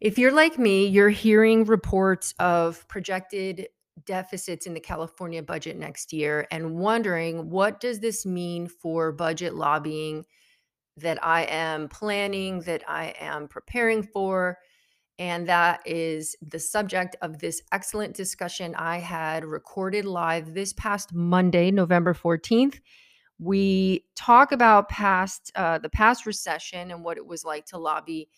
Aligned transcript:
If 0.00 0.18
you're 0.18 0.32
like 0.32 0.58
me, 0.58 0.86
you're 0.86 1.08
hearing 1.08 1.64
reports 1.64 2.34
of 2.38 2.86
projected 2.86 3.68
deficits 4.04 4.66
in 4.66 4.74
the 4.74 4.80
California 4.80 5.42
budget 5.42 5.78
next 5.78 6.12
year 6.12 6.46
and 6.50 6.76
wondering 6.76 7.48
what 7.48 7.80
does 7.80 8.00
this 8.00 8.26
mean 8.26 8.68
for 8.68 9.10
budget 9.10 9.54
lobbying 9.54 10.26
that 10.98 11.22
I 11.24 11.44
am 11.44 11.88
planning, 11.88 12.60
that 12.62 12.82
I 12.86 13.14
am 13.18 13.48
preparing 13.48 14.02
for? 14.02 14.58
And 15.18 15.48
that 15.48 15.80
is 15.86 16.36
the 16.42 16.58
subject 16.58 17.16
of 17.22 17.38
this 17.38 17.62
excellent 17.72 18.14
discussion 18.14 18.74
I 18.74 18.98
had 18.98 19.46
recorded 19.46 20.04
live 20.04 20.52
this 20.52 20.74
past 20.74 21.14
Monday, 21.14 21.70
November 21.70 22.12
14th. 22.12 22.80
We 23.38 24.04
talk 24.14 24.52
about 24.52 24.90
past 24.90 25.52
uh, 25.54 25.78
the 25.78 25.88
past 25.88 26.26
recession 26.26 26.90
and 26.90 27.02
what 27.02 27.16
it 27.16 27.26
was 27.26 27.44
like 27.46 27.64
to 27.66 27.78
lobby 27.78 28.28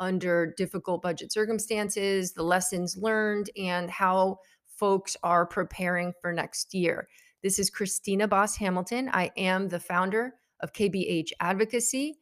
under 0.00 0.54
difficult 0.56 1.02
budget 1.02 1.32
circumstances, 1.32 2.32
the 2.32 2.42
lessons 2.42 2.96
learned, 2.96 3.50
and 3.56 3.90
how 3.90 4.38
folks 4.66 5.16
are 5.22 5.46
preparing 5.46 6.12
for 6.20 6.32
next 6.32 6.74
year. 6.74 7.06
This 7.42 7.58
is 7.58 7.70
Christina 7.70 8.26
Bas 8.26 8.56
Hamilton. 8.56 9.10
I 9.12 9.30
am 9.36 9.68
the 9.68 9.78
founder 9.78 10.34
of 10.60 10.72
KBH 10.72 11.32
Advocacy. 11.40 12.18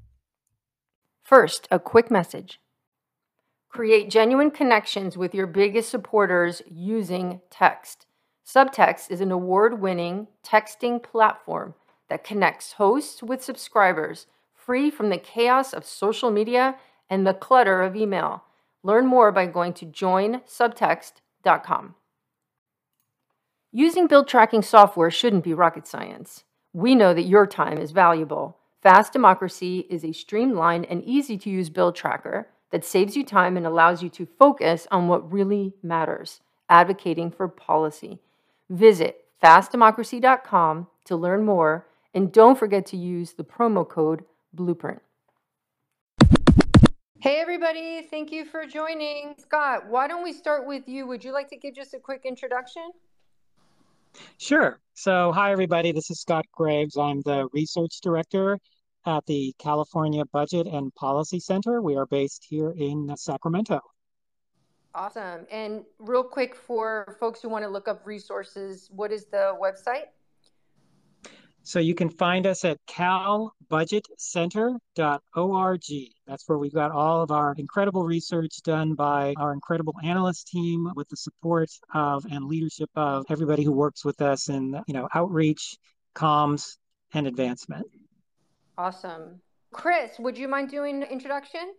First, 1.23 1.69
a 1.71 1.79
quick 1.79 2.11
message. 2.11 2.59
Create 3.69 4.11
genuine 4.11 4.51
connections 4.51 5.17
with 5.17 5.33
your 5.35 5.47
biggest 5.47 5.89
supporters 5.89 6.61
using 6.71 7.41
text. 7.51 8.07
Subtext 8.47 9.11
is 9.11 9.21
an 9.21 9.33
award 9.33 9.81
winning 9.81 10.29
texting 10.45 11.03
platform 11.03 11.75
that 12.09 12.25
connects 12.25 12.73
hosts 12.73 13.23
with 13.23 13.43
subscribers, 13.43 14.27
free 14.53 14.91
from 14.91 15.09
the 15.09 15.17
chaos 15.17 15.73
of 15.73 15.87
social 15.87 16.31
media 16.31 16.77
and 17.09 17.27
the 17.27 17.33
clutter 17.33 17.81
of 17.83 17.97
email. 17.97 18.45
Learn 18.83 19.07
more 19.07 19.33
by 19.33 19.47
going 19.47 19.73
to 19.75 19.87
joinsubtext.com. 19.87 21.95
Using 23.75 24.07
bill 24.07 24.23
tracking 24.23 24.61
software 24.61 25.11
shouldn't 25.11 25.45
be 25.45 25.55
rocket 25.55 25.87
science. 25.87 26.45
We 26.75 26.95
know 26.95 27.15
that 27.15 27.23
your 27.23 27.47
time 27.47 27.79
is 27.79 27.91
valuable. 27.91 28.59
Fast 28.83 29.15
Democracy 29.15 29.87
is 29.89 30.05
a 30.05 30.13
streamlined 30.13 30.85
and 30.91 31.03
easy 31.05 31.39
to 31.39 31.49
use 31.49 31.71
bill 31.71 31.91
tracker 31.91 32.49
that 32.71 32.85
saves 32.85 33.17
you 33.17 33.25
time 33.25 33.57
and 33.57 33.65
allows 33.65 34.03
you 34.03 34.11
to 34.11 34.29
focus 34.39 34.87
on 34.91 35.09
what 35.09 35.33
really 35.33 35.73
matters 35.83 36.43
advocating 36.69 37.31
for 37.31 37.49
policy. 37.49 38.19
Visit 38.69 39.25
fastdemocracy.com 39.43 40.87
to 41.07 41.17
learn 41.17 41.43
more 41.43 41.87
and 42.13 42.31
don't 42.31 42.59
forget 42.59 42.85
to 42.85 42.99
use 42.99 43.33
the 43.33 43.45
promo 43.45 43.89
code 43.89 44.23
Blueprint. 44.53 45.01
Hey, 47.21 47.41
everybody, 47.41 48.03
thank 48.03 48.33
you 48.33 48.45
for 48.45 48.67
joining. 48.67 49.35
Scott, 49.39 49.89
why 49.89 50.09
don't 50.09 50.23
we 50.23 50.35
start 50.35 50.67
with 50.67 50.87
you? 50.89 51.07
Would 51.07 51.25
you 51.25 51.33
like 51.33 51.49
to 51.49 51.57
give 51.57 51.75
just 51.75 51.95
a 51.95 51.99
quick 51.99 52.27
introduction? 52.27 52.91
Sure. 54.39 54.81
So, 54.95 55.33
hi, 55.33 55.53
everybody. 55.53 55.93
This 55.93 56.11
is 56.11 56.21
Scott 56.21 56.45
Graves. 56.53 56.97
I'm 56.97 57.23
the 57.23 57.49
research 57.53 58.01
director 58.03 58.59
at 59.07 59.25
the 59.27 59.55
California 59.59 60.25
Budget 60.33 60.67
and 60.67 60.95
Policy 60.95 61.41
Center. 61.41 61.81
We 61.81 61.97
are 61.97 62.07
based 62.07 62.47
here 62.49 62.71
in 62.71 63.15
Sacramento. 63.17 63.81
Awesome. 64.95 65.47
And 65.51 65.85
real 65.99 66.23
quick 66.23 66.55
for 66.55 67.17
folks 67.19 67.41
who 67.41 67.49
want 67.49 67.65
to 67.65 67.69
look 67.69 67.89
up 67.89 68.07
resources, 68.07 68.91
what 68.93 69.11
is 69.11 69.25
the 69.25 69.57
website? 69.61 70.09
So 71.65 71.79
you 71.79 71.95
can 71.95 72.11
find 72.11 72.45
us 72.47 72.65
at 72.65 72.79
calbudgetcenter.org. 72.89 75.81
That's 76.27 76.49
where 76.49 76.59
we've 76.59 76.75
got 76.75 76.91
all 76.91 77.23
of 77.23 77.31
our 77.31 77.55
incredible 77.57 78.05
research 78.05 78.61
done 78.63 78.95
by 78.95 79.35
our 79.37 79.53
incredible 79.53 79.95
analyst 80.03 80.49
team 80.49 80.91
with 80.97 81.09
the 81.09 81.17
support 81.17 81.71
of 81.95 82.25
and 82.25 82.47
leadership 82.47 82.91
of 82.97 83.27
everybody 83.31 83.63
who 83.63 83.71
works 83.71 84.05
with 84.05 84.21
us 84.21 84.49
in, 84.49 84.77
you 84.89 84.95
know, 84.95 85.09
outreach, 85.15 85.77
comms, 86.17 86.79
and 87.15 87.29
advancement. 87.29 87.87
Awesome. 88.77 89.41
Chris, 89.73 90.19
would 90.19 90.37
you 90.37 90.49
mind 90.49 90.69
doing 90.69 91.01
an 91.03 91.09
introduction? 91.09 91.75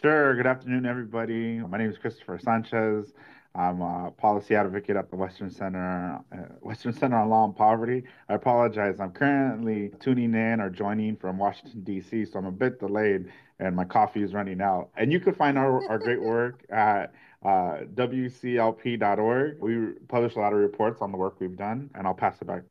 Sure. 0.00 0.36
Good 0.36 0.46
afternoon, 0.46 0.86
everybody. 0.86 1.58
My 1.58 1.78
name 1.78 1.90
is 1.90 1.98
Christopher 1.98 2.38
Sanchez. 2.38 3.12
I'm 3.56 3.80
a 3.80 4.10
policy 4.10 4.54
advocate 4.54 4.96
at 4.96 5.08
the 5.08 5.16
Western 5.16 5.50
Center, 5.50 6.20
uh, 6.30 6.36
Western 6.60 6.92
Center 6.92 7.16
on 7.16 7.30
Law 7.30 7.46
and 7.46 7.56
Poverty. 7.56 8.04
I 8.28 8.34
apologize. 8.34 9.00
I'm 9.00 9.12
currently 9.12 9.92
tuning 9.98 10.34
in 10.34 10.60
or 10.60 10.68
joining 10.68 11.16
from 11.16 11.38
Washington 11.38 11.82
D.C., 11.82 12.26
so 12.26 12.38
I'm 12.38 12.44
a 12.44 12.52
bit 12.52 12.78
delayed, 12.78 13.32
and 13.58 13.74
my 13.74 13.86
coffee 13.86 14.22
is 14.22 14.34
running 14.34 14.60
out. 14.60 14.90
And 14.98 15.10
you 15.10 15.20
can 15.20 15.34
find 15.34 15.56
our, 15.56 15.88
our 15.88 15.98
great 15.98 16.20
work 16.22 16.64
at 16.68 17.14
uh, 17.42 17.84
wclp.org. 17.94 19.56
We 19.58 19.92
publish 20.06 20.36
a 20.36 20.38
lot 20.38 20.52
of 20.52 20.58
reports 20.58 21.00
on 21.00 21.10
the 21.10 21.16
work 21.16 21.36
we've 21.40 21.56
done, 21.56 21.88
and 21.94 22.06
I'll 22.06 22.14
pass 22.14 22.36
it 22.42 22.46
back. 22.46 22.62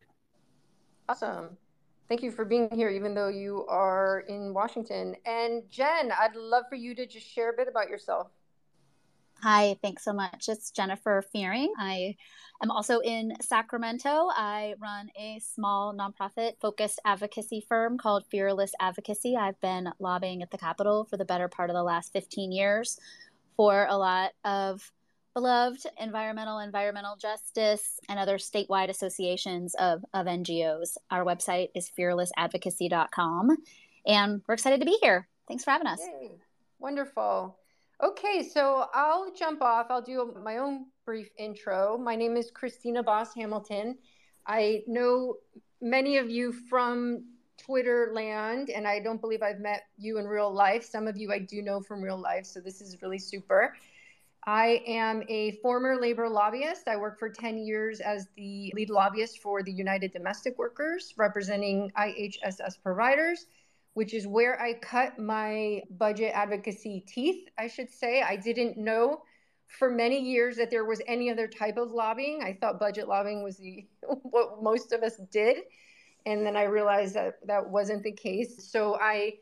Awesome. 1.09 1.57
Thank 2.07 2.21
you 2.21 2.29
for 2.29 2.45
being 2.45 2.69
here, 2.71 2.89
even 2.89 3.15
though 3.15 3.29
you 3.29 3.65
are 3.67 4.19
in 4.27 4.53
Washington. 4.53 5.15
And 5.25 5.63
Jen, 5.71 6.11
I'd 6.11 6.35
love 6.35 6.65
for 6.69 6.75
you 6.75 6.93
to 6.93 7.07
just 7.07 7.27
share 7.27 7.49
a 7.49 7.53
bit 7.53 7.67
about 7.67 7.89
yourself. 7.89 8.27
Hi, 9.41 9.77
thanks 9.81 10.03
so 10.03 10.13
much. 10.13 10.49
It's 10.49 10.71
Jennifer 10.71 11.23
Fearing. 11.31 11.71
I 11.77 12.15
am 12.63 12.71
also 12.71 12.99
in 12.99 13.33
Sacramento. 13.41 14.29
I 14.31 14.75
run 14.79 15.09
a 15.15 15.39
small 15.39 15.93
nonprofit 15.93 16.53
focused 16.59 16.99
advocacy 17.05 17.63
firm 17.67 17.97
called 17.97 18.25
Fearless 18.31 18.71
Advocacy. 18.79 19.35
I've 19.35 19.59
been 19.61 19.89
lobbying 19.99 20.41
at 20.41 20.49
the 20.49 20.57
Capitol 20.57 21.05
for 21.05 21.17
the 21.17 21.25
better 21.25 21.47
part 21.47 21.69
of 21.69 21.75
the 21.75 21.83
last 21.83 22.11
15 22.13 22.51
years 22.51 22.99
for 23.55 23.85
a 23.87 23.97
lot 23.97 24.31
of 24.43 24.91
beloved 25.35 25.85
environmental, 25.99 26.59
environmental 26.59 27.15
justice, 27.17 27.99
and 28.09 28.17
other 28.17 28.37
statewide 28.37 28.89
associations 28.89 29.75
of, 29.75 30.03
of 30.13 30.25
NGOs. 30.25 30.97
Our 31.11 31.23
website 31.23 31.69
is 31.75 31.91
fearlessadvocacy.com, 31.97 33.57
and 34.07 34.41
we're 34.47 34.53
excited 34.53 34.79
to 34.79 34.85
be 34.85 34.97
here. 35.01 35.27
Thanks 35.47 35.63
for 35.63 35.71
having 35.71 35.87
us. 35.87 35.99
Yay. 36.01 36.31
Wonderful. 36.79 37.57
Okay, 38.05 38.47
so 38.47 38.85
I'll 38.93 39.33
jump 39.33 39.63
off. 39.63 39.87
I'll 39.89 39.99
do 39.99 40.31
my 40.43 40.57
own 40.57 40.85
brief 41.05 41.27
intro. 41.39 41.97
My 41.97 42.15
name 42.15 42.37
is 42.37 42.51
Christina 42.51 43.01
Bas 43.01 43.33
Hamilton. 43.33 43.97
I 44.45 44.83
know 44.85 45.37
many 45.81 46.17
of 46.17 46.29
you 46.29 46.51
from 46.51 47.23
Twitter 47.57 48.11
land, 48.13 48.69
and 48.69 48.87
I 48.87 48.99
don't 48.99 49.19
believe 49.19 49.41
I've 49.41 49.59
met 49.59 49.85
you 49.97 50.19
in 50.19 50.27
real 50.27 50.53
life. 50.53 50.83
Some 50.83 51.07
of 51.07 51.17
you 51.17 51.31
I 51.33 51.39
do 51.39 51.63
know 51.63 51.81
from 51.81 51.99
real 51.99 52.19
life, 52.19 52.45
so 52.45 52.59
this 52.59 52.79
is 52.79 53.01
really 53.01 53.17
super. 53.17 53.73
I 54.45 54.83
am 54.85 55.23
a 55.27 55.53
former 55.63 55.99
labor 55.99 56.29
lobbyist. 56.29 56.87
I 56.87 56.97
worked 56.97 57.17
for 57.17 57.29
10 57.29 57.57
years 57.57 58.01
as 58.01 58.27
the 58.37 58.71
lead 58.75 58.91
lobbyist 58.91 59.39
for 59.39 59.63
the 59.63 59.71
United 59.71 60.13
Domestic 60.13 60.59
Workers, 60.59 61.15
representing 61.17 61.91
IHSS 61.97 62.83
providers 62.83 63.47
which 63.95 64.13
is 64.13 64.27
where 64.27 64.61
I 64.61 64.73
cut 64.73 65.17
my 65.17 65.81
budget 65.89 66.31
advocacy 66.35 67.05
teeth, 67.07 67.47
I 67.57 67.67
should 67.67 67.89
say. 67.89 68.21
I 68.21 68.35
didn't 68.35 68.77
know 68.77 69.21
for 69.67 69.89
many 69.89 70.19
years 70.19 70.57
that 70.57 70.69
there 70.69 70.83
was 70.83 71.01
any 71.07 71.31
other 71.31 71.47
type 71.47 71.77
of 71.77 71.91
lobbying. 71.91 72.43
I 72.43 72.57
thought 72.59 72.77
budget 72.77 73.07
lobbying 73.07 73.41
was 73.41 73.57
the 73.57 73.87
what 74.23 74.61
most 74.61 74.91
of 74.91 75.01
us 75.01 75.15
did. 75.31 75.59
And 76.25 76.45
then 76.45 76.57
I 76.57 76.63
realized 76.63 77.15
that 77.15 77.35
that 77.47 77.69
wasn't 77.69 78.03
the 78.03 78.11
case. 78.11 78.69
So 78.69 78.97
I 78.99 79.35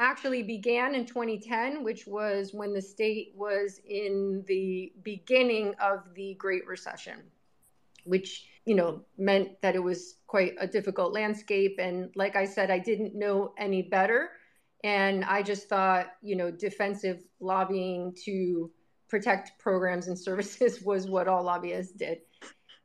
actually 0.00 0.42
began 0.42 0.96
in 0.96 1.06
2010, 1.06 1.84
which 1.84 2.04
was 2.08 2.52
when 2.52 2.72
the 2.72 2.82
state 2.82 3.32
was 3.36 3.80
in 3.88 4.42
the 4.48 4.92
beginning 5.04 5.72
of 5.80 6.00
the 6.16 6.34
Great 6.34 6.66
Recession, 6.66 7.18
which 8.02 8.46
you 8.64 8.74
know, 8.74 9.02
meant 9.18 9.60
that 9.62 9.74
it 9.74 9.82
was 9.82 10.16
quite 10.26 10.54
a 10.60 10.66
difficult 10.66 11.12
landscape. 11.12 11.76
And 11.78 12.10
like 12.14 12.36
I 12.36 12.44
said, 12.44 12.70
I 12.70 12.78
didn't 12.78 13.14
know 13.14 13.52
any 13.58 13.82
better. 13.82 14.30
And 14.84 15.24
I 15.24 15.42
just 15.42 15.68
thought, 15.68 16.06
you 16.22 16.36
know, 16.36 16.50
defensive 16.50 17.22
lobbying 17.40 18.14
to 18.24 18.70
protect 19.08 19.58
programs 19.58 20.08
and 20.08 20.18
services 20.28 20.82
was 20.82 21.08
what 21.08 21.28
all 21.28 21.42
lobbyists 21.42 21.92
did. 21.92 22.18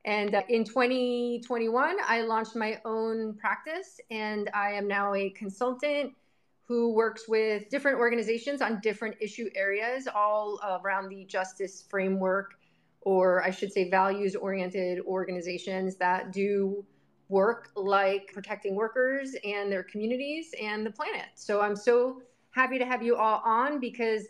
And 0.05 0.35
uh, 0.35 0.43
in 0.49 0.63
2021, 0.63 1.97
I 2.07 2.21
launched 2.21 2.55
my 2.55 2.79
own 2.85 3.35
practice, 3.37 3.99
and 4.11 4.51
I 4.53 4.73
am 4.73 4.87
now 4.87 5.15
a 5.15 5.31
consultant 5.31 6.13
who 6.67 6.93
works 6.93 7.27
with 7.27 7.69
different 7.69 7.97
organizations 7.97 8.61
on 8.61 8.79
different 8.81 9.15
issue 9.19 9.49
areas, 9.55 10.07
all 10.13 10.59
around 10.83 11.09
the 11.09 11.25
justice 11.25 11.85
framework 11.89 12.53
or 13.05 13.43
I 13.43 13.51
should 13.51 13.71
say, 13.71 13.89
values 13.89 14.35
oriented 14.35 14.99
organizations 15.05 15.95
that 15.97 16.33
do 16.33 16.83
work 17.29 17.69
like 17.75 18.31
protecting 18.33 18.75
workers 18.75 19.35
and 19.45 19.71
their 19.71 19.83
communities 19.83 20.53
and 20.61 20.85
the 20.85 20.91
planet. 20.91 21.27
So 21.35 21.61
I'm 21.61 21.75
so 21.75 22.21
happy 22.51 22.77
to 22.79 22.85
have 22.85 23.01
you 23.01 23.15
all 23.15 23.41
on 23.45 23.79
because 23.79 24.27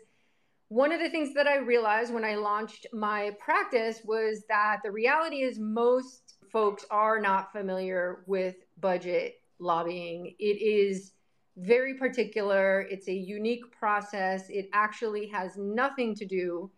one 0.68 0.92
of 0.92 1.00
the 1.00 1.08
things 1.08 1.32
that 1.34 1.46
I 1.46 1.56
realized 1.56 2.12
when 2.12 2.24
I 2.24 2.34
launched 2.34 2.86
my 2.92 3.30
practice 3.38 4.00
was 4.04 4.44
that 4.48 4.80
the 4.84 4.90
reality 4.90 5.42
is 5.42 5.58
most 5.58 6.34
folks 6.50 6.84
are 6.90 7.20
not 7.20 7.52
familiar 7.52 8.24
with 8.26 8.56
budget 8.80 9.40
lobbying. 9.58 10.34
It 10.38 10.60
is 10.60 11.12
very 11.56 11.94
particular, 11.94 12.82
it's 12.90 13.08
a 13.08 13.14
unique 13.14 13.70
process. 13.72 14.50
It 14.50 14.68
actually 14.72 15.28
has 15.28 15.56
nothing 15.56 16.14
to 16.16 16.26
do 16.26 16.70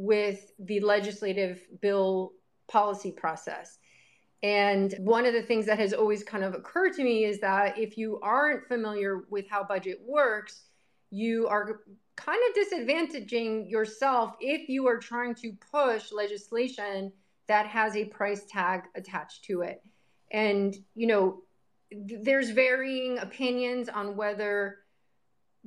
with 0.00 0.52
the 0.58 0.80
legislative 0.80 1.60
bill 1.80 2.32
policy 2.68 3.12
process. 3.12 3.78
And 4.42 4.94
one 4.98 5.26
of 5.26 5.34
the 5.34 5.42
things 5.42 5.66
that 5.66 5.78
has 5.78 5.92
always 5.92 6.24
kind 6.24 6.42
of 6.42 6.54
occurred 6.54 6.94
to 6.94 7.04
me 7.04 7.24
is 7.24 7.40
that 7.40 7.78
if 7.78 7.98
you 7.98 8.18
aren't 8.22 8.66
familiar 8.66 9.24
with 9.28 9.46
how 9.50 9.62
budget 9.62 9.98
works, 10.06 10.62
you 11.10 11.46
are 11.48 11.82
kind 12.16 12.40
of 12.48 12.56
disadvantaging 12.56 13.70
yourself 13.70 14.34
if 14.40 14.68
you 14.68 14.86
are 14.86 14.98
trying 14.98 15.34
to 15.34 15.52
push 15.70 16.12
legislation 16.12 17.12
that 17.48 17.66
has 17.66 17.96
a 17.96 18.06
price 18.06 18.44
tag 18.48 18.84
attached 18.94 19.44
to 19.44 19.60
it. 19.60 19.82
And, 20.30 20.74
you 20.94 21.06
know, 21.06 21.42
there's 21.90 22.50
varying 22.50 23.18
opinions 23.18 23.88
on 23.88 24.16
whether 24.16 24.78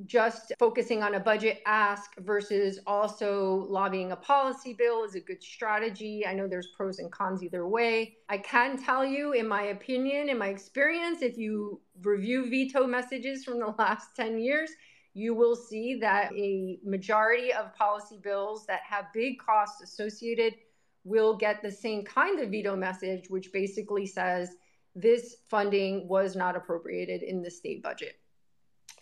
just 0.06 0.52
focusing 0.58 1.04
on 1.04 1.16
a 1.16 1.20
budget 1.20 1.62
ask 1.66 2.16
versus 2.20 2.80
also 2.88 3.68
lobbying 3.70 4.12
a 4.12 4.16
policy 4.16 4.74
bill 4.74 5.04
is 5.04 5.16
a 5.16 5.20
good 5.20 5.42
strategy. 5.42 6.26
I 6.26 6.34
know 6.34 6.48
there's 6.48 6.70
pros 6.76 7.00
and 7.00 7.12
cons 7.12 7.44
either 7.44 7.68
way. 7.68 8.18
I 8.28 8.40
can 8.40 8.82
tell 8.82 9.06
you, 9.06 9.34
in 9.34 9.48
my 9.48 9.64
opinion, 9.64 10.30
in 10.30 10.38
my 10.38 10.48
experience, 10.48 11.22
if 11.22 11.38
you 11.38 11.80
review 12.02 12.50
veto 12.50 12.88
messages 12.88 13.44
from 13.44 13.60
the 13.60 13.68
last 13.78 14.16
10 14.16 14.40
years, 14.40 14.72
you 15.14 15.36
will 15.36 15.56
see 15.56 16.00
that 16.00 16.34
a 16.34 16.80
majority 16.84 17.54
of 17.54 17.76
policy 17.76 18.18
bills 18.22 18.66
that 18.66 18.82
have 18.82 19.06
big 19.14 19.38
costs 19.38 19.82
associated 19.84 20.56
will 21.04 21.38
get 21.38 21.62
the 21.62 21.72
same 21.72 22.04
kind 22.04 22.40
of 22.40 22.50
veto 22.50 22.76
message, 22.76 23.30
which 23.30 23.52
basically 23.52 24.08
says 24.08 24.56
this 24.96 25.36
funding 25.50 26.08
was 26.08 26.36
not 26.36 26.56
appropriated 26.56 27.22
in 27.22 27.44
the 27.44 27.52
state 27.52 27.84
budget. 27.84 28.16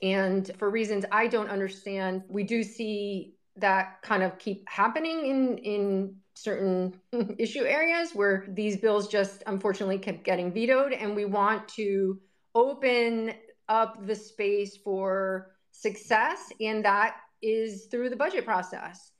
And 0.01 0.49
for 0.57 0.69
reasons 0.69 1.05
I 1.11 1.27
don't 1.27 1.49
understand, 1.49 2.23
we 2.27 2.43
do 2.43 2.63
see 2.63 3.35
that 3.57 4.01
kind 4.01 4.23
of 4.23 4.39
keep 4.39 4.67
happening 4.67 5.25
in 5.25 5.57
in 5.59 6.15
certain 6.33 6.95
issue 7.37 7.63
areas 7.63 8.11
where 8.13 8.45
these 8.49 8.77
bills 8.77 9.07
just 9.07 9.43
unfortunately 9.47 9.99
kept 9.99 10.23
getting 10.23 10.51
vetoed 10.51 10.93
and 10.93 11.15
we 11.15 11.25
want 11.25 11.67
to 11.67 12.19
open 12.55 13.33
up 13.69 14.05
the 14.05 14.15
space 14.15 14.77
for 14.77 15.51
success, 15.71 16.51
and 16.59 16.83
that 16.83 17.17
is 17.41 17.85
through 17.85 18.09
the 18.09 18.15
budget 18.15 18.45
process. 18.45 19.11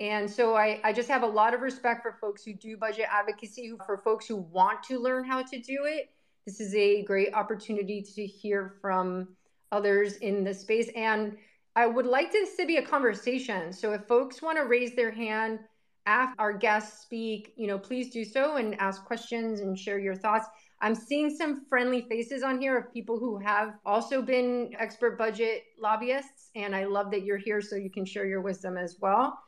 And 0.00 0.30
so 0.30 0.54
I, 0.54 0.80
I 0.84 0.92
just 0.92 1.08
have 1.08 1.24
a 1.24 1.26
lot 1.26 1.54
of 1.54 1.60
respect 1.60 2.02
for 2.02 2.16
folks 2.20 2.44
who 2.44 2.54
do 2.54 2.76
budget 2.76 3.06
advocacy, 3.10 3.72
for 3.84 3.98
folks 3.98 4.26
who 4.26 4.36
want 4.36 4.84
to 4.84 5.00
learn 5.00 5.24
how 5.24 5.42
to 5.42 5.58
do 5.60 5.84
it. 5.86 6.10
This 6.46 6.60
is 6.60 6.74
a 6.74 7.02
great 7.02 7.34
opportunity 7.34 8.02
to 8.14 8.24
hear 8.24 8.76
from 8.80 9.36
others 9.72 10.16
in 10.16 10.44
this 10.44 10.60
space. 10.60 10.90
And 10.94 11.36
I 11.76 11.86
would 11.86 12.06
like 12.06 12.32
this 12.32 12.56
to 12.56 12.66
be 12.66 12.78
a 12.78 12.82
conversation. 12.82 13.72
So 13.72 13.92
if 13.92 14.02
folks 14.06 14.42
want 14.42 14.58
to 14.58 14.64
raise 14.64 14.94
their 14.96 15.10
hand 15.10 15.60
after 16.06 16.40
our 16.40 16.52
guests 16.52 17.02
speak, 17.02 17.52
you 17.56 17.66
know, 17.66 17.78
please 17.78 18.10
do 18.10 18.24
so 18.24 18.56
and 18.56 18.74
ask 18.80 19.04
questions 19.04 19.60
and 19.60 19.78
share 19.78 19.98
your 19.98 20.16
thoughts. 20.16 20.48
I'm 20.80 20.94
seeing 20.94 21.28
some 21.28 21.66
friendly 21.68 22.02
faces 22.08 22.42
on 22.42 22.60
here 22.60 22.78
of 22.78 22.92
people 22.92 23.18
who 23.18 23.38
have 23.38 23.74
also 23.84 24.22
been 24.22 24.74
expert 24.78 25.18
budget 25.18 25.64
lobbyists, 25.80 26.50
and 26.54 26.74
I 26.74 26.84
love 26.84 27.10
that 27.10 27.24
you're 27.24 27.36
here 27.36 27.60
so 27.60 27.76
you 27.76 27.90
can 27.90 28.04
share 28.04 28.26
your 28.26 28.40
wisdom 28.40 28.76
as 28.76 28.96
well. 29.00 29.38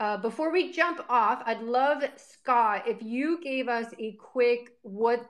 Uh, 0.00 0.16
before 0.18 0.52
we 0.52 0.72
jump 0.72 1.00
off, 1.08 1.42
I'd 1.46 1.62
love, 1.62 2.04
Scott, 2.16 2.84
if 2.86 3.02
you 3.02 3.40
gave 3.42 3.68
us 3.68 3.86
a 3.98 4.12
quick 4.12 4.72
what 4.82 5.24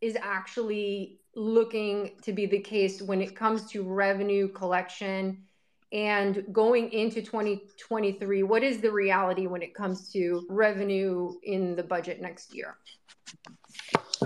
is 0.00 0.16
actually 0.20 1.20
looking 1.36 2.12
to 2.22 2.32
be 2.32 2.46
the 2.46 2.58
case 2.58 3.00
when 3.00 3.20
it 3.20 3.36
comes 3.36 3.66
to 3.70 3.82
revenue 3.82 4.48
collection 4.48 5.42
and 5.92 6.44
going 6.52 6.90
into 6.92 7.22
2023 7.22 8.42
what 8.42 8.64
is 8.64 8.80
the 8.80 8.90
reality 8.90 9.46
when 9.46 9.62
it 9.62 9.74
comes 9.74 10.10
to 10.10 10.44
revenue 10.48 11.32
in 11.44 11.76
the 11.76 11.82
budget 11.82 12.20
next 12.20 12.54
year 12.54 12.76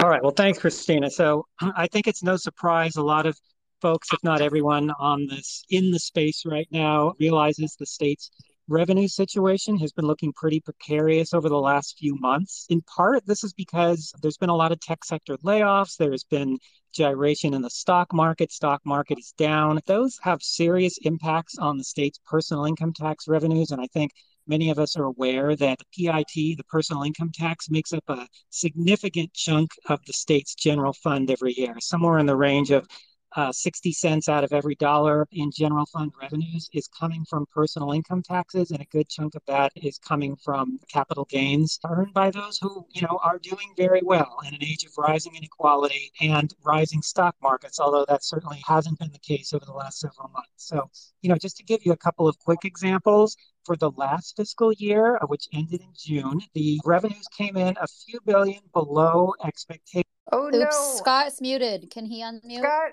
all 0.01 0.09
right. 0.09 0.23
Well, 0.23 0.33
thanks, 0.33 0.59
Christina. 0.59 1.11
So 1.11 1.47
I 1.61 1.89
think 1.89 2.07
it's 2.07 2.23
no 2.23 2.37
surprise 2.37 2.97
a 2.97 3.03
lot 3.03 3.27
of 3.27 3.37
folks, 3.81 4.09
if 4.13 4.23
not 4.23 4.41
everyone 4.41 4.91
on 5.01 5.27
this 5.27 5.65
in 5.71 5.91
the 5.91 5.99
space 5.99 6.45
right 6.47 6.69
now, 6.71 7.15
realizes 7.19 7.77
the 7.79 7.87
state's 7.87 8.31
revenue 8.71 9.09
situation 9.09 9.77
has 9.79 9.93
been 9.93 10.07
looking 10.07 10.33
pretty 10.33 10.61
precarious 10.61 11.35
over 11.35 11.49
the 11.49 11.61
last 11.61 11.99
few 11.99 12.17
months. 12.17 12.67
In 12.71 12.81
part, 12.83 13.27
this 13.27 13.45
is 13.45 13.53
because 13.53 14.13
there's 14.23 14.39
been 14.39 14.49
a 14.49 14.57
lot 14.57 14.73
of 14.73 14.81
tech 14.81 15.05
sector 15.05 15.37
layoffs. 15.39 15.97
There's 15.97 16.25
been 16.25 16.57
gyration 16.93 17.53
in 17.53 17.63
the 17.63 17.71
stock 17.71 18.13
market. 18.13 18.53
Stock 18.53 18.81
market 18.87 19.19
is 19.19 19.35
down. 19.37 19.81
Those 19.87 20.19
have 20.23 20.43
serious 20.43 20.99
impacts 21.03 21.59
on 21.59 21.77
the 21.77 21.85
state's 21.85 22.21
personal 22.25 22.65
income 22.65 22.93
tax 22.93 23.29
revenues. 23.29 23.73
And 23.73 23.81
I 23.81 23.87
think 23.93 24.13
Many 24.47 24.71
of 24.71 24.81
us 24.81 24.97
are 24.97 25.05
aware 25.05 25.55
that 25.55 25.79
the 25.79 25.85
PIT, 26.07 26.57
the 26.57 26.65
personal 26.69 27.05
income 27.05 27.31
tax, 27.33 27.71
makes 27.71 27.93
up 27.93 28.03
a 28.09 28.27
significant 28.49 29.33
chunk 29.33 29.71
of 29.89 30.05
the 30.07 30.13
state's 30.13 30.57
general 30.57 30.93
fund 30.93 31.31
every 31.31 31.53
year, 31.53 31.77
somewhere 31.79 32.19
in 32.19 32.27
the 32.27 32.35
range 32.35 32.73
of 32.73 32.89
uh, 33.37 33.53
60 33.53 33.93
cents 33.93 34.29
out 34.29 34.45
of 34.45 34.53
every 34.53 34.75
dollar 34.75 35.27
in 35.33 35.51
general 35.51 35.87
fund 35.87 36.13
revenues 36.21 36.69
is 36.73 36.89
coming 36.89 37.25
from 37.29 37.47
personal 37.53 37.93
income 37.93 38.23
taxes, 38.23 38.71
and 38.71 38.81
a 38.81 38.87
good 38.87 39.09
chunk 39.09 39.35
of 39.35 39.43
that 39.47 39.73
is 39.77 39.99
coming 39.99 40.37
from 40.37 40.79
capital 40.93 41.27
gains 41.29 41.79
earned 41.89 42.13
by 42.13 42.31
those 42.31 42.59
who, 42.61 42.87
you 42.91 43.03
know, 43.03 43.19
are 43.23 43.39
doing 43.39 43.73
very 43.77 44.01
well 44.03 44.37
in 44.47 44.55
an 44.55 44.63
age 44.63 44.85
of 44.85 44.93
rising 44.99 45.35
inequality 45.37 46.11
and 46.21 46.55
rising 46.65 47.03
stock 47.03 47.35
markets, 47.43 47.79
although 47.79 48.05
that 48.09 48.25
certainly 48.25 48.63
hasn't 48.67 48.99
been 48.99 49.13
the 49.13 49.19
case 49.19 49.53
over 49.53 49.65
the 49.65 49.73
last 49.73 50.01
several 50.01 50.29
months. 50.29 50.51
So, 50.57 50.91
you 51.23 51.29
know, 51.29 51.37
just 51.37 51.57
to 51.59 51.65
give 51.65 51.81
you 51.85 51.93
a 51.93 51.97
couple 51.97 52.27
of 52.29 52.39
quick 52.39 52.65
examples, 52.65 53.37
for 53.65 53.77
the 53.77 53.91
last 53.91 54.37
fiscal 54.37 54.73
year, 54.73 55.17
uh, 55.17 55.27
which 55.27 55.47
ended 55.53 55.81
in 55.81 55.93
June, 55.95 56.41
the 56.55 56.81
revenues 56.85 57.27
came 57.37 57.57
in 57.57 57.77
a 57.81 57.87
few 57.87 58.19
billion 58.25 58.61
below 58.73 59.35
expectations. 59.45 60.07
Oh 60.33 60.49
no, 60.49 60.69
Scott's 60.71 61.41
muted. 61.41 61.91
Can 61.91 62.07
he 62.07 62.23
unmute? 62.23 62.61
Scott, 62.61 62.93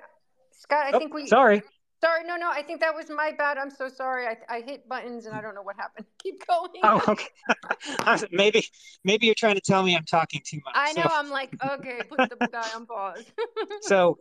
Scott, 0.58 0.88
I 0.88 0.92
oh, 0.94 1.00
think 1.00 1.14
we. 1.14 1.28
Sorry. 1.28 1.62
Sorry, 2.00 2.24
no, 2.28 2.36
no. 2.36 2.52
I 2.52 2.62
think 2.62 2.80
that 2.82 2.94
was 2.94 3.10
my 3.10 3.32
bad. 3.32 3.58
I'm 3.58 3.72
so 3.72 3.90
sorry. 3.90 4.28
I, 4.28 4.38
I 4.50 4.62
hit 4.62 4.88
buttons 4.88 5.26
and 5.26 5.36
I 5.36 5.42
don't 5.42 5.56
know 5.56 5.64
what 5.64 5.76
happened. 5.78 6.06
Keep 6.24 6.46
going. 6.48 6.70
Oh, 6.84 7.02
okay. 7.08 8.28
maybe, 8.32 8.64
maybe 9.04 9.26
you're 9.26 9.36
trying 9.36 9.56
to 9.56 9.62
tell 9.62 9.82
me 9.82 9.96
I'm 9.96 10.06
talking 10.06 10.42
too 10.46 10.60
much. 10.64 10.76
I 10.76 10.94
know. 10.94 11.04
So. 11.04 11.10
I'm 11.12 11.30
like, 11.32 11.56
okay, 11.72 12.02
put 12.08 12.30
the 12.30 12.48
guy 12.52 12.68
on 12.76 12.86
pause. 12.86 13.24
so, 13.82 14.20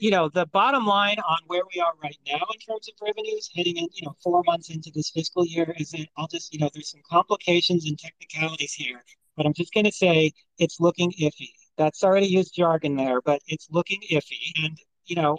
you 0.00 0.12
know, 0.12 0.28
the 0.28 0.46
bottom 0.46 0.86
line 0.86 1.18
on 1.18 1.38
where 1.48 1.62
we 1.74 1.80
are 1.80 1.92
right 2.02 2.16
now 2.26 2.44
in 2.54 2.60
terms 2.60 2.88
of 2.88 2.94
revenues, 3.02 3.50
heading 3.56 3.78
in, 3.78 3.88
you 3.94 4.06
know, 4.06 4.14
four 4.22 4.42
months 4.46 4.70
into 4.70 4.92
this 4.94 5.10
fiscal 5.10 5.44
year, 5.44 5.74
is 5.76 5.90
that 5.90 6.06
I'll 6.16 6.28
just, 6.28 6.54
you 6.54 6.60
know, 6.60 6.70
there's 6.72 6.90
some 6.92 7.02
complications 7.10 7.84
and 7.86 7.98
technicalities 7.98 8.74
here, 8.74 9.02
but 9.36 9.44
I'm 9.44 9.54
just 9.54 9.74
going 9.74 9.86
to 9.86 9.92
say 9.92 10.32
it's 10.58 10.78
looking 10.78 11.12
iffy. 11.20 11.50
That's 11.76 12.04
already 12.04 12.26
used 12.26 12.54
jargon 12.54 12.94
there, 12.94 13.20
but 13.20 13.40
it's 13.48 13.66
looking 13.70 14.00
iffy. 14.12 14.52
And 14.62 14.78
you 15.08 15.16
know, 15.16 15.36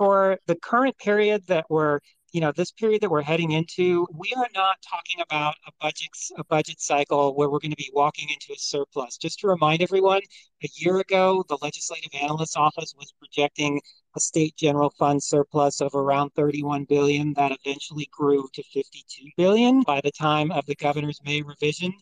for 0.00 0.38
the 0.46 0.54
current 0.54 0.96
period 0.96 1.46
that 1.46 1.66
we're 1.68 2.00
you 2.32 2.40
know 2.40 2.52
this 2.52 2.72
period 2.72 3.02
that 3.02 3.10
we're 3.10 3.20
heading 3.20 3.50
into 3.50 4.06
we 4.14 4.32
are 4.34 4.48
not 4.54 4.76
talking 4.88 5.20
about 5.20 5.54
a 5.66 5.72
budget 5.78 6.08
a 6.38 6.44
budget 6.44 6.80
cycle 6.80 7.36
where 7.36 7.50
we're 7.50 7.58
going 7.58 7.70
to 7.70 7.76
be 7.76 7.90
walking 7.92 8.30
into 8.30 8.54
a 8.54 8.58
surplus. 8.58 9.18
Just 9.18 9.40
to 9.40 9.48
remind 9.48 9.82
everyone 9.82 10.22
a 10.64 10.68
year 10.76 11.00
ago 11.00 11.44
the 11.50 11.58
legislative 11.60 12.12
analyst's 12.18 12.56
office 12.56 12.94
was 12.96 13.12
projecting 13.18 13.78
a 14.16 14.20
state 14.20 14.56
general 14.56 14.88
fund 14.98 15.22
surplus 15.22 15.82
of 15.82 15.94
around 15.94 16.30
31 16.34 16.84
billion. 16.84 17.34
That 17.34 17.52
eventually 17.62 18.08
grew 18.10 18.48
to 18.54 18.62
52 18.62 19.28
billion. 19.36 19.82
By 19.82 20.00
the 20.02 20.12
time 20.12 20.50
of 20.50 20.64
the 20.64 20.76
governor's 20.76 21.20
may 21.26 21.42
revision 21.42 21.92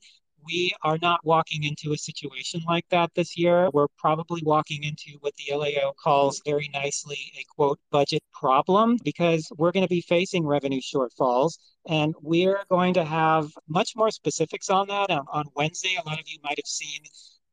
we 0.49 0.73
are 0.83 0.99
not 1.03 1.21
walking 1.25 1.65
into 1.65 1.93
a 1.93 1.99
situation 1.99 2.63
like 2.67 2.87
that 2.91 3.11
this 3.15 3.37
year. 3.37 3.69
We're 3.73 3.89
probably 3.99 4.43
walking 4.45 4.83
into 4.83 5.19
what 5.21 5.35
the 5.37 5.55
LAO 5.55 5.93
calls 6.03 6.41
very 6.45 6.71
nicely 6.73 7.19
a 7.39 7.45
quote 7.55 7.79
budget 7.91 8.23
problem 8.33 8.97
because 9.05 9.47
we're 9.57 9.73
going 9.73 9.85
to 9.85 9.89
be 9.89 10.01
facing 10.01 10.47
revenue 10.47 10.81
shortfalls. 10.81 11.59
And 11.87 12.15
we're 12.23 12.63
going 12.71 12.95
to 12.95 13.05
have 13.05 13.51
much 13.69 13.93
more 13.95 14.11
specifics 14.11 14.71
on 14.71 14.89
that 14.89 15.11
on, 15.11 15.27
on 15.33 15.45
Wednesday. 15.55 15.97
A 16.03 16.09
lot 16.09 16.19
of 16.19 16.27
you 16.27 16.39
might 16.43 16.59
have 16.59 16.67
seen 16.67 17.01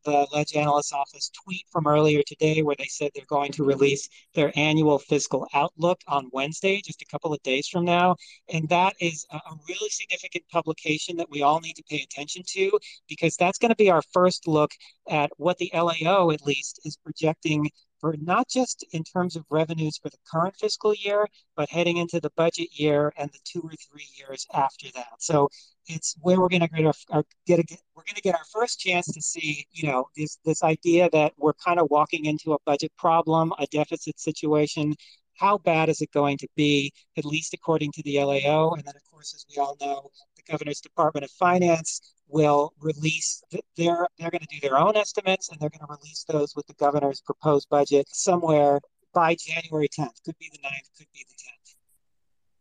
the 0.06 0.28
Ledge 0.32 0.56
Analyst 0.56 0.94
Office 0.94 1.32
tweet 1.44 1.66
from 1.72 1.88
earlier 1.88 2.22
today 2.26 2.62
where 2.62 2.76
they 2.78 2.86
said 2.86 3.12
they're 3.14 3.26
going 3.28 3.52
to 3.54 3.64
release 3.64 4.08
their 4.34 4.52
annual 4.56 5.00
fiscal 5.00 5.48
outlook 5.54 6.00
on 6.08 6.30
Wednesday, 6.32 6.82
just 6.84 7.02
a 7.02 7.06
couple 7.06 7.34
of 7.34 7.42
days 7.44 7.68
from 7.68 7.84
now. 7.84 8.16
And 8.48 8.70
that 8.70 8.96
is 9.02 9.26
a 9.32 9.40
really 9.68 9.90
significant 9.90 10.46
publication 10.50 11.18
that 11.18 11.30
we 11.30 11.42
all 11.42 11.60
need 11.60 11.76
to 11.76 11.84
pay 11.90 12.02
attention 12.02 12.44
to 12.54 12.80
because 13.10 13.36
that's 13.36 13.58
going 13.58 13.72
to 13.72 13.76
be 13.76 13.90
our 13.90 14.04
first 14.14 14.48
look 14.48 14.72
at 15.10 15.32
what 15.38 15.58
the 15.58 15.72
LAO, 15.74 16.32
at 16.32 16.46
least, 16.46 16.80
is 16.86 16.98
projecting 16.98 17.70
for 18.06 18.16
not 18.22 18.48
just 18.48 18.86
in 18.92 19.04
terms 19.04 19.36
of 19.36 19.44
revenues 19.50 19.98
for 19.98 20.10
the 20.10 20.18
current 20.32 20.56
fiscal 20.60 20.94
year, 20.94 21.28
but 21.56 21.68
heading 21.70 21.98
into 21.98 22.20
the 22.20 22.30
budget 22.38 22.68
year 22.72 23.12
and 23.18 23.32
the 23.32 23.40
two 23.44 23.62
or 23.62 23.72
three 23.90 24.08
years 24.16 24.46
after 24.54 24.86
that. 24.94 25.08
So 25.18 25.50
it's 25.88 26.16
where 26.22 26.40
we're 26.40 26.50
going 26.50 26.62
to 26.62 26.68
get 26.68 26.86
our, 26.86 27.24
get 27.48 27.66
we're 27.96 28.04
going 28.04 28.16
to 28.16 28.22
get 28.22 28.36
our 28.36 28.46
first 28.54 28.80
chance 28.80 29.08
to 29.08 29.22
see, 29.24 29.66
you 29.72 29.88
know, 29.88 30.06
this 30.16 30.38
this 30.46 30.62
idea 30.62 31.10
that 31.14 31.34
we're 31.38 31.54
kind 31.54 31.80
of 31.80 31.88
walking 31.90 32.26
into 32.26 32.54
a 32.54 32.58
budget 32.64 32.92
problem, 32.96 33.52
a 33.58 33.66
deficit 33.72 34.20
situation. 34.20 34.94
How 35.34 35.58
bad 35.58 35.90
is 35.90 36.00
it 36.02 36.12
going 36.12 36.38
to 36.38 36.48
be, 36.56 36.94
at 37.18 37.26
least 37.26 37.56
according 37.56 37.92
to 37.94 38.04
the 38.04 38.20
LAO? 38.20 38.70
And 38.76 38.84
then, 38.86 38.96
of 38.96 39.04
course, 39.12 39.34
as 39.34 39.48
we 39.50 39.60
all 39.60 39.76
know, 39.82 40.12
governor's 40.50 40.82
Department 40.82 41.24
of 41.24 41.32
Finance 41.32 42.14
will 42.28 42.74
release 42.80 43.44
their 43.78 44.08
they're 44.18 44.32
going 44.32 44.42
to 44.42 44.48
do 44.48 44.60
their 44.62 44.78
own 44.78 44.96
estimates 44.96 45.50
and 45.50 45.60
they're 45.60 45.70
going 45.70 45.86
to 45.88 45.94
release 46.02 46.26
those 46.28 46.56
with 46.56 46.66
the 46.68 46.74
governor's 46.74 47.22
proposed 47.22 47.70
budget 47.70 48.08
somewhere 48.12 48.80
by 49.14 49.36
January 49.36 49.88
10th. 49.88 50.24
Could 50.24 50.38
be 50.40 50.50
the 50.52 50.60
9th, 50.60 50.98
could 50.98 51.08
be 51.14 51.26
the 51.28 51.36
10th. 51.36 51.76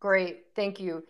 Great, 0.00 0.44
thank 0.54 0.80
you. 0.80 1.02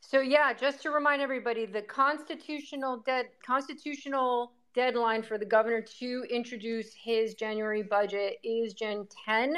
So 0.00 0.20
yeah, 0.20 0.52
just 0.52 0.82
to 0.82 0.90
remind 0.90 1.22
everybody, 1.22 1.66
the 1.66 1.82
constitutional 1.82 3.02
dead 3.06 3.26
constitutional 3.46 4.52
deadline 4.74 5.22
for 5.22 5.38
the 5.38 5.44
governor 5.44 5.80
to 5.80 6.24
introduce 6.30 6.92
his 6.94 7.34
January 7.34 7.82
budget 7.82 8.38
is 8.44 8.72
Jan 8.74 9.06
10. 9.26 9.54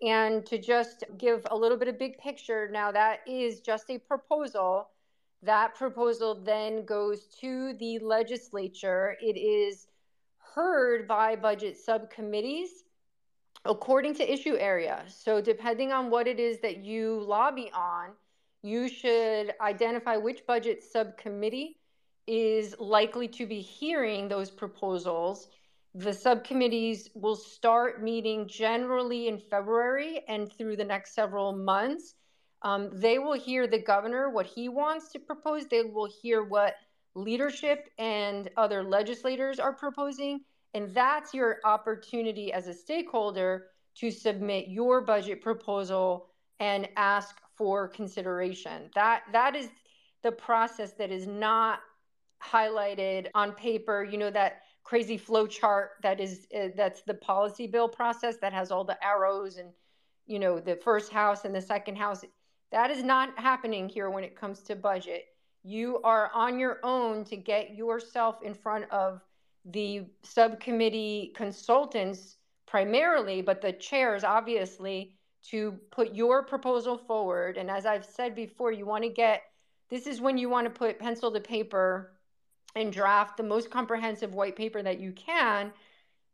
And 0.00 0.46
to 0.46 0.58
just 0.58 1.04
give 1.16 1.44
a 1.50 1.56
little 1.56 1.76
bit 1.76 1.88
of 1.88 1.98
big 1.98 2.18
picture, 2.18 2.68
now 2.70 2.92
that 2.92 3.20
is 3.26 3.60
just 3.60 3.90
a 3.90 3.98
proposal 3.98 4.90
that 5.42 5.74
proposal 5.74 6.34
then 6.34 6.84
goes 6.84 7.26
to 7.40 7.74
the 7.74 7.98
legislature. 8.00 9.16
It 9.20 9.36
is 9.36 9.86
heard 10.54 11.06
by 11.06 11.36
budget 11.36 11.76
subcommittees 11.76 12.84
according 13.64 14.14
to 14.14 14.32
issue 14.32 14.56
area. 14.58 15.04
So, 15.08 15.40
depending 15.40 15.92
on 15.92 16.10
what 16.10 16.26
it 16.26 16.40
is 16.40 16.60
that 16.60 16.78
you 16.78 17.20
lobby 17.20 17.70
on, 17.74 18.10
you 18.62 18.88
should 18.88 19.52
identify 19.60 20.16
which 20.16 20.46
budget 20.46 20.82
subcommittee 20.82 21.78
is 22.26 22.74
likely 22.78 23.28
to 23.28 23.46
be 23.46 23.60
hearing 23.60 24.28
those 24.28 24.50
proposals. 24.50 25.48
The 25.94 26.12
subcommittees 26.12 27.10
will 27.14 27.36
start 27.36 28.02
meeting 28.02 28.46
generally 28.48 29.28
in 29.28 29.38
February 29.38 30.24
and 30.28 30.52
through 30.52 30.76
the 30.76 30.84
next 30.84 31.14
several 31.14 31.52
months. 31.52 32.14
Um, 32.62 32.90
they 32.92 33.18
will 33.18 33.38
hear 33.38 33.66
the 33.66 33.78
governor, 33.78 34.30
what 34.30 34.46
he 34.46 34.68
wants 34.68 35.12
to 35.12 35.18
propose. 35.18 35.66
They 35.66 35.82
will 35.82 36.08
hear 36.22 36.42
what 36.42 36.74
leadership 37.14 37.90
and 37.98 38.50
other 38.56 38.82
legislators 38.82 39.58
are 39.58 39.72
proposing. 39.72 40.40
And 40.74 40.94
that's 40.94 41.32
your 41.32 41.58
opportunity 41.64 42.52
as 42.52 42.66
a 42.66 42.74
stakeholder 42.74 43.66
to 43.96 44.10
submit 44.10 44.68
your 44.68 45.00
budget 45.00 45.40
proposal 45.40 46.28
and 46.60 46.88
ask 46.96 47.36
for 47.56 47.88
consideration. 47.88 48.90
That 48.94 49.22
that 49.32 49.56
is 49.56 49.68
the 50.22 50.32
process 50.32 50.92
that 50.92 51.10
is 51.10 51.26
not 51.26 51.80
highlighted 52.42 53.28
on 53.34 53.52
paper. 53.52 54.04
You 54.04 54.18
know 54.18 54.30
that 54.30 54.62
crazy 54.84 55.18
flow 55.18 55.46
chart 55.46 55.90
that 56.02 56.20
is 56.20 56.46
uh, 56.56 56.68
that's 56.76 57.02
the 57.02 57.14
policy 57.14 57.66
bill 57.66 57.88
process 57.88 58.36
that 58.38 58.52
has 58.52 58.70
all 58.70 58.84
the 58.84 58.96
arrows 59.04 59.58
and 59.58 59.70
you 60.26 60.38
know 60.38 60.58
the 60.58 60.76
first 60.76 61.12
house 61.12 61.44
and 61.44 61.54
the 61.54 61.60
second 61.60 61.96
house 61.96 62.24
that 62.70 62.90
is 62.90 63.02
not 63.02 63.38
happening 63.38 63.88
here 63.88 64.10
when 64.10 64.24
it 64.24 64.36
comes 64.36 64.60
to 64.62 64.76
budget. 64.76 65.26
You 65.62 66.00
are 66.02 66.30
on 66.34 66.58
your 66.58 66.78
own 66.82 67.24
to 67.24 67.36
get 67.36 67.74
yourself 67.74 68.42
in 68.42 68.54
front 68.54 68.90
of 68.90 69.20
the 69.64 70.06
subcommittee 70.22 71.32
consultants 71.36 72.36
primarily, 72.66 73.42
but 73.42 73.60
the 73.60 73.72
chairs 73.72 74.24
obviously 74.24 75.14
to 75.50 75.72
put 75.90 76.14
your 76.14 76.42
proposal 76.44 76.98
forward. 76.98 77.56
And 77.56 77.70
as 77.70 77.86
I've 77.86 78.04
said 78.04 78.34
before, 78.34 78.72
you 78.72 78.86
want 78.86 79.04
to 79.04 79.10
get 79.10 79.42
this 79.88 80.06
is 80.06 80.20
when 80.20 80.36
you 80.36 80.50
want 80.50 80.66
to 80.66 80.70
put 80.70 80.98
pencil 80.98 81.32
to 81.32 81.40
paper 81.40 82.12
and 82.74 82.92
draft 82.92 83.36
the 83.38 83.42
most 83.42 83.70
comprehensive 83.70 84.34
white 84.34 84.54
paper 84.54 84.82
that 84.82 85.00
you 85.00 85.12
can 85.12 85.72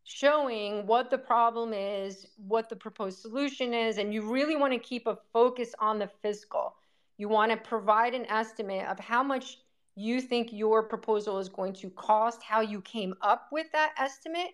showing 0.04 0.86
what 0.86 1.10
the 1.10 1.18
problem 1.18 1.72
is, 1.72 2.26
what 2.36 2.68
the 2.68 2.76
proposed 2.76 3.18
solution 3.18 3.72
is, 3.72 3.98
and 3.98 4.12
you 4.12 4.22
really 4.30 4.54
want 4.54 4.72
to 4.72 4.78
keep 4.78 5.06
a 5.06 5.18
focus 5.32 5.74
on 5.80 5.98
the 5.98 6.08
fiscal. 6.22 6.76
You 7.16 7.28
want 7.28 7.50
to 7.50 7.56
provide 7.56 8.14
an 8.14 8.26
estimate 8.26 8.86
of 8.86 8.98
how 8.98 9.22
much 9.22 9.58
you 9.96 10.20
think 10.20 10.52
your 10.52 10.82
proposal 10.82 11.38
is 11.38 11.48
going 11.48 11.72
to 11.74 11.88
cost, 11.90 12.42
how 12.42 12.60
you 12.60 12.80
came 12.82 13.14
up 13.22 13.48
with 13.50 13.66
that 13.72 13.92
estimate, 13.98 14.50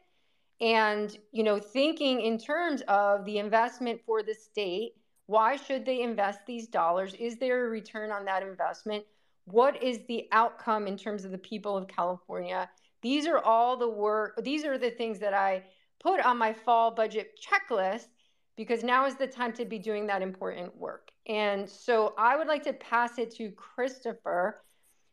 and 0.60 1.16
you 1.32 1.42
know, 1.42 1.58
thinking 1.58 2.20
in 2.20 2.38
terms 2.38 2.82
of 2.86 3.24
the 3.24 3.38
investment 3.38 4.00
for 4.06 4.22
the 4.22 4.34
state. 4.34 4.92
Why 5.26 5.56
should 5.56 5.84
they 5.84 6.02
invest 6.02 6.40
these 6.44 6.66
dollars? 6.66 7.14
Is 7.14 7.38
there 7.38 7.64
a 7.66 7.70
return 7.70 8.10
on 8.10 8.24
that 8.24 8.42
investment? 8.42 9.04
What 9.44 9.80
is 9.82 10.00
the 10.08 10.28
outcome 10.32 10.86
in 10.88 10.96
terms 10.96 11.24
of 11.24 11.30
the 11.30 11.38
people 11.38 11.76
of 11.76 11.86
California? 11.86 12.68
These 13.02 13.26
are 13.26 13.38
all 13.38 13.76
the 13.76 13.88
work, 13.88 14.42
these 14.42 14.64
are 14.64 14.78
the 14.78 14.90
things 14.90 15.18
that 15.20 15.34
I 15.34 15.64
put 16.00 16.20
on 16.20 16.38
my 16.38 16.52
fall 16.52 16.90
budget 16.90 17.38
checklist 17.40 18.08
because 18.56 18.82
now 18.82 19.06
is 19.06 19.14
the 19.14 19.26
time 19.26 19.52
to 19.54 19.64
be 19.64 19.78
doing 19.78 20.06
that 20.06 20.22
important 20.22 20.76
work. 20.76 21.10
And 21.26 21.68
so 21.68 22.14
I 22.18 22.36
would 22.36 22.46
like 22.46 22.64
to 22.64 22.72
pass 22.72 23.18
it 23.18 23.34
to 23.36 23.50
Christopher. 23.52 24.62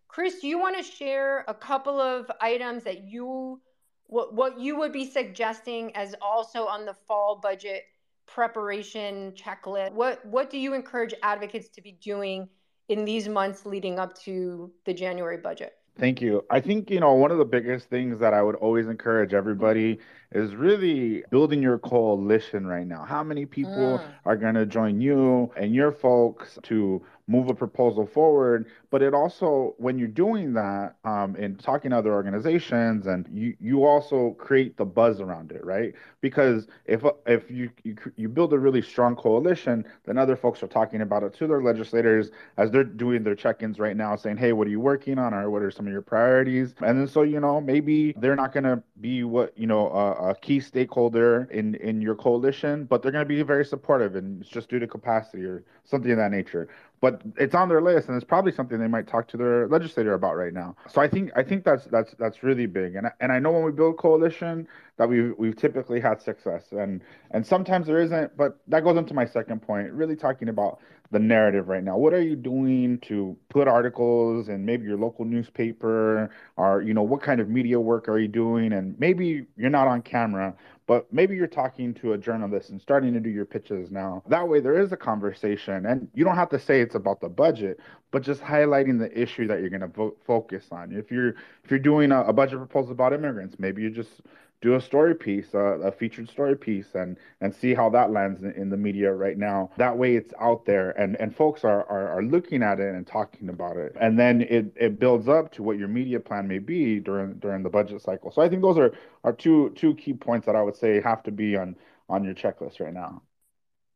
Chris, 0.08 0.40
do 0.40 0.48
you 0.48 0.60
want 0.60 0.78
to 0.78 0.84
share 0.84 1.46
a 1.48 1.54
couple 1.54 2.00
of 2.00 2.30
items 2.42 2.84
that 2.84 3.04
you 3.04 3.62
what 4.08 4.34
what 4.34 4.60
you 4.60 4.78
would 4.78 4.94
be 4.94 5.06
suggesting 5.10 5.96
as 5.96 6.16
also 6.22 6.66
on 6.66 6.86
the 6.86 6.94
fall 6.94 7.40
budget 7.42 7.84
preparation 8.26 9.32
checklist? 9.34 9.94
What 9.94 10.26
what 10.26 10.50
do 10.50 10.58
you 10.58 10.74
encourage 10.74 11.14
advocates 11.24 11.70
to 11.70 11.82
be 11.82 11.94
doing 11.94 12.50
in 12.90 13.06
these 13.06 13.28
months 13.30 13.66
leading 13.66 14.00
up 14.00 14.18
to 14.24 14.72
the 14.86 14.94
January 14.94 15.38
budget? 15.38 15.77
Thank 16.00 16.22
you. 16.22 16.46
I 16.50 16.62
think, 16.62 16.92
you 16.92 17.00
know, 17.00 17.14
one 17.14 17.32
of 17.32 17.40
the 17.40 17.46
biggest 17.46 17.90
things 17.90 18.20
that 18.20 18.34
I 18.34 18.44
would 18.44 18.56
always 18.56 18.86
encourage 18.86 19.34
everybody 19.34 19.98
is 20.32 20.54
really 20.54 21.24
building 21.32 21.62
your 21.62 21.80
coalition 21.80 22.68
right 22.68 22.86
now. 22.86 23.04
How 23.04 23.24
many 23.24 23.46
people 23.48 24.00
mm. 24.00 24.12
are 24.26 24.36
going 24.36 24.54
to 24.56 24.66
join 24.68 25.02
you 25.02 25.52
and 25.58 25.74
your 25.74 25.92
folks 25.92 26.60
to 26.64 27.02
move 27.28 27.50
a 27.50 27.54
proposal 27.54 28.06
forward? 28.06 28.66
But 28.90 29.02
it 29.02 29.14
also, 29.14 29.76
when 29.78 30.00
you're 30.00 30.08
doing 30.08 30.54
that 30.54 30.96
um, 31.04 31.36
and 31.36 31.60
talking 31.60 31.92
to 31.92 31.98
other 31.98 32.14
organizations, 32.14 33.08
and 33.08 33.28
you 33.32 33.56
you 33.60 33.86
also 33.86 34.32
create 34.40 34.78
the 34.78 34.86
buzz 34.86 35.20
around 35.20 35.52
it, 35.52 35.64
right? 35.66 35.94
Because 36.22 36.68
if 36.86 37.04
if 37.26 37.52
you 37.52 37.70
you, 37.84 37.96
you 38.16 38.30
build 38.30 38.54
a 38.54 38.60
really 38.60 38.82
strong 38.82 39.16
coalition, 39.16 39.86
then 40.06 40.18
other 40.18 40.36
folks 40.36 40.64
are 40.64 40.68
talking 40.68 41.02
about 41.02 41.24
it 41.24 41.34
to 41.36 41.48
their 41.48 41.62
legislators 41.62 42.32
as 42.58 42.72
they're 42.72 42.84
doing 42.84 43.24
their 43.24 43.36
check-ins 43.36 43.78
right 43.80 43.98
now, 43.98 44.16
saying, 44.16 44.38
"Hey, 44.38 44.54
what 44.54 44.68
are 44.68 44.72
you 44.72 44.80
working 44.80 45.20
on, 45.20 45.34
or 45.34 45.50
what 45.50 45.62
are 45.62 45.72
some 45.72 45.86
of 45.86 45.92
your 45.92 46.02
priorities?" 46.02 46.74
And 46.82 47.00
then 47.00 47.08
so 47.08 47.24
you 47.24 47.40
know 47.40 47.60
maybe 47.60 48.14
they're 48.18 48.36
not 48.36 48.54
going 48.54 48.64
to 48.64 48.82
be 49.02 49.24
what 49.24 49.58
you 49.58 49.68
know 49.68 49.90
a, 49.90 50.30
a 50.30 50.36
key 50.36 50.60
stakeholder 50.62 51.48
in 51.52 51.76
in 51.76 52.02
your 52.02 52.16
coalition, 52.16 52.86
but 52.86 53.02
they're 53.02 53.12
going 53.12 53.26
to 53.26 53.28
be 53.28 53.42
very 53.44 53.66
supportive, 53.66 54.16
and 54.16 54.42
it's 54.42 54.50
just 54.50 54.70
due 54.70 54.80
to 54.80 54.88
capacity 54.88 55.44
or 55.44 55.64
something 55.84 56.12
of 56.12 56.18
that 56.18 56.32
nature 56.32 56.70
but 57.00 57.22
it's 57.38 57.54
on 57.54 57.70
their 57.70 57.82
list 57.82 58.08
and 58.08 58.16
it's 58.16 58.26
probably 58.26 58.52
something 58.52 58.80
they 58.80 58.88
might 58.88 59.08
talk 59.08 59.28
to 59.28 59.38
their 59.38 59.68
legislator 59.68 60.14
about 60.14 60.36
right 60.36 60.54
now. 60.54 60.76
So 60.90 61.02
i 61.02 61.08
think 61.08 61.32
i 61.36 61.44
think 61.44 61.64
that's 61.64 61.86
that's 61.86 62.14
that's 62.18 62.44
really 62.44 62.66
big. 62.66 62.96
And 62.96 63.08
and 63.20 63.32
i 63.32 63.40
know 63.40 63.52
when 63.52 63.64
we 63.64 63.72
build 63.72 63.98
coalition 63.98 64.68
that 64.98 65.08
we've 65.08 65.34
we've 65.38 65.56
typically 65.56 66.00
had 66.00 66.22
success. 66.22 66.66
And 66.72 67.02
and 67.32 67.46
sometimes 67.46 67.88
there 67.88 68.02
isn't 68.02 68.36
but 68.38 68.60
that 68.68 68.84
goes 68.84 68.98
into 68.98 69.14
my 69.14 69.26
second 69.26 69.62
point 69.62 69.92
really 69.92 70.16
talking 70.16 70.50
about 70.50 70.80
the 71.12 71.20
narrative 71.20 71.70
right 71.70 71.84
now. 71.84 71.98
What 71.98 72.14
are 72.14 72.22
you 72.22 72.36
doing 72.36 73.00
to 73.02 73.38
put 73.50 73.68
articles 73.68 74.50
in 74.50 74.66
maybe 74.66 74.86
your 74.86 74.98
local 74.98 75.24
newspaper? 75.24 76.30
Or 76.58 76.82
you 76.82 76.94
know 76.94 77.04
what 77.04 77.22
kind 77.22 77.40
of 77.40 77.50
media 77.50 77.80
work 77.80 78.10
are 78.10 78.20
you 78.20 78.28
doing? 78.28 78.74
And 78.74 79.00
maybe 79.00 79.46
you're 79.56 79.70
not 79.70 79.88
on 79.88 80.02
camera 80.02 80.54
but 80.88 81.12
maybe 81.12 81.36
you're 81.36 81.48
talking 81.48 81.94
to 81.96 82.14
a 82.14 82.18
journalist 82.18 82.70
and 82.70 82.82
starting 82.82 83.14
to 83.14 83.20
do 83.20 83.30
your 83.30 83.46
pitches 83.46 83.92
now. 83.92 84.24
That 84.30 84.48
way, 84.48 84.62
there 84.62 84.80
is 84.80 84.94
a 84.94 84.98
conversation, 84.98 85.86
and 85.86 86.08
you 86.14 86.24
don't 86.24 86.36
have 86.36 86.50
to 86.50 86.60
say 86.60 86.80
it's 86.80 86.96
about 86.96 87.20
the 87.20 87.28
budget, 87.28 87.80
but 88.12 88.24
just 88.24 88.42
highlighting 88.42 88.98
the 88.98 89.12
issue 89.22 89.48
that 89.48 89.60
you're 89.60 89.70
going 89.70 89.82
to 89.82 90.16
focus 90.26 90.66
on. 90.72 90.94
If 90.94 91.12
you're 91.12 91.36
if 91.64 91.70
you're 91.70 91.80
doing 91.80 92.14
a, 92.14 92.22
a, 92.24 92.34
budget 92.34 92.60
proposal 92.60 92.94
about 92.94 93.12
immigrants, 93.12 93.58
maybe 93.60 93.82
you 93.82 93.90
just 93.90 94.22
do 94.62 94.74
a 94.74 94.82
story 94.82 95.14
piece, 95.14 95.54
a 95.54 95.92
featured 95.92 96.30
story 96.30 96.56
piece, 96.56 96.96
and 96.96 97.18
and 97.42 97.54
see 97.54 97.74
how 97.76 97.90
that 97.92 98.12
lands 98.12 98.42
in, 98.42 98.52
in, 98.54 98.70
the 98.70 98.78
media 98.78 99.14
right 99.14 99.38
now. 99.38 99.70
That 99.78 99.98
way, 99.98 100.16
it's 100.16 100.34
out 100.40 100.66
there, 100.66 100.92
and 100.92 101.16
and 101.18 101.36
folks 101.36 101.64
are, 101.64 101.86
are 101.86 102.10
are 102.10 102.24
looking 102.24 102.64
at 102.64 102.80
it 102.80 102.96
and 102.96 103.06
talking 103.06 103.50
about 103.50 103.78
it, 103.78 103.96
and 104.00 104.18
then 104.18 104.42
it 104.42 104.74
it 104.76 105.00
builds 105.00 105.28
up 105.28 105.52
to 105.54 105.64
what 105.64 105.78
your 105.78 105.88
media 105.88 106.20
plan 106.20 106.48
may 106.48 106.60
be 106.60 107.00
during 107.00 107.34
during 107.36 107.62
the 107.62 107.70
budget 107.70 108.02
cycle. 108.02 108.32
So 108.32 108.42
I 108.42 108.50
think 108.50 108.64
those 108.64 108.78
are 108.78 108.94
are 109.24 109.34
two 109.34 109.70
two 109.76 109.94
key 109.96 110.14
points 110.14 110.48
that 110.48 110.56
I 110.56 110.64
would 110.64 110.76
say 110.76 111.02
have 111.02 111.22
to 111.24 111.32
be 111.32 111.56
on 111.56 111.76
on 112.10 112.24
your 112.24 112.34
checklist 112.34 112.80
right 112.80 112.94
now. 112.94 113.22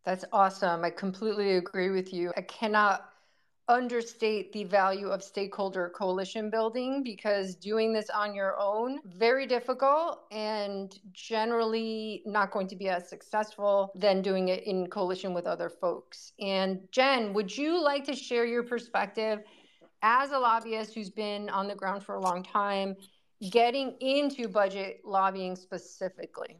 That's 0.04 0.26
awesome. 0.32 0.84
I 0.84 0.90
completely 0.90 1.58
agree 1.58 1.90
with 1.90 2.14
you. 2.14 2.34
I 2.36 2.42
cannot 2.42 3.11
understate 3.68 4.52
the 4.52 4.64
value 4.64 5.08
of 5.08 5.24
stakeholder 5.24 5.90
coalition 5.96 6.50
building 6.50 7.04
because 7.04 7.56
doing 7.56 7.94
this 7.94 8.10
on 8.10 8.34
your 8.34 8.60
own 8.60 9.00
very 9.06 9.46
difficult 9.46 10.24
and 10.32 11.00
generally 11.14 12.22
not 12.26 12.52
going 12.52 12.68
to 12.68 12.76
be 12.76 12.90
as 12.90 13.08
successful 13.08 13.92
than 13.96 14.22
doing 14.22 14.50
it 14.50 14.64
in 14.64 14.88
coalition 14.88 15.34
with 15.34 15.46
other 15.46 15.70
folks. 15.70 16.34
And 16.40 16.80
jen 16.92 17.34
would 17.34 17.56
you 17.56 17.82
like 17.82 18.04
to 18.06 18.16
share 18.16 18.46
your 18.46 18.64
perspective 18.64 19.40
as 20.02 20.32
a 20.32 20.40
lobbyist 20.40 20.94
who's 20.94 21.10
been 21.10 21.50
on 21.50 21.68
the 21.68 21.76
ground 21.76 22.04
for 22.04 22.16
a 22.16 22.22
long 22.22 22.44
time 22.44 22.96
getting 23.52 23.96
into 24.02 24.48
budget 24.48 25.02
lobbying 25.04 25.56
specifically 25.56 26.58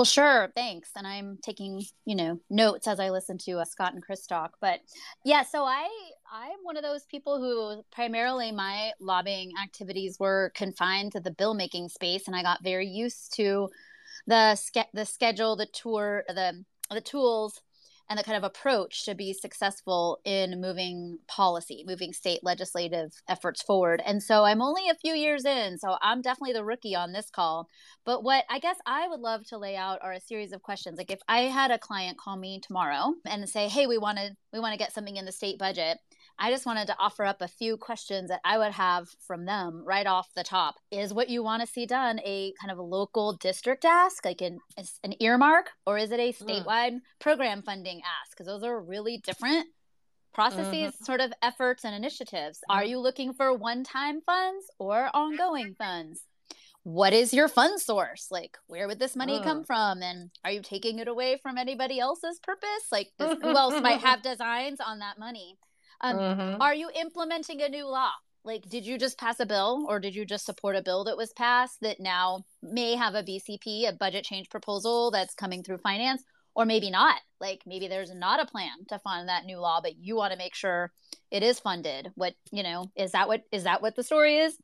well, 0.00 0.06
sure. 0.06 0.50
Thanks. 0.56 0.92
And 0.96 1.06
I'm 1.06 1.36
taking, 1.42 1.84
you 2.06 2.16
know, 2.16 2.40
notes 2.48 2.88
as 2.88 2.98
I 2.98 3.10
listen 3.10 3.36
to 3.40 3.58
uh, 3.58 3.66
Scott 3.66 3.92
and 3.92 4.02
Chris 4.02 4.26
talk. 4.26 4.56
But 4.58 4.80
yeah, 5.26 5.42
so 5.42 5.64
I 5.64 5.90
I'm 6.32 6.56
one 6.62 6.78
of 6.78 6.82
those 6.82 7.04
people 7.04 7.38
who 7.38 7.84
primarily 7.92 8.50
my 8.50 8.92
lobbying 8.98 9.52
activities 9.62 10.16
were 10.18 10.52
confined 10.54 11.12
to 11.12 11.20
the 11.20 11.30
bill 11.30 11.52
making 11.52 11.90
space, 11.90 12.28
and 12.28 12.34
I 12.34 12.42
got 12.42 12.64
very 12.64 12.86
used 12.86 13.34
to 13.34 13.68
the 14.26 14.54
ske- 14.54 14.88
the 14.94 15.04
schedule, 15.04 15.54
the 15.54 15.66
tour, 15.66 16.24
the 16.28 16.64
the 16.90 17.02
tools 17.02 17.60
and 18.10 18.18
the 18.18 18.24
kind 18.24 18.36
of 18.36 18.44
approach 18.44 19.04
to 19.06 19.14
be 19.14 19.32
successful 19.32 20.20
in 20.26 20.60
moving 20.60 21.18
policy, 21.28 21.84
moving 21.86 22.12
state 22.12 22.40
legislative 22.42 23.12
efforts 23.28 23.62
forward. 23.62 24.02
And 24.04 24.22
so 24.22 24.44
I'm 24.44 24.60
only 24.60 24.88
a 24.90 24.96
few 24.96 25.14
years 25.14 25.46
in, 25.46 25.78
so 25.78 25.96
I'm 26.02 26.20
definitely 26.20 26.52
the 26.54 26.64
rookie 26.64 26.96
on 26.96 27.12
this 27.12 27.30
call. 27.30 27.68
But 28.04 28.24
what 28.24 28.44
I 28.50 28.58
guess 28.58 28.76
I 28.84 29.08
would 29.08 29.20
love 29.20 29.46
to 29.46 29.58
lay 29.58 29.76
out 29.76 30.00
are 30.02 30.12
a 30.12 30.20
series 30.20 30.52
of 30.52 30.62
questions. 30.62 30.98
Like 30.98 31.10
if 31.12 31.20
I 31.28 31.42
had 31.42 31.70
a 31.70 31.78
client 31.78 32.18
call 32.18 32.36
me 32.36 32.60
tomorrow 32.60 33.14
and 33.24 33.48
say, 33.48 33.68
"Hey, 33.68 33.86
we 33.86 33.96
want 33.98 34.18
to 34.18 34.36
we 34.52 34.60
want 34.60 34.72
to 34.74 34.78
get 34.78 34.92
something 34.92 35.16
in 35.16 35.24
the 35.24 35.32
state 35.32 35.58
budget." 35.58 35.98
I 36.42 36.50
just 36.50 36.64
wanted 36.64 36.86
to 36.86 36.96
offer 36.98 37.26
up 37.26 37.42
a 37.42 37.48
few 37.48 37.76
questions 37.76 38.30
that 38.30 38.40
I 38.44 38.56
would 38.56 38.72
have 38.72 39.08
from 39.26 39.44
them 39.44 39.84
right 39.84 40.06
off 40.06 40.30
the 40.34 40.42
top. 40.42 40.76
Is 40.90 41.12
what 41.12 41.28
you 41.28 41.42
want 41.42 41.60
to 41.60 41.68
see 41.68 41.84
done 41.84 42.18
a 42.24 42.54
kind 42.58 42.72
of 42.72 42.78
a 42.78 42.82
local 42.82 43.34
district 43.34 43.84
ask, 43.84 44.24
like 44.24 44.40
an, 44.40 44.58
an 45.04 45.14
earmark, 45.20 45.70
or 45.86 45.98
is 45.98 46.10
it 46.10 46.18
a 46.18 46.32
mm. 46.32 46.42
statewide 46.42 46.92
mm. 46.92 47.00
program 47.18 47.60
funding 47.60 47.98
ask? 47.98 48.30
Because 48.30 48.46
those 48.46 48.64
are 48.64 48.80
really 48.80 49.18
different 49.18 49.66
processes, 50.32 50.94
mm-hmm. 50.94 51.04
sort 51.04 51.20
of 51.20 51.32
efforts 51.42 51.84
and 51.84 51.94
initiatives. 51.94 52.60
Are 52.70 52.84
you 52.84 52.98
looking 52.98 53.34
for 53.34 53.54
one 53.54 53.84
time 53.84 54.22
funds 54.22 54.64
or 54.78 55.10
ongoing 55.12 55.74
funds? 55.74 56.22
What 56.84 57.12
is 57.12 57.34
your 57.34 57.48
fund 57.48 57.78
source? 57.78 58.28
Like, 58.30 58.56
where 58.66 58.88
would 58.88 58.98
this 58.98 59.14
money 59.14 59.42
come 59.42 59.64
from? 59.64 60.02
And 60.02 60.30
are 60.42 60.50
you 60.50 60.62
taking 60.62 60.98
it 60.98 61.08
away 61.08 61.38
from 61.42 61.58
anybody 61.58 62.00
else's 62.00 62.40
purpose? 62.42 62.86
Like, 62.90 63.10
this, 63.18 63.38
who 63.42 63.54
else 63.54 63.82
might 63.82 64.00
have 64.00 64.22
designs 64.22 64.78
on 64.80 65.00
that 65.00 65.18
money? 65.18 65.58
Um, 66.00 66.16
mm-hmm. 66.16 66.62
Are 66.62 66.74
you 66.74 66.90
implementing 66.94 67.62
a 67.62 67.68
new 67.68 67.86
law? 67.86 68.10
Like, 68.42 68.68
did 68.68 68.86
you 68.86 68.96
just 68.96 69.18
pass 69.18 69.38
a 69.40 69.46
bill 69.46 69.84
or 69.88 70.00
did 70.00 70.14
you 70.14 70.24
just 70.24 70.46
support 70.46 70.76
a 70.76 70.82
bill 70.82 71.04
that 71.04 71.16
was 71.16 71.32
passed 71.32 71.78
that 71.82 72.00
now 72.00 72.44
may 72.62 72.96
have 72.96 73.14
a 73.14 73.22
BCP, 73.22 73.88
a 73.88 73.92
budget 73.92 74.24
change 74.24 74.48
proposal 74.48 75.10
that's 75.10 75.34
coming 75.34 75.62
through 75.62 75.78
finance? 75.78 76.22
Or 76.54 76.64
maybe 76.64 76.90
not. 76.90 77.20
Like, 77.40 77.62
maybe 77.64 77.86
there's 77.86 78.12
not 78.12 78.40
a 78.40 78.50
plan 78.50 78.70
to 78.88 78.98
fund 78.98 79.28
that 79.28 79.44
new 79.44 79.58
law, 79.58 79.80
but 79.80 79.98
you 79.98 80.16
want 80.16 80.32
to 80.32 80.38
make 80.38 80.54
sure 80.54 80.90
it 81.30 81.42
is 81.42 81.60
funded. 81.60 82.10
What, 82.16 82.34
you 82.50 82.62
know, 82.62 82.90
is 82.96 83.12
that 83.12 83.28
what 83.28 83.42
is 83.52 83.64
that 83.64 83.82
what 83.82 83.94
the 83.94 84.02
story 84.02 84.38
is? 84.38 84.56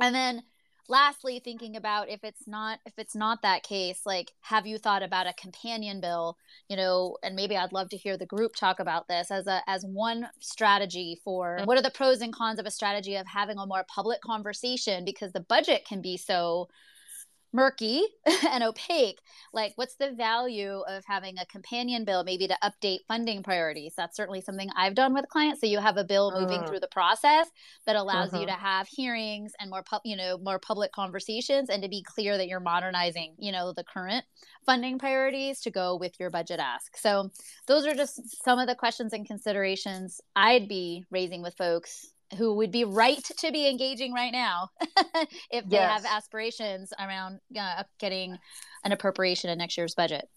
And 0.00 0.14
then 0.14 0.42
lastly 0.88 1.40
thinking 1.42 1.76
about 1.76 2.08
if 2.08 2.22
it's 2.22 2.46
not 2.46 2.78
if 2.86 2.92
it's 2.98 3.14
not 3.14 3.42
that 3.42 3.62
case 3.62 4.02
like 4.06 4.32
have 4.40 4.66
you 4.66 4.78
thought 4.78 5.02
about 5.02 5.26
a 5.26 5.32
companion 5.34 6.00
bill? 6.00 6.36
You 6.68 6.76
know 6.76 7.16
and 7.22 7.36
maybe 7.36 7.56
i'd 7.56 7.72
love 7.72 7.90
to 7.90 7.96
hear 7.96 8.16
the 8.16 8.26
group 8.26 8.56
talk 8.56 8.80
about 8.80 9.08
this 9.08 9.30
as 9.30 9.46
a 9.46 9.62
as 9.66 9.84
one 9.84 10.28
strategy 10.40 11.20
for 11.22 11.58
mm. 11.60 11.66
what 11.66 11.78
are 11.78 11.82
the 11.82 11.90
pros 11.90 12.20
and 12.20 12.32
cons 12.32 12.58
of 12.58 12.66
a 12.66 12.70
strategy 12.70 13.16
of 13.16 13.26
having 13.26 13.58
a 13.58 13.66
more 13.66 13.84
public 13.88 14.20
conversation? 14.20 15.04
Because 15.04 15.32
the 15.32 15.40
budget 15.40 15.84
can 15.86 16.00
be 16.00 16.16
so 16.16 16.68
murky 17.52 18.04
and 18.50 18.62
opaque 18.62 19.20
like 19.52 19.72
what's 19.76 19.96
the 19.96 20.12
value 20.12 20.82
of 20.88 21.04
having 21.06 21.38
a 21.38 21.46
companion 21.46 22.04
bill 22.04 22.24
maybe 22.24 22.46
to 22.46 22.56
update 22.62 22.98
funding 23.08 23.42
priorities? 23.42 23.94
That's 23.96 24.16
certainly 24.16 24.40
something 24.40 24.68
i've 24.76 24.94
done 24.94 25.14
with 25.14 25.28
clients. 25.28 25.60
So 25.60 25.66
you 25.66 25.78
have 25.78 25.96
a 25.96 26.04
bill 26.04 26.32
moving 26.38 26.60
uh, 26.60 26.66
through 26.66 26.80
the 26.80 26.88
process 26.88 27.48
that 27.86 27.96
allows 27.96 28.32
uh-huh. 28.32 28.40
you 28.40 28.46
to 28.46 28.52
have 28.52 28.88
hearings 28.88 29.52
and 29.60 29.70
more 29.70 29.82
pu- 29.82 29.98
you 30.04 30.16
know 30.16 30.38
more 30.38 30.58
public 30.58 30.92
conversations 30.92 31.70
and 31.70 31.82
to 31.82 31.88
be 31.88 32.02
clear 32.02 32.36
that 32.36 32.48
you're 32.48 32.60
modernizing 32.60 33.34
you 33.38 33.52
know 33.52 33.72
the 33.72 33.84
current 33.84 34.24
funding 34.64 34.98
priorities 34.98 35.60
to 35.60 35.70
go 35.70 35.96
with 35.96 36.18
your 36.18 36.30
budget 36.30 36.58
ask. 36.58 36.96
So 36.96 37.30
those 37.66 37.86
are 37.86 37.94
just 37.94 38.44
some 38.44 38.58
of 38.58 38.66
the 38.66 38.74
questions 38.74 39.12
and 39.12 39.26
considerations 39.26 40.20
i'd 40.34 40.68
be 40.68 41.04
raising 41.10 41.42
with 41.42 41.54
folks 41.56 42.12
who 42.36 42.54
would 42.54 42.70
be 42.70 42.84
right 42.84 43.22
to 43.38 43.52
be 43.52 43.68
engaging 43.68 44.12
right 44.12 44.32
now 44.32 44.68
if 45.50 45.68
they 45.68 45.76
yes. 45.76 46.02
have 46.02 46.04
aspirations 46.04 46.92
around 46.98 47.38
uh, 47.58 47.84
getting 47.98 48.36
an 48.84 48.92
appropriation 48.92 49.50
in 49.50 49.58
next 49.58 49.76
year's 49.76 49.94
budget. 49.94 50.28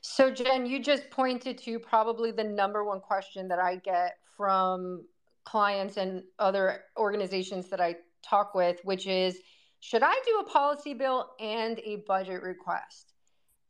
So, 0.00 0.30
Jen, 0.30 0.66
you 0.66 0.82
just 0.82 1.10
pointed 1.10 1.58
to 1.58 1.78
probably 1.78 2.30
the 2.30 2.44
number 2.44 2.84
one 2.84 3.00
question 3.00 3.48
that 3.48 3.58
I 3.58 3.76
get 3.76 4.16
from 4.36 5.04
clients 5.44 5.96
and 5.96 6.22
other 6.38 6.84
organizations 6.96 7.68
that 7.70 7.80
I 7.80 7.96
talk 8.22 8.54
with, 8.54 8.80
which 8.84 9.06
is 9.06 9.38
should 9.80 10.02
I 10.02 10.14
do 10.24 10.38
a 10.40 10.44
policy 10.44 10.94
bill 10.94 11.30
and 11.38 11.78
a 11.80 11.96
budget 12.06 12.42
request? 12.42 13.12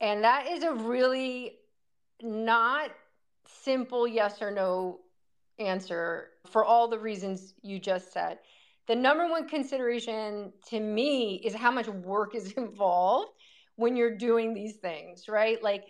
And 0.01 0.23
that 0.23 0.47
is 0.47 0.63
a 0.63 0.73
really 0.73 1.59
not 2.23 2.91
simple 3.47 4.07
yes 4.07 4.41
or 4.41 4.51
no 4.51 5.01
answer 5.59 6.31
for 6.47 6.65
all 6.65 6.89
the 6.89 6.99
reasons 6.99 7.55
you 7.63 7.79
just 7.79 8.13
said. 8.13 8.39
The 8.87 8.95
number 8.95 9.29
one 9.29 9.49
consideration 9.49 10.53
to 10.69 10.79
me 10.79 11.41
is 11.45 11.55
how 11.55 11.71
much 11.71 11.89
work 11.89 12.35
is 12.35 12.53
involved 12.57 13.31
when 13.77 13.97
you're 13.97 14.17
doing 14.17 14.55
these 14.55 14.77
things, 14.77 15.29
right? 15.29 15.63
Like 15.63 15.85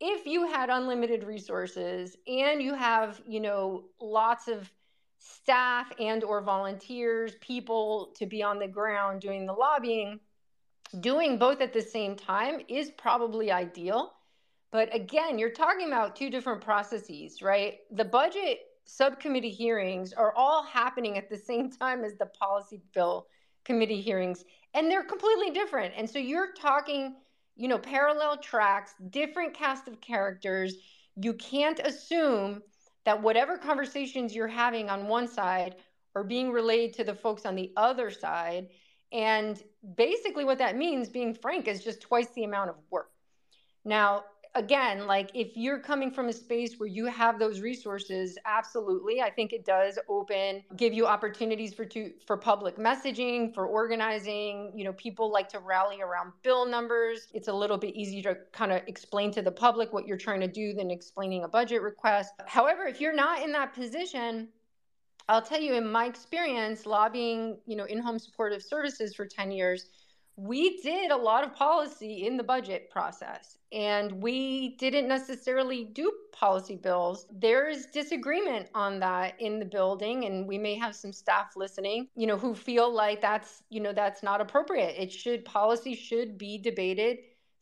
if 0.00 0.26
you 0.26 0.46
had 0.46 0.70
unlimited 0.70 1.24
resources 1.24 2.16
and 2.26 2.62
you 2.62 2.74
have, 2.74 3.20
you 3.26 3.40
know, 3.40 3.84
lots 4.00 4.48
of 4.48 4.70
staff 5.18 5.92
and 5.98 6.22
or 6.24 6.40
volunteers, 6.40 7.34
people 7.40 8.14
to 8.16 8.26
be 8.26 8.42
on 8.42 8.58
the 8.58 8.68
ground 8.68 9.20
doing 9.20 9.46
the 9.46 9.52
lobbying, 9.52 10.20
doing 11.00 11.38
both 11.38 11.60
at 11.60 11.72
the 11.72 11.82
same 11.82 12.16
time 12.16 12.60
is 12.68 12.90
probably 12.90 13.50
ideal. 13.50 14.12
But 14.70 14.94
again, 14.94 15.38
you're 15.38 15.50
talking 15.50 15.86
about 15.86 16.14
two 16.14 16.30
different 16.30 16.60
processes, 16.60 17.42
right? 17.42 17.78
The 17.90 18.04
budget 18.04 18.60
subcommittee 18.90 19.50
hearings 19.50 20.14
are 20.14 20.32
all 20.34 20.62
happening 20.62 21.18
at 21.18 21.28
the 21.28 21.36
same 21.36 21.70
time 21.80 22.04
as 22.04 22.16
the 22.16 22.26
policy 22.26 22.80
bill 22.94 23.26
committee 23.64 24.00
hearings 24.00 24.44
and 24.72 24.90
they're 24.90 25.04
completely 25.04 25.50
different. 25.50 25.92
And 25.96 26.08
so 26.08 26.18
you're 26.18 26.52
talking 26.54 27.16
you 27.54 27.68
know 27.68 27.78
parallel 27.78 28.38
tracks 28.38 28.94
different 29.10 29.52
cast 29.52 29.88
of 29.88 30.00
characters. 30.00 30.74
You 31.16 31.34
can't 31.34 31.78
assume 31.80 32.62
that 33.04 33.22
whatever 33.22 33.58
conversations 33.58 34.34
you're 34.34 34.48
having 34.48 34.88
on 34.88 35.06
one 35.06 35.28
side 35.28 35.76
are 36.14 36.24
being 36.24 36.50
relayed 36.50 36.94
to 36.94 37.04
the 37.04 37.14
folks 37.14 37.44
on 37.44 37.56
the 37.56 37.72
other 37.76 38.10
side. 38.10 38.68
And 39.12 39.62
basically 39.96 40.44
what 40.44 40.58
that 40.58 40.76
means 40.76 41.10
being 41.10 41.34
frank 41.34 41.68
is 41.68 41.84
just 41.84 42.00
twice 42.00 42.28
the 42.34 42.44
amount 42.44 42.70
of 42.70 42.76
work. 42.90 43.10
Now 43.84 44.24
again, 44.58 45.06
like 45.06 45.30
if 45.34 45.56
you're 45.56 45.78
coming 45.78 46.10
from 46.10 46.28
a 46.28 46.32
space 46.32 46.78
where 46.78 46.88
you 46.88 47.06
have 47.06 47.38
those 47.38 47.60
resources, 47.60 48.36
absolutely. 48.44 49.22
I 49.22 49.30
think 49.30 49.52
it 49.52 49.64
does 49.64 49.98
open, 50.08 50.62
give 50.76 50.92
you 50.92 51.06
opportunities 51.06 51.72
for 51.72 51.84
to 51.86 52.12
for 52.26 52.36
public 52.36 52.76
messaging, 52.76 53.54
for 53.54 53.66
organizing. 53.66 54.72
You 54.74 54.84
know, 54.84 54.92
people 54.92 55.32
like 55.32 55.48
to 55.50 55.60
rally 55.60 56.02
around 56.02 56.32
bill 56.42 56.66
numbers. 56.66 57.28
It's 57.32 57.48
a 57.48 57.52
little 57.52 57.78
bit 57.78 57.94
easier 57.94 58.22
to 58.22 58.36
kind 58.52 58.72
of 58.72 58.82
explain 58.86 59.30
to 59.32 59.42
the 59.42 59.52
public 59.52 59.92
what 59.92 60.06
you're 60.06 60.18
trying 60.18 60.40
to 60.40 60.48
do 60.48 60.74
than 60.74 60.90
explaining 60.90 61.44
a 61.44 61.48
budget 61.48 61.80
request. 61.80 62.32
However, 62.46 62.84
if 62.86 63.00
you're 63.00 63.14
not 63.14 63.42
in 63.42 63.52
that 63.52 63.72
position, 63.72 64.48
I'll 65.28 65.42
tell 65.42 65.60
you 65.60 65.74
in 65.74 65.90
my 65.90 66.06
experience 66.06 66.86
lobbying, 66.86 67.58
you 67.66 67.76
know, 67.76 67.84
in-home 67.84 68.18
supportive 68.18 68.62
services 68.62 69.14
for 69.14 69.26
10 69.26 69.52
years, 69.52 69.90
we 70.38 70.80
did 70.82 71.10
a 71.10 71.16
lot 71.16 71.42
of 71.42 71.52
policy 71.52 72.24
in 72.24 72.36
the 72.36 72.44
budget 72.44 72.88
process 72.90 73.58
and 73.72 74.22
we 74.22 74.76
didn't 74.76 75.08
necessarily 75.08 75.82
do 75.82 76.12
policy 76.30 76.76
bills. 76.76 77.26
There's 77.32 77.86
disagreement 77.86 78.68
on 78.72 79.00
that 79.00 79.34
in 79.40 79.58
the 79.58 79.64
building 79.64 80.26
and 80.26 80.46
we 80.46 80.56
may 80.56 80.76
have 80.76 80.94
some 80.94 81.12
staff 81.12 81.56
listening, 81.56 82.06
you 82.14 82.28
know, 82.28 82.38
who 82.38 82.54
feel 82.54 82.88
like 82.88 83.20
that's, 83.20 83.64
you 83.68 83.80
know, 83.80 83.92
that's 83.92 84.22
not 84.22 84.40
appropriate. 84.40 84.94
It 84.96 85.12
should 85.12 85.44
policy 85.44 85.96
should 85.96 86.38
be 86.38 86.56
debated 86.56 87.18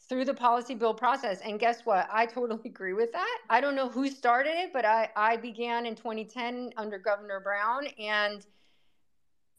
through 0.06 0.26
the 0.26 0.34
policy 0.34 0.74
bill 0.74 0.92
process. 0.92 1.40
And 1.40 1.58
guess 1.58 1.80
what? 1.86 2.06
I 2.12 2.26
totally 2.26 2.60
agree 2.68 2.92
with 2.92 3.10
that. 3.12 3.38
I 3.48 3.62
don't 3.62 3.74
know 3.74 3.88
who 3.88 4.10
started 4.10 4.52
it, 4.54 4.74
but 4.74 4.84
I 4.84 5.08
I 5.16 5.38
began 5.38 5.86
in 5.86 5.94
2010 5.94 6.74
under 6.76 6.98
Governor 6.98 7.40
Brown 7.40 7.86
and 7.98 8.44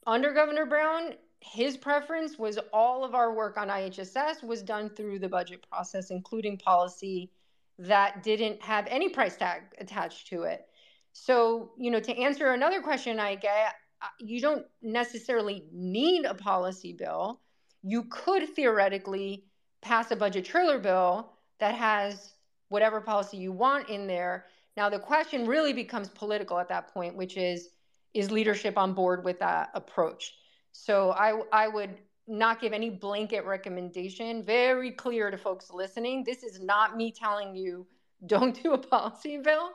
under 0.05 0.33
Governor 0.33 0.67
Brown, 0.67 1.15
his 1.39 1.77
preference 1.77 2.37
was 2.37 2.57
all 2.73 3.03
of 3.03 3.15
our 3.15 3.33
work 3.33 3.57
on 3.57 3.67
IHSS 3.69 4.43
was 4.43 4.61
done 4.63 4.89
through 4.89 5.19
the 5.19 5.29
budget 5.29 5.65
process, 5.69 6.09
including 6.09 6.57
policy 6.57 7.31
that 7.79 8.23
didn't 8.23 8.61
have 8.61 8.87
any 8.89 9.09
price 9.09 9.37
tag 9.37 9.61
attached 9.79 10.27
to 10.27 10.43
it. 10.43 10.65
So, 11.13 11.71
you 11.77 11.91
know, 11.91 11.99
to 11.99 12.17
answer 12.17 12.51
another 12.51 12.81
question 12.81 13.19
I 13.19 13.35
get, 13.35 13.75
uh, 14.01 14.07
you 14.19 14.41
don't 14.41 14.65
necessarily 14.81 15.65
need 15.71 16.25
a 16.25 16.33
policy 16.33 16.93
bill. 16.93 17.41
You 17.83 18.03
could 18.09 18.47
theoretically 18.55 19.45
pass 19.81 20.11
a 20.11 20.15
budget 20.15 20.45
trailer 20.45 20.79
bill 20.79 21.33
that 21.59 21.75
has 21.75 22.33
whatever 22.69 23.01
policy 23.01 23.37
you 23.37 23.51
want 23.51 23.89
in 23.89 24.07
there. 24.07 24.45
Now, 24.75 24.89
the 24.89 24.99
question 24.99 25.47
really 25.47 25.73
becomes 25.73 26.09
political 26.09 26.59
at 26.59 26.69
that 26.69 26.93
point, 26.93 27.15
which 27.15 27.37
is 27.37 27.69
is 28.13 28.31
leadership 28.31 28.77
on 28.77 28.93
board 28.93 29.23
with 29.23 29.39
that 29.39 29.69
approach? 29.73 30.33
So 30.79 31.11
I 31.11 31.41
I 31.51 31.67
would 31.67 31.97
not 32.27 32.61
give 32.61 32.71
any 32.71 32.89
blanket 32.89 33.45
recommendation. 33.45 34.43
Very 34.43 34.91
clear 34.91 35.31
to 35.31 35.37
folks 35.37 35.71
listening. 35.71 36.23
This 36.23 36.43
is 36.43 36.59
not 36.61 36.95
me 36.95 37.11
telling 37.11 37.55
you 37.55 37.87
don't 38.25 38.61
do 38.61 38.73
a 38.73 38.77
policy 38.77 39.37
bill. 39.37 39.71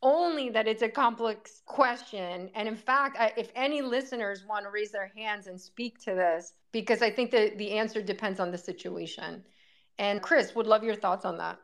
Only 0.00 0.50
that 0.50 0.68
it's 0.68 0.82
a 0.82 0.88
complex 0.88 1.62
question. 1.66 2.50
And 2.54 2.68
in 2.68 2.76
fact, 2.76 3.16
I, 3.18 3.32
if 3.36 3.50
any 3.56 3.82
listeners 3.82 4.44
want 4.46 4.64
to 4.64 4.70
raise 4.70 4.92
their 4.92 5.10
hands 5.16 5.46
and 5.46 5.60
speak 5.60 5.98
to 6.04 6.14
this, 6.14 6.52
because 6.72 7.02
I 7.02 7.10
think 7.10 7.30
that 7.32 7.58
the 7.58 7.72
answer 7.72 8.02
depends 8.02 8.38
on 8.38 8.50
the 8.50 8.58
situation. 8.58 9.42
And 9.98 10.22
Chris, 10.22 10.54
would 10.54 10.66
love 10.66 10.84
your 10.84 10.96
thoughts 10.96 11.24
on 11.24 11.38
that. 11.38 11.58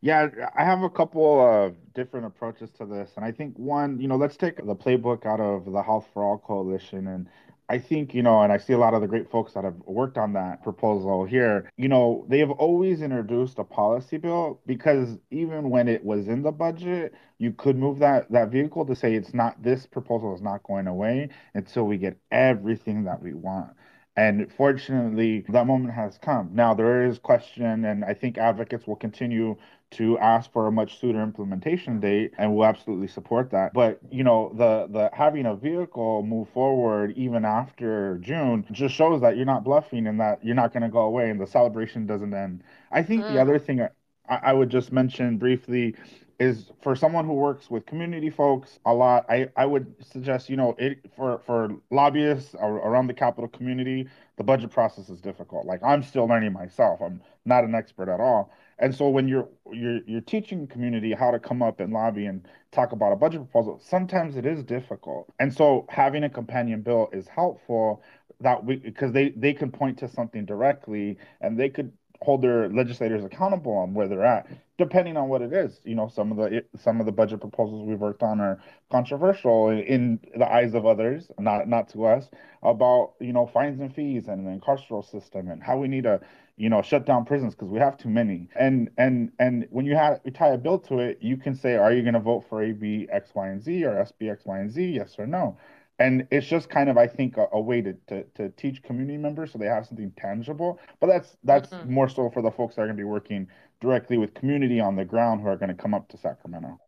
Yeah, 0.00 0.28
I 0.54 0.64
have 0.64 0.82
a 0.82 0.90
couple 0.90 1.40
of 1.40 1.76
different 1.94 2.26
approaches 2.26 2.70
to 2.72 2.84
this. 2.84 3.12
And 3.16 3.24
I 3.24 3.32
think 3.32 3.56
one, 3.58 3.98
you 4.00 4.08
know, 4.08 4.16
let's 4.16 4.36
take 4.36 4.56
the 4.56 4.76
playbook 4.76 5.24
out 5.24 5.40
of 5.40 5.64
the 5.64 5.82
Health 5.82 6.08
for 6.12 6.22
All 6.22 6.36
Coalition 6.36 7.06
and 7.06 7.26
I 7.68 7.78
think, 7.78 8.14
you 8.14 8.22
know, 8.22 8.42
and 8.42 8.52
I 8.52 8.58
see 8.58 8.74
a 8.74 8.78
lot 8.78 8.92
of 8.92 9.00
the 9.00 9.08
great 9.08 9.30
folks 9.30 9.54
that 9.54 9.64
have 9.64 9.76
worked 9.86 10.18
on 10.18 10.34
that 10.34 10.62
proposal 10.62 11.24
here, 11.24 11.70
you 11.78 11.88
know, 11.88 12.26
they 12.28 12.38
have 12.40 12.50
always 12.50 13.00
introduced 13.00 13.58
a 13.58 13.64
policy 13.64 14.18
bill 14.18 14.60
because 14.66 15.16
even 15.30 15.70
when 15.70 15.88
it 15.88 16.04
was 16.04 16.28
in 16.28 16.42
the 16.42 16.52
budget, 16.52 17.14
you 17.38 17.52
could 17.52 17.76
move 17.76 17.98
that 18.00 18.30
that 18.30 18.50
vehicle 18.50 18.84
to 18.86 18.94
say 18.94 19.14
it's 19.14 19.32
not 19.32 19.62
this 19.62 19.86
proposal 19.86 20.34
is 20.34 20.42
not 20.42 20.62
going 20.62 20.86
away 20.86 21.30
until 21.54 21.84
we 21.84 21.96
get 21.96 22.18
everything 22.30 23.04
that 23.04 23.22
we 23.22 23.32
want. 23.32 23.70
And 24.16 24.52
fortunately, 24.52 25.44
that 25.48 25.66
moment 25.66 25.92
has 25.94 26.18
come. 26.18 26.50
Now, 26.52 26.72
there 26.72 27.04
is 27.04 27.18
question, 27.18 27.84
and 27.84 28.04
I 28.04 28.14
think 28.14 28.38
advocates 28.38 28.86
will 28.86 28.96
continue 28.96 29.56
to 29.92 30.18
ask 30.18 30.52
for 30.52 30.66
a 30.66 30.72
much 30.72 31.00
sooner 31.00 31.22
implementation 31.22 32.00
date, 32.00 32.32
and 32.38 32.54
we'll 32.54 32.66
absolutely 32.66 33.08
support 33.08 33.50
that. 33.50 33.72
But 33.72 34.00
you 34.10 34.24
know, 34.24 34.52
the 34.56 34.86
the 34.90 35.10
having 35.12 35.46
a 35.46 35.56
vehicle 35.56 36.22
move 36.22 36.48
forward 36.50 37.12
even 37.16 37.44
after 37.44 38.18
June 38.18 38.64
just 38.72 38.94
shows 38.94 39.20
that 39.20 39.36
you're 39.36 39.46
not 39.46 39.64
bluffing 39.64 40.06
and 40.06 40.20
that 40.20 40.44
you're 40.44 40.54
not 40.54 40.72
going 40.72 40.82
to 40.82 40.88
go 40.88 41.00
away, 41.00 41.30
and 41.30 41.40
the 41.40 41.46
celebration 41.46 42.06
doesn't 42.06 42.34
end. 42.34 42.62
I 42.92 43.02
think 43.02 43.24
mm. 43.24 43.32
the 43.32 43.40
other 43.40 43.58
thing 43.58 43.82
I, 43.82 43.88
I 44.28 44.52
would 44.52 44.70
just 44.70 44.92
mention 44.92 45.38
briefly 45.38 45.96
is 46.38 46.72
for 46.82 46.96
someone 46.96 47.24
who 47.24 47.34
works 47.34 47.70
with 47.70 47.86
community 47.86 48.30
folks 48.30 48.78
a 48.86 48.92
lot 48.92 49.24
i 49.28 49.48
i 49.56 49.64
would 49.64 49.94
suggest 50.04 50.50
you 50.50 50.56
know 50.56 50.74
it 50.78 50.98
for 51.16 51.40
for 51.46 51.70
lobbyists 51.90 52.54
around 52.60 53.06
the 53.06 53.14
Capitol 53.14 53.48
community 53.48 54.08
the 54.36 54.44
budget 54.44 54.70
process 54.70 55.08
is 55.08 55.20
difficult. 55.20 55.66
Like 55.66 55.82
i'm 55.82 56.02
still 56.02 56.26
learning 56.26 56.52
myself. 56.52 57.00
I'm 57.00 57.20
not 57.44 57.64
an 57.64 57.74
expert 57.74 58.08
at 58.08 58.20
all. 58.20 58.52
And 58.78 58.94
so 58.94 59.08
when 59.08 59.28
you're 59.28 59.48
you're 59.72 60.00
you're 60.06 60.20
teaching 60.20 60.66
community 60.66 61.12
how 61.12 61.30
to 61.30 61.38
come 61.38 61.62
up 61.62 61.80
and 61.80 61.92
lobby 61.92 62.26
and 62.26 62.46
talk 62.72 62.92
about 62.92 63.12
a 63.12 63.16
budget 63.16 63.40
proposal 63.40 63.80
sometimes 63.82 64.36
it 64.36 64.46
is 64.46 64.62
difficult. 64.64 65.32
And 65.38 65.52
so 65.54 65.86
having 65.88 66.24
a 66.24 66.30
companion 66.30 66.82
bill 66.82 67.08
is 67.12 67.28
helpful 67.28 68.02
that 68.40 68.64
we 68.64 68.76
because 68.76 69.12
they 69.12 69.30
they 69.30 69.52
can 69.52 69.70
point 69.70 69.98
to 69.98 70.08
something 70.08 70.44
directly 70.44 71.18
and 71.40 71.58
they 71.58 71.68
could 71.68 71.92
hold 72.22 72.42
their 72.42 72.68
legislators 72.68 73.22
accountable 73.24 73.72
on 73.76 73.94
where 73.94 74.08
they're 74.08 74.24
at 74.24 74.46
depending 74.78 75.16
on 75.16 75.28
what 75.28 75.42
it 75.42 75.52
is 75.52 75.80
you 75.84 75.94
know 75.94 76.08
some 76.08 76.32
of 76.32 76.38
the 76.38 76.64
some 76.76 77.00
of 77.00 77.06
the 77.06 77.12
budget 77.12 77.40
proposals 77.40 77.86
we've 77.86 78.00
worked 78.00 78.22
on 78.22 78.40
are 78.40 78.60
controversial 78.90 79.70
in 79.70 80.18
the 80.36 80.50
eyes 80.50 80.74
of 80.74 80.86
others 80.86 81.30
not 81.38 81.68
not 81.68 81.88
to 81.88 82.04
us 82.04 82.28
about 82.62 83.12
you 83.20 83.32
know 83.32 83.46
fines 83.46 83.80
and 83.80 83.94
fees 83.94 84.28
and 84.28 84.46
the 84.46 84.60
carceral 84.64 85.08
system 85.08 85.48
and 85.48 85.62
how 85.62 85.76
we 85.76 85.88
need 85.88 86.04
to 86.04 86.20
you 86.56 86.68
know 86.68 86.82
shut 86.82 87.04
down 87.04 87.24
prisons 87.24 87.54
because 87.54 87.68
we 87.68 87.78
have 87.78 87.96
too 87.96 88.08
many. 88.08 88.48
And 88.58 88.90
and 88.96 89.32
and 89.38 89.66
when 89.70 89.84
you 89.84 89.96
have 89.96 90.20
you 90.24 90.30
tie 90.30 90.50
a 90.50 90.58
bill 90.58 90.78
to 90.80 90.98
it 90.98 91.18
you 91.20 91.36
can 91.36 91.54
say 91.54 91.74
are 91.74 91.92
you 91.92 92.02
going 92.02 92.14
to 92.14 92.20
vote 92.20 92.44
for 92.48 92.62
a 92.62 92.72
b 92.72 93.08
x 93.10 93.30
y 93.34 93.48
and 93.48 93.62
z 93.62 93.84
or 93.84 93.94
sb 94.04 94.30
x 94.30 94.44
y 94.44 94.58
and 94.58 94.70
z? 94.70 94.84
Yes 94.84 95.16
or 95.18 95.26
no 95.26 95.56
and 95.98 96.26
it's 96.30 96.46
just 96.46 96.68
kind 96.68 96.88
of 96.88 96.96
i 96.96 97.06
think 97.06 97.36
a, 97.36 97.46
a 97.52 97.60
way 97.60 97.80
to, 97.80 97.92
to, 98.08 98.24
to 98.34 98.48
teach 98.50 98.82
community 98.82 99.16
members 99.16 99.52
so 99.52 99.58
they 99.58 99.66
have 99.66 99.86
something 99.86 100.12
tangible. 100.16 100.80
But 101.00 101.08
that's 101.08 101.36
that's 101.44 101.70
mm-hmm. 101.70 101.92
more 101.92 102.08
so 102.08 102.30
for 102.30 102.42
the 102.42 102.50
folks 102.50 102.76
that 102.76 102.82
are 102.82 102.86
going 102.86 102.96
to 102.96 103.00
be 103.00 103.04
working 103.04 103.48
directly 103.80 104.18
with 104.18 104.34
community 104.34 104.80
on 104.80 104.96
the 104.96 105.04
ground 105.04 105.40
who 105.40 105.48
are 105.48 105.56
going 105.56 105.68
to 105.68 105.74
come 105.74 105.94
up 105.94 106.08
to 106.08 106.18
sacramento. 106.18 106.78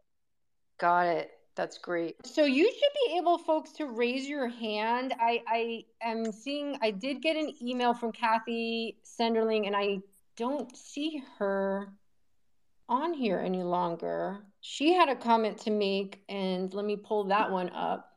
Got 0.78 1.06
it. 1.06 1.30
That's 1.54 1.78
great. 1.78 2.16
So 2.26 2.44
you 2.44 2.64
should 2.64 3.08
be 3.08 3.16
able 3.16 3.38
folks 3.38 3.72
to 3.72 3.86
raise 3.86 4.28
your 4.28 4.48
hand. 4.48 5.14
I 5.18 5.42
i 5.46 5.84
am 6.02 6.32
seeing 6.32 6.78
i 6.82 6.90
did 6.90 7.22
get 7.22 7.36
an 7.36 7.54
email 7.62 7.94
from 7.94 8.12
cathy 8.12 8.98
senderling 9.04 9.66
and 9.66 9.76
i 9.76 9.98
don't 10.36 10.76
see 10.76 11.22
her 11.38 11.92
on 12.88 13.14
here 13.14 13.38
any 13.38 13.62
longer. 13.62 14.38
She 14.60 14.92
had 14.92 15.08
a 15.08 15.16
comment 15.16 15.58
to 15.60 15.70
make 15.70 16.22
and 16.28 16.72
let 16.74 16.84
me 16.84 16.96
pull 16.96 17.24
that 17.24 17.50
one 17.50 17.70
up 17.70 18.15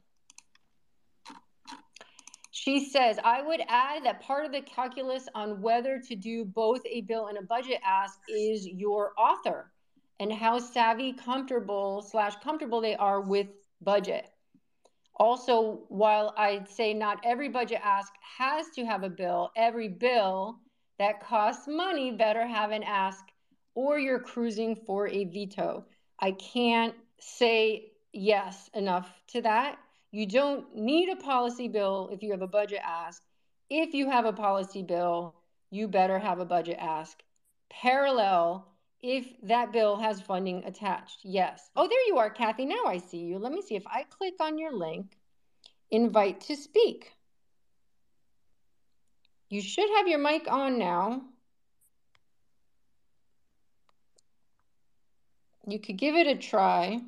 she 2.63 2.89
says, 2.89 3.17
I 3.23 3.41
would 3.41 3.61
add 3.69 4.03
that 4.03 4.21
part 4.21 4.45
of 4.45 4.51
the 4.51 4.59
calculus 4.61 5.29
on 5.33 5.61
whether 5.61 6.01
to 6.07 6.15
do 6.15 6.43
both 6.43 6.81
a 6.85 7.01
bill 7.01 7.27
and 7.27 7.37
a 7.37 7.41
budget 7.41 7.79
ask 7.85 8.19
is 8.27 8.67
your 8.67 9.13
author 9.17 9.71
and 10.19 10.33
how 10.33 10.59
savvy, 10.59 11.13
comfortable, 11.13 12.01
slash 12.01 12.35
comfortable 12.43 12.81
they 12.81 12.97
are 12.97 13.21
with 13.21 13.47
budget. 13.81 14.29
Also, 15.15 15.85
while 15.87 16.33
I'd 16.37 16.67
say 16.67 16.93
not 16.93 17.21
every 17.23 17.47
budget 17.47 17.79
ask 17.81 18.11
has 18.37 18.67
to 18.75 18.85
have 18.85 19.03
a 19.03 19.09
bill, 19.09 19.51
every 19.55 19.87
bill 19.87 20.59
that 20.97 21.23
costs 21.23 21.65
money 21.65 22.11
better 22.11 22.45
have 22.45 22.71
an 22.71 22.83
ask 22.83 23.23
or 23.73 23.97
you're 23.99 24.19
cruising 24.19 24.75
for 24.75 25.07
a 25.07 25.23
veto. 25.23 25.85
I 26.19 26.33
can't 26.33 26.95
say 27.21 27.93
yes 28.11 28.69
enough 28.73 29.09
to 29.27 29.41
that. 29.43 29.79
You 30.11 30.25
don't 30.25 30.75
need 30.75 31.09
a 31.09 31.15
policy 31.15 31.67
bill 31.67 32.09
if 32.11 32.23
you 32.23 32.31
have 32.31 32.41
a 32.41 32.47
budget 32.47 32.81
ask. 32.83 33.21
If 33.69 33.93
you 33.93 34.09
have 34.09 34.25
a 34.25 34.33
policy 34.33 34.81
bill, 34.81 35.35
you 35.69 35.87
better 35.87 36.17
have 36.17 36.39
a 36.39 36.45
budget 36.45 36.77
ask. 36.79 37.21
Parallel 37.69 38.67
if 39.01 39.25
that 39.43 39.71
bill 39.71 39.95
has 39.97 40.21
funding 40.21 40.63
attached. 40.65 41.19
Yes. 41.23 41.69
Oh, 41.75 41.87
there 41.87 42.07
you 42.07 42.17
are, 42.17 42.29
Cathy. 42.29 42.65
Now 42.65 42.85
I 42.85 42.97
see 42.97 43.19
you. 43.19 43.37
Let 43.37 43.51
me 43.51 43.61
see 43.61 43.75
if 43.75 43.87
I 43.87 44.03
click 44.03 44.35
on 44.39 44.57
your 44.57 44.73
link, 44.73 45.17
invite 45.91 46.41
to 46.41 46.55
speak. 46.55 47.11
You 49.49 49.61
should 49.61 49.89
have 49.97 50.07
your 50.07 50.19
mic 50.19 50.51
on 50.51 50.77
now. 50.77 51.21
You 55.67 55.79
could 55.79 55.97
give 55.97 56.15
it 56.15 56.27
a 56.27 56.35
try, 56.35 56.99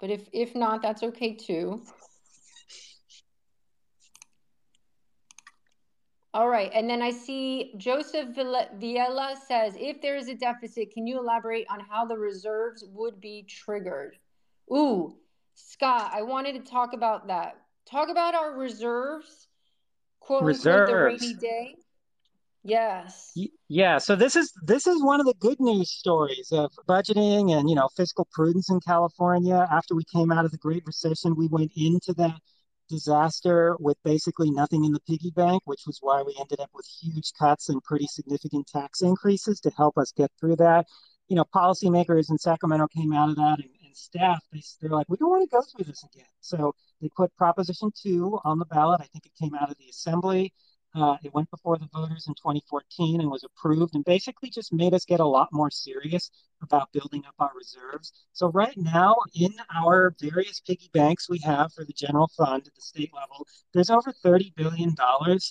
but 0.00 0.10
if, 0.10 0.28
if 0.32 0.54
not, 0.54 0.82
that's 0.82 1.02
okay 1.02 1.34
too. 1.34 1.82
All 6.32 6.48
right. 6.48 6.70
And 6.72 6.88
then 6.88 7.02
I 7.02 7.10
see 7.10 7.72
Joseph 7.76 8.28
Viella 8.36 9.36
says, 9.48 9.74
if 9.76 10.00
there 10.00 10.16
is 10.16 10.28
a 10.28 10.34
deficit, 10.34 10.92
can 10.92 11.06
you 11.06 11.18
elaborate 11.18 11.66
on 11.68 11.80
how 11.80 12.04
the 12.04 12.16
reserves 12.16 12.84
would 12.92 13.20
be 13.20 13.44
triggered? 13.48 14.16
Ooh, 14.72 15.16
Scott, 15.54 16.12
I 16.14 16.22
wanted 16.22 16.64
to 16.64 16.70
talk 16.70 16.92
about 16.92 17.26
that. 17.26 17.56
Talk 17.90 18.08
about 18.08 18.36
our 18.36 18.52
reserves, 18.56 19.48
quote 20.20 20.44
reserves. 20.44 20.90
unquote, 20.90 21.20
the 21.20 21.26
rainy 21.26 21.34
day. 21.34 21.74
Yes. 22.62 23.36
Yeah. 23.68 23.98
So 23.98 24.14
this 24.14 24.36
is 24.36 24.52
this 24.62 24.86
is 24.86 25.02
one 25.02 25.18
of 25.18 25.26
the 25.26 25.34
good 25.40 25.58
news 25.60 25.90
stories 25.90 26.52
of 26.52 26.70
budgeting 26.86 27.58
and 27.58 27.70
you 27.70 27.74
know 27.74 27.88
fiscal 27.96 28.28
prudence 28.32 28.70
in 28.70 28.80
California. 28.80 29.66
After 29.72 29.94
we 29.94 30.04
came 30.04 30.30
out 30.30 30.44
of 30.44 30.50
the 30.50 30.58
Great 30.58 30.84
Recession, 30.86 31.34
we 31.34 31.48
went 31.48 31.72
into 31.74 32.12
that 32.14 32.38
disaster 32.90 33.76
with 33.80 33.96
basically 34.04 34.50
nothing 34.50 34.84
in 34.84 34.92
the 34.92 35.00
piggy 35.00 35.30
bank, 35.30 35.62
which 35.64 35.82
was 35.86 35.98
why 36.02 36.22
we 36.22 36.36
ended 36.38 36.60
up 36.60 36.70
with 36.74 36.86
huge 37.00 37.32
cuts 37.38 37.68
and 37.68 37.82
pretty 37.82 38.06
significant 38.06 38.66
tax 38.66 39.00
increases 39.00 39.60
to 39.60 39.70
help 39.76 39.96
us 39.96 40.12
get 40.12 40.30
through 40.38 40.56
that. 40.56 40.86
You 41.28 41.36
know, 41.36 41.44
policymakers 41.54 42.30
in 42.30 42.38
Sacramento 42.38 42.88
came 42.88 43.12
out 43.12 43.30
of 43.30 43.36
that 43.36 43.60
and, 43.60 43.70
and 43.84 43.96
staff, 43.96 44.42
they, 44.52 44.62
they're 44.80 44.90
like, 44.90 45.08
we 45.08 45.16
don't 45.16 45.30
want 45.30 45.48
to 45.48 45.56
go 45.56 45.62
through 45.62 45.84
this 45.84 46.04
again. 46.12 46.26
So 46.40 46.74
they 47.00 47.08
put 47.16 47.34
Proposition 47.36 47.90
2 48.02 48.40
on 48.44 48.58
the 48.58 48.66
ballot. 48.66 49.00
I 49.00 49.06
think 49.06 49.24
it 49.24 49.32
came 49.40 49.54
out 49.54 49.70
of 49.70 49.76
the 49.78 49.88
Assembly. 49.88 50.52
Uh, 50.94 51.16
it 51.22 51.32
went 51.32 51.48
before 51.50 51.78
the 51.78 51.88
voters 51.94 52.26
in 52.26 52.34
2014 52.34 53.20
and 53.20 53.30
was 53.30 53.44
approved 53.44 53.94
and 53.94 54.04
basically 54.04 54.50
just 54.50 54.72
made 54.72 54.92
us 54.92 55.04
get 55.04 55.20
a 55.20 55.24
lot 55.24 55.48
more 55.52 55.70
serious 55.70 56.30
about 56.62 56.92
building 56.92 57.22
up 57.26 57.34
our 57.38 57.50
reserves. 57.56 58.12
So 58.32 58.50
right 58.50 58.76
now 58.76 59.16
in 59.34 59.52
our 59.74 60.14
various 60.20 60.60
piggy 60.60 60.90
banks 60.92 61.28
we 61.28 61.38
have 61.38 61.72
for 61.72 61.84
the 61.84 61.92
general 61.92 62.30
fund 62.36 62.66
at 62.66 62.74
the 62.74 62.82
state 62.82 63.12
level, 63.14 63.46
there's 63.72 63.90
over 63.90 64.12
$30 64.12 64.54
billion 64.54 64.94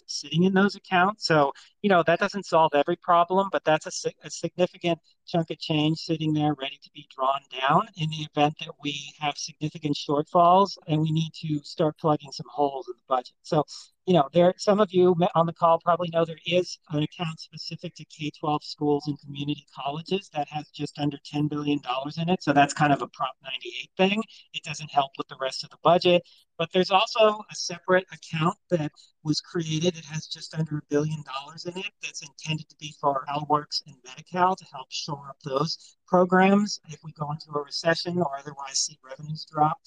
sitting 0.07 0.43
in 0.43 0.53
those 0.53 0.75
accounts. 0.75 1.25
So, 1.25 1.53
you 1.81 1.89
know, 1.89 2.03
that 2.03 2.19
doesn't 2.19 2.45
solve 2.45 2.71
every 2.73 2.97
problem, 2.97 3.49
but 3.51 3.63
that's 3.63 4.05
a, 4.05 4.11
a 4.23 4.29
significant 4.29 4.99
chunk 5.27 5.49
of 5.51 5.59
change 5.59 5.99
sitting 5.99 6.33
there 6.33 6.53
ready 6.55 6.79
to 6.83 6.89
be 6.93 7.07
drawn 7.15 7.41
down 7.61 7.87
in 7.97 8.09
the 8.09 8.27
event 8.33 8.55
that 8.59 8.73
we 8.83 9.13
have 9.19 9.37
significant 9.37 9.95
shortfalls 9.95 10.77
and 10.87 11.01
we 11.01 11.11
need 11.11 11.31
to 11.33 11.59
start 11.63 11.97
plugging 11.99 12.31
some 12.31 12.47
holes 12.51 12.87
in 12.87 12.93
the 12.97 13.15
budget. 13.15 13.35
So 13.43 13.63
you 14.09 14.15
know, 14.15 14.27
there 14.33 14.55
some 14.57 14.79
of 14.79 14.91
you 14.91 15.15
on 15.35 15.45
the 15.45 15.53
call 15.53 15.79
probably 15.79 16.09
know 16.11 16.25
there 16.25 16.39
is 16.47 16.79
an 16.89 17.03
account 17.03 17.39
specific 17.39 17.93
to 17.93 18.05
K-12 18.05 18.63
schools 18.63 19.07
and 19.07 19.19
community 19.19 19.67
colleges 19.75 20.31
that 20.33 20.47
has 20.49 20.67
just 20.69 20.97
under 20.99 21.17
$10 21.17 21.49
billion 21.49 21.79
in 22.17 22.29
it. 22.29 22.43
So 22.43 22.53
that's 22.53 22.73
kind 22.73 22.93
of 22.93 23.01
a 23.01 23.07
Prop 23.07 23.33
98 23.43 23.89
thing. 23.97 24.23
It 24.53 24.63
doesn't 24.63 24.91
help 24.91 25.11
with 25.17 25.27
the 25.27 25.37
rest 25.39 25.63
of 25.63 25.69
the 25.69 25.77
budget. 25.83 26.23
But 26.57 26.69
there's 26.73 26.91
also 26.91 27.43
a 27.49 27.55
separate 27.55 28.05
account 28.11 28.57
that 28.69 28.91
was 29.23 29.39
created. 29.39 29.97
It 29.97 30.05
has 30.05 30.27
just 30.27 30.53
under 30.53 30.77
a 30.77 30.81
billion 30.89 31.23
dollars 31.23 31.65
in 31.65 31.77
it 31.77 31.91
that's 32.03 32.21
intended 32.21 32.67
to 32.69 32.75
be 32.79 32.93
for 32.99 33.25
CalWORKs 33.29 33.81
and 33.87 33.95
Medi-Cal 34.05 34.55
to 34.55 34.65
help 34.71 34.87
shore 34.89 35.27
up 35.29 35.37
those 35.43 35.97
programs 36.07 36.79
if 36.89 36.99
we 37.03 37.13
go 37.13 37.31
into 37.31 37.47
a 37.55 37.61
recession 37.61 38.17
or 38.17 38.37
otherwise 38.37 38.79
see 38.79 38.99
revenues 39.03 39.45
drop. 39.49 39.77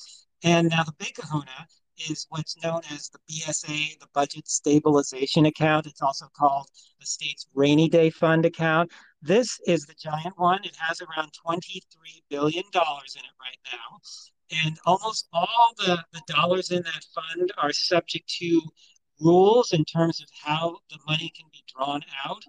And 0.45 0.71
now 0.71 0.83
the 0.83 0.95
big 0.99 1.15
kahuna 1.15 1.67
is 2.11 2.27
what's 2.31 2.63
known 2.63 2.81
as 2.91 3.11
the 3.11 3.19
BSA, 3.31 3.99
the 4.01 4.09
Budget 4.15 4.49
Stabilization 4.49 5.47
Account. 5.47 5.87
It's 5.87 6.03
also 6.03 6.27
called 6.37 6.67
the 7.01 7.07
state's 7.07 7.47
rainy 7.55 7.89
day 7.89 8.11
fund 8.11 8.45
account. 8.45 8.91
This 9.25 9.61
is 9.69 9.87
the 9.87 9.95
giant 9.95 10.37
one. 10.37 10.65
It 10.65 10.75
has 10.77 11.01
around 11.01 11.31
$23 11.47 11.81
billion 12.29 12.65
in 12.65 12.73
it 12.75 13.37
right 13.41 13.59
now. 13.73 14.01
And 14.65 14.77
almost 14.85 15.29
all 15.33 15.73
the, 15.79 16.05
the 16.13 16.23
dollars 16.27 16.73
in 16.73 16.83
that 16.83 17.07
fund 17.15 17.53
are 17.57 17.73
subject 17.73 18.29
to 18.41 18.61
rules 19.21 19.73
in 19.73 19.85
terms 19.85 20.21
of 20.21 20.27
how 20.43 20.79
the 20.91 20.99
money 21.07 21.33
can 21.37 21.47
be 21.53 21.63
drawn 21.73 22.03
out. 22.25 22.45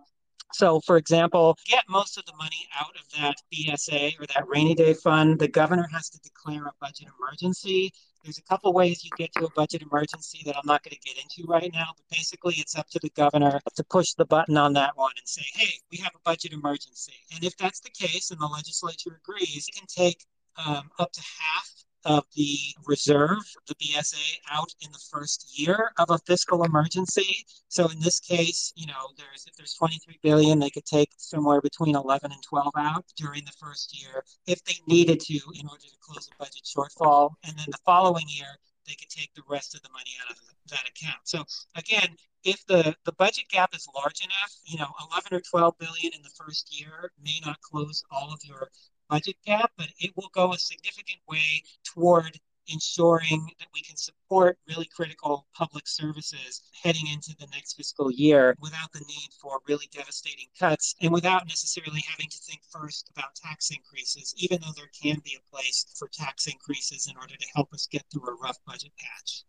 So, 0.53 0.79
for 0.81 0.97
example, 0.97 1.57
get 1.65 1.83
most 1.89 2.17
of 2.17 2.25
the 2.25 2.35
money 2.37 2.67
out 2.79 2.95
of 2.95 3.09
that 3.19 3.35
BSA 3.51 4.19
or 4.19 4.27
that 4.27 4.47
rainy 4.47 4.75
day 4.75 4.93
fund, 4.93 5.39
the 5.39 5.47
governor 5.47 5.87
has 5.91 6.09
to 6.11 6.19
declare 6.19 6.65
a 6.65 6.71
budget 6.79 7.07
emergency. 7.19 7.91
There's 8.23 8.37
a 8.37 8.43
couple 8.43 8.71
ways 8.71 9.03
you 9.03 9.09
get 9.17 9.33
to 9.33 9.45
a 9.45 9.51
budget 9.51 9.81
emergency 9.81 10.41
that 10.45 10.55
I'm 10.55 10.65
not 10.65 10.83
going 10.83 10.95
to 10.95 10.99
get 10.99 11.17
into 11.21 11.49
right 11.49 11.71
now, 11.73 11.87
but 11.97 12.05
basically 12.15 12.55
it's 12.57 12.77
up 12.77 12.87
to 12.91 12.99
the 12.99 13.09
governor 13.09 13.59
to 13.75 13.83
push 13.83 14.13
the 14.13 14.25
button 14.25 14.55
on 14.55 14.73
that 14.73 14.95
one 14.95 15.11
and 15.17 15.27
say, 15.27 15.43
hey, 15.55 15.73
we 15.91 15.97
have 15.97 16.13
a 16.15 16.19
budget 16.23 16.53
emergency. 16.53 17.15
And 17.33 17.43
if 17.43 17.57
that's 17.57 17.81
the 17.81 17.89
case 17.89 18.31
and 18.31 18.39
the 18.39 18.45
legislature 18.45 19.19
agrees, 19.23 19.67
it 19.67 19.75
can 19.75 19.87
take 19.87 20.23
um, 20.63 20.89
up 20.99 21.11
to 21.11 21.21
half 21.21 21.69
of 22.05 22.25
the 22.35 22.57
reserve, 22.85 23.39
the 23.67 23.75
BSA, 23.75 24.37
out 24.51 24.73
in 24.81 24.91
the 24.91 25.01
first 25.11 25.57
year 25.57 25.91
of 25.97 26.09
a 26.09 26.17
fiscal 26.19 26.63
emergency. 26.63 27.45
So 27.67 27.87
in 27.89 27.99
this 27.99 28.19
case, 28.19 28.73
you 28.75 28.87
know, 28.87 29.09
there's 29.17 29.45
if 29.47 29.55
there's 29.55 29.73
23 29.73 30.19
billion, 30.21 30.59
they 30.59 30.69
could 30.69 30.85
take 30.85 31.09
somewhere 31.17 31.61
between 31.61 31.95
11 31.95 32.31
and 32.31 32.43
12 32.43 32.73
out 32.77 33.05
during 33.17 33.43
the 33.45 33.53
first 33.59 33.99
year 33.99 34.23
if 34.47 34.63
they 34.63 34.75
needed 34.87 35.19
to 35.21 35.33
in 35.33 35.67
order 35.67 35.83
to 35.83 35.97
close 36.01 36.29
a 36.31 36.43
budget 36.43 36.63
shortfall. 36.63 37.31
And 37.43 37.57
then 37.57 37.67
the 37.69 37.79
following 37.85 38.25
year, 38.27 38.57
they 38.87 38.95
could 38.95 39.09
take 39.09 39.33
the 39.33 39.43
rest 39.49 39.75
of 39.75 39.81
the 39.81 39.89
money 39.89 40.11
out 40.23 40.31
of 40.31 40.37
that 40.69 40.87
account. 40.87 41.19
So 41.23 41.43
again, 41.75 42.15
if 42.43 42.65
the, 42.65 42.95
the 43.05 43.13
budget 43.13 43.45
gap 43.49 43.73
is 43.73 43.87
large 43.95 44.21
enough, 44.21 44.53
you 44.65 44.77
know, 44.77 44.91
11 45.11 45.33
or 45.33 45.41
12 45.41 45.77
billion 45.79 46.13
in 46.13 46.21
the 46.21 46.29
first 46.37 46.77
year 46.77 47.11
may 47.23 47.39
not 47.45 47.61
close 47.61 48.03
all 48.11 48.33
of 48.33 48.41
your 48.43 48.69
budget 49.13 49.37
gap, 49.45 49.71
but 49.77 49.89
it 49.99 50.11
will 50.15 50.31
go 50.33 50.53
a 50.53 50.57
significant 50.57 51.19
way 51.29 51.61
toward 51.83 52.39
ensuring 52.67 53.47
that 53.59 53.67
we 53.71 53.81
can 53.83 53.95
support 53.95 54.57
really 54.67 54.87
critical 54.95 55.45
public 55.53 55.87
services 55.87 56.61
heading 56.83 57.05
into 57.13 57.35
the 57.37 57.45
next 57.53 57.73
fiscal 57.73 58.09
year 58.09 58.55
without 58.59 58.91
the 58.91 59.01
need 59.01 59.29
for 59.39 59.59
really 59.67 59.87
devastating 59.91 60.47
cuts 60.57 60.95
and 61.01 61.13
without 61.13 61.45
necessarily 61.47 62.01
having 62.09 62.27
to 62.27 62.37
think 62.37 62.61
first 62.71 63.11
about 63.15 63.35
tax 63.35 63.69
increases, 63.69 64.33
even 64.37 64.59
though 64.61 64.73
there 64.75 64.89
can 64.99 65.21
be 65.23 65.37
a 65.37 65.55
place 65.55 65.85
for 65.99 66.07
tax 66.11 66.47
increases 66.47 67.07
in 67.07 67.15
order 67.15 67.35
to 67.35 67.47
help 67.53 67.71
us 67.71 67.85
get 67.91 68.03
through 68.11 68.27
a 68.27 68.35
rough 68.41 68.57
budget 68.65 68.93
patch. 68.97 69.43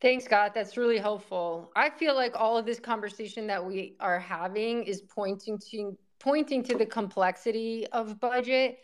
Thanks, 0.00 0.26
Scott. 0.26 0.54
That's 0.54 0.76
really 0.76 0.98
helpful. 0.98 1.72
I 1.74 1.90
feel 1.90 2.14
like 2.14 2.34
all 2.36 2.56
of 2.56 2.66
this 2.66 2.78
conversation 2.78 3.48
that 3.48 3.64
we 3.64 3.96
are 3.98 4.20
having 4.20 4.84
is 4.84 5.00
pointing 5.00 5.58
to 5.70 5.96
pointing 6.22 6.62
to 6.62 6.78
the 6.78 6.86
complexity 6.86 7.86
of 7.92 8.20
budget. 8.20 8.78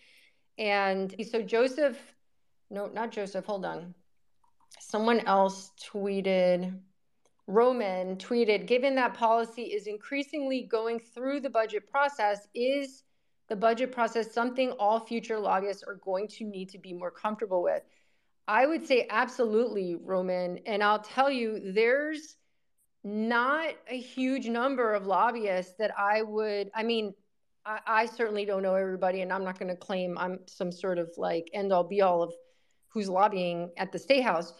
And 0.59 1.15
so 1.31 1.41
Joseph, 1.41 1.97
no, 2.69 2.87
not 2.87 3.13
Joseph, 3.13 3.45
hold 3.45 3.65
on. 3.65 3.95
Someone 4.81 5.21
else 5.21 5.71
tweeted, 5.81 6.79
Roman 7.47 8.17
tweeted, 8.17 8.67
given 8.67 8.97
that 8.97 9.15
policy 9.15 9.63
is 9.63 9.87
increasingly 9.87 10.63
going 10.63 10.99
through 10.99 11.41
the 11.41 11.49
budget 11.49 11.89
process, 11.89 12.49
is 12.55 13.05
the 13.49 13.57
budget 13.57 13.93
process 13.93 14.33
something 14.33 14.73
all 14.73 15.01
future 15.01 15.39
lobbyists 15.39 15.85
are 15.85 16.01
going 16.05 16.27
to 16.29 16.45
need 16.45 16.69
to 16.71 16.79
be 16.79 16.93
more 16.93 17.11
comfortable 17.11 17.63
with? 17.63 17.83
I 18.49 18.67
would 18.67 18.87
say 18.87 19.07
absolutely, 19.11 19.95
Roman. 19.95 20.59
And 20.67 20.83
I'll 20.83 20.99
tell 20.99 21.31
you, 21.31 21.73
there's 21.73 22.37
not 23.05 23.75
a 23.89 23.99
huge 23.99 24.49
number 24.49 24.93
of 24.93 25.07
lobbyists 25.07 25.75
that 25.79 25.93
I 25.97 26.23
would, 26.23 26.71
I 26.75 26.83
mean, 26.83 27.15
I, 27.69 27.81
I 27.87 28.07
certainly 28.07 28.45
don't 28.47 28.63
know 28.63 28.75
everybody, 28.75 29.21
and 29.21 29.33
I'm 29.33 29.45
not 29.45 29.59
going 29.59 29.69
to 29.69 29.77
claim 29.77 30.17
I'm 30.19 30.41
some 30.47 30.73
sort 30.73 30.99
of 30.99 31.11
like 31.17 31.51
end 31.53 31.73
all 31.73 31.85
be 31.85 32.01
all 32.01 32.23
of 32.23 32.33
who's 32.89 33.09
lobbying 33.09 33.71
at 33.77 33.93
the 33.93 33.99
state 33.99 34.23
house. 34.23 34.55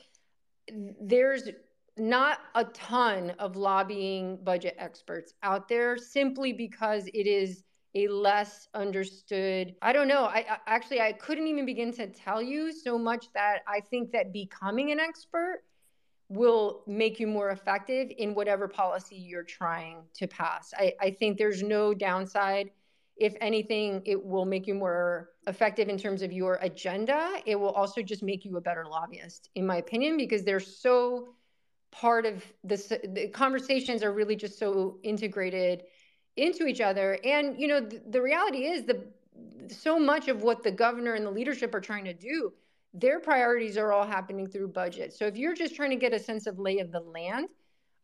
There's 1.01 1.49
not 1.97 2.39
a 2.55 2.65
ton 2.65 3.31
of 3.39 3.57
lobbying 3.57 4.39
budget 4.45 4.77
experts 4.79 5.33
out 5.43 5.69
there 5.69 5.97
simply 5.97 6.53
because 6.53 7.09
it 7.09 7.27
is 7.27 7.65
a 7.95 8.07
less 8.07 8.69
understood 8.75 9.75
i 9.81 9.93
don't 9.93 10.07
know 10.07 10.25
I, 10.25 10.45
I, 10.49 10.59
actually 10.67 11.01
i 11.01 11.11
couldn't 11.13 11.47
even 11.49 11.65
begin 11.65 11.91
to 11.95 12.07
tell 12.07 12.41
you 12.41 12.71
so 12.71 12.99
much 12.99 13.33
that 13.33 13.61
i 13.67 13.81
think 13.81 14.13
that 14.13 14.33
becoming 14.33 14.93
an 14.93 15.01
expert 15.01 15.63
will 16.29 16.83
make 16.87 17.19
you 17.19 17.27
more 17.27 17.51
effective 17.51 18.13
in 18.19 18.35
whatever 18.35 18.69
policy 18.69 19.17
you're 19.17 19.43
trying 19.43 20.03
to 20.15 20.27
pass 20.29 20.73
i, 20.77 20.93
I 21.01 21.11
think 21.11 21.39
there's 21.39 21.63
no 21.63 21.95
downside 21.95 22.71
if 23.19 23.35
anything, 23.41 24.03
it 24.05 24.25
will 24.25 24.45
make 24.45 24.67
you 24.67 24.75
more 24.75 25.31
effective 25.47 25.89
in 25.89 25.99
terms 25.99 26.23
of 26.23 26.33
your 26.33 26.59
agenda. 26.63 27.41
It 27.47 27.57
will 27.57 27.71
also 27.71 28.03
just 28.03 28.23
make 28.23 28.45
you 28.45 28.57
a 28.57 28.61
better 28.61 28.85
lobbyist, 28.87 29.51
in 29.55 29.67
my 29.67 29.77
opinion, 29.77 30.17
because 30.17 30.45
they're 30.45 30.61
so 30.61 31.35
part 31.91 32.27
of 32.27 32.45
this. 32.63 32.89
The 32.89 33.29
conversations 33.29 34.03
are 34.03 34.13
really 34.13 34.37
just 34.37 34.59
so 34.59 34.99
integrated 35.03 35.83
into 36.37 36.67
each 36.67 36.81
other. 36.81 37.19
And, 37.25 37.59
you 37.59 37.67
know, 37.67 37.81
the, 37.81 38.01
the 38.09 38.23
reality 38.23 38.67
is 38.67 38.85
the 38.85 39.05
so 39.69 39.99
much 39.99 40.29
of 40.29 40.43
what 40.43 40.63
the 40.63 40.71
governor 40.71 41.15
and 41.15 41.27
the 41.27 41.31
leadership 41.31 41.75
are 41.75 41.81
trying 41.81 42.05
to 42.05 42.15
do, 42.15 42.53
their 42.95 43.21
priorities 43.21 43.77
are 43.77 43.93
all 43.93 44.07
happening 44.07 44.47
through 44.47 44.69
budget. 44.69 45.13
So 45.13 45.27
if 45.27 45.37
you're 45.37 45.55
just 45.55 45.75
trying 45.75 45.91
to 45.91 45.97
get 45.97 46.13
a 46.13 46.19
sense 46.19 46.47
of 46.47 46.59
lay 46.59 46.79
of 46.79 46.91
the 46.91 47.01
land, 47.01 47.49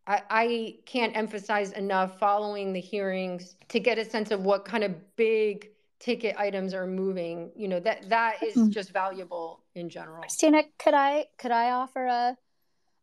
I, 0.06 0.22
I 0.30 0.76
can't 0.84 1.16
emphasize 1.16 1.72
enough 1.72 2.18
following 2.18 2.72
the 2.72 2.80
hearings 2.80 3.56
to 3.68 3.80
get 3.80 3.98
a 3.98 4.04
sense 4.04 4.30
of 4.30 4.42
what 4.42 4.64
kind 4.64 4.84
of 4.84 4.94
big 5.16 5.70
ticket 6.00 6.36
items 6.38 6.74
are 6.74 6.86
moving 6.86 7.50
you 7.56 7.66
know 7.66 7.80
that 7.80 8.06
that 8.10 8.42
is 8.42 8.54
mm-hmm. 8.54 8.70
just 8.70 8.92
valuable 8.92 9.62
in 9.74 9.88
general 9.88 10.20
christina 10.20 10.62
could 10.78 10.92
i 10.92 11.24
could 11.38 11.50
i 11.50 11.70
offer 11.70 12.04
a 12.04 12.36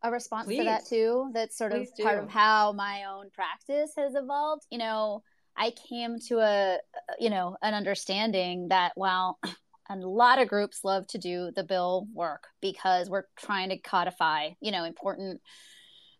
a 0.03 0.11
response 0.11 0.45
Please. 0.45 0.59
to 0.59 0.63
that 0.65 0.85
too 0.85 1.31
that's 1.33 1.57
sort 1.57 1.71
Please 1.71 1.89
of 1.89 1.95
do. 1.95 2.03
part 2.03 2.19
of 2.19 2.29
how 2.29 2.73
my 2.73 3.05
own 3.05 3.31
practice 3.31 3.93
has 3.97 4.13
evolved 4.13 4.67
you 4.69 4.77
know 4.77 5.23
i 5.57 5.71
came 5.89 6.19
to 6.27 6.39
a 6.39 6.77
you 7.17 7.31
know 7.31 7.55
an 7.63 7.73
understanding 7.73 8.67
that 8.67 8.91
while 8.95 9.39
a 9.89 9.95
lot 9.95 10.39
of 10.39 10.47
groups 10.47 10.83
love 10.83 11.07
to 11.07 11.17
do 11.17 11.51
the 11.55 11.63
bill 11.63 12.07
work 12.13 12.43
because 12.61 13.09
we're 13.09 13.25
trying 13.35 13.69
to 13.69 13.77
codify 13.77 14.49
you 14.59 14.71
know 14.71 14.83
important 14.83 15.41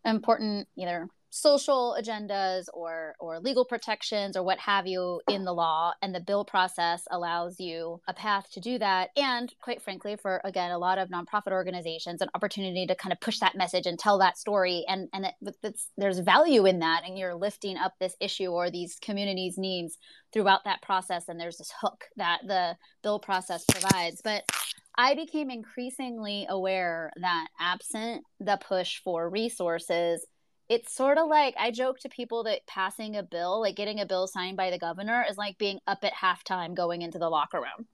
important 0.05 0.67
either 0.77 1.07
social 1.31 1.95
agendas 1.99 2.65
or 2.73 3.15
or 3.19 3.39
legal 3.39 3.63
protections 3.63 4.35
or 4.35 4.43
what 4.43 4.59
have 4.59 4.85
you 4.85 5.21
in 5.29 5.45
the 5.45 5.53
law. 5.53 5.93
And 6.01 6.13
the 6.13 6.19
bill 6.19 6.45
process 6.45 7.03
allows 7.09 7.59
you 7.59 8.01
a 8.07 8.13
path 8.13 8.51
to 8.51 8.59
do 8.59 8.77
that. 8.79 9.09
And 9.15 9.51
quite 9.61 9.81
frankly 9.81 10.17
for 10.17 10.41
again 10.43 10.71
a 10.71 10.77
lot 10.77 10.97
of 10.97 11.09
nonprofit 11.09 11.53
organizations 11.53 12.21
an 12.21 12.29
opportunity 12.35 12.85
to 12.85 12.95
kind 12.95 13.13
of 13.13 13.19
push 13.21 13.39
that 13.39 13.55
message 13.55 13.85
and 13.85 13.97
tell 13.97 14.19
that 14.19 14.37
story. 14.37 14.83
And 14.87 15.07
and 15.13 15.25
it, 15.25 15.75
there's 15.97 16.19
value 16.19 16.65
in 16.65 16.79
that. 16.79 17.03
And 17.07 17.17
you're 17.17 17.35
lifting 17.35 17.77
up 17.77 17.93
this 17.99 18.15
issue 18.19 18.47
or 18.47 18.69
these 18.69 18.97
communities 19.01 19.57
needs 19.57 19.97
throughout 20.33 20.65
that 20.65 20.81
process. 20.81 21.29
And 21.29 21.39
there's 21.39 21.57
this 21.57 21.73
hook 21.81 22.05
that 22.17 22.41
the 22.45 22.75
bill 23.03 23.19
process 23.19 23.63
provides. 23.65 24.21
But 24.21 24.43
I 25.01 25.15
became 25.15 25.49
increasingly 25.49 26.45
aware 26.47 27.11
that 27.15 27.47
absent 27.59 28.23
the 28.39 28.57
push 28.57 29.01
for 29.03 29.27
resources, 29.27 30.23
it's 30.69 30.93
sort 30.93 31.17
of 31.17 31.27
like 31.27 31.55
I 31.57 31.71
joke 31.71 31.97
to 32.01 32.09
people 32.09 32.43
that 32.43 32.67
passing 32.67 33.15
a 33.15 33.23
bill, 33.23 33.61
like 33.61 33.75
getting 33.75 33.99
a 33.99 34.05
bill 34.05 34.27
signed 34.27 34.57
by 34.57 34.69
the 34.69 34.77
governor, 34.77 35.25
is 35.27 35.37
like 35.37 35.57
being 35.57 35.79
up 35.87 36.03
at 36.03 36.13
halftime 36.13 36.75
going 36.75 37.01
into 37.01 37.17
the 37.17 37.29
locker 37.29 37.57
room. 37.57 37.87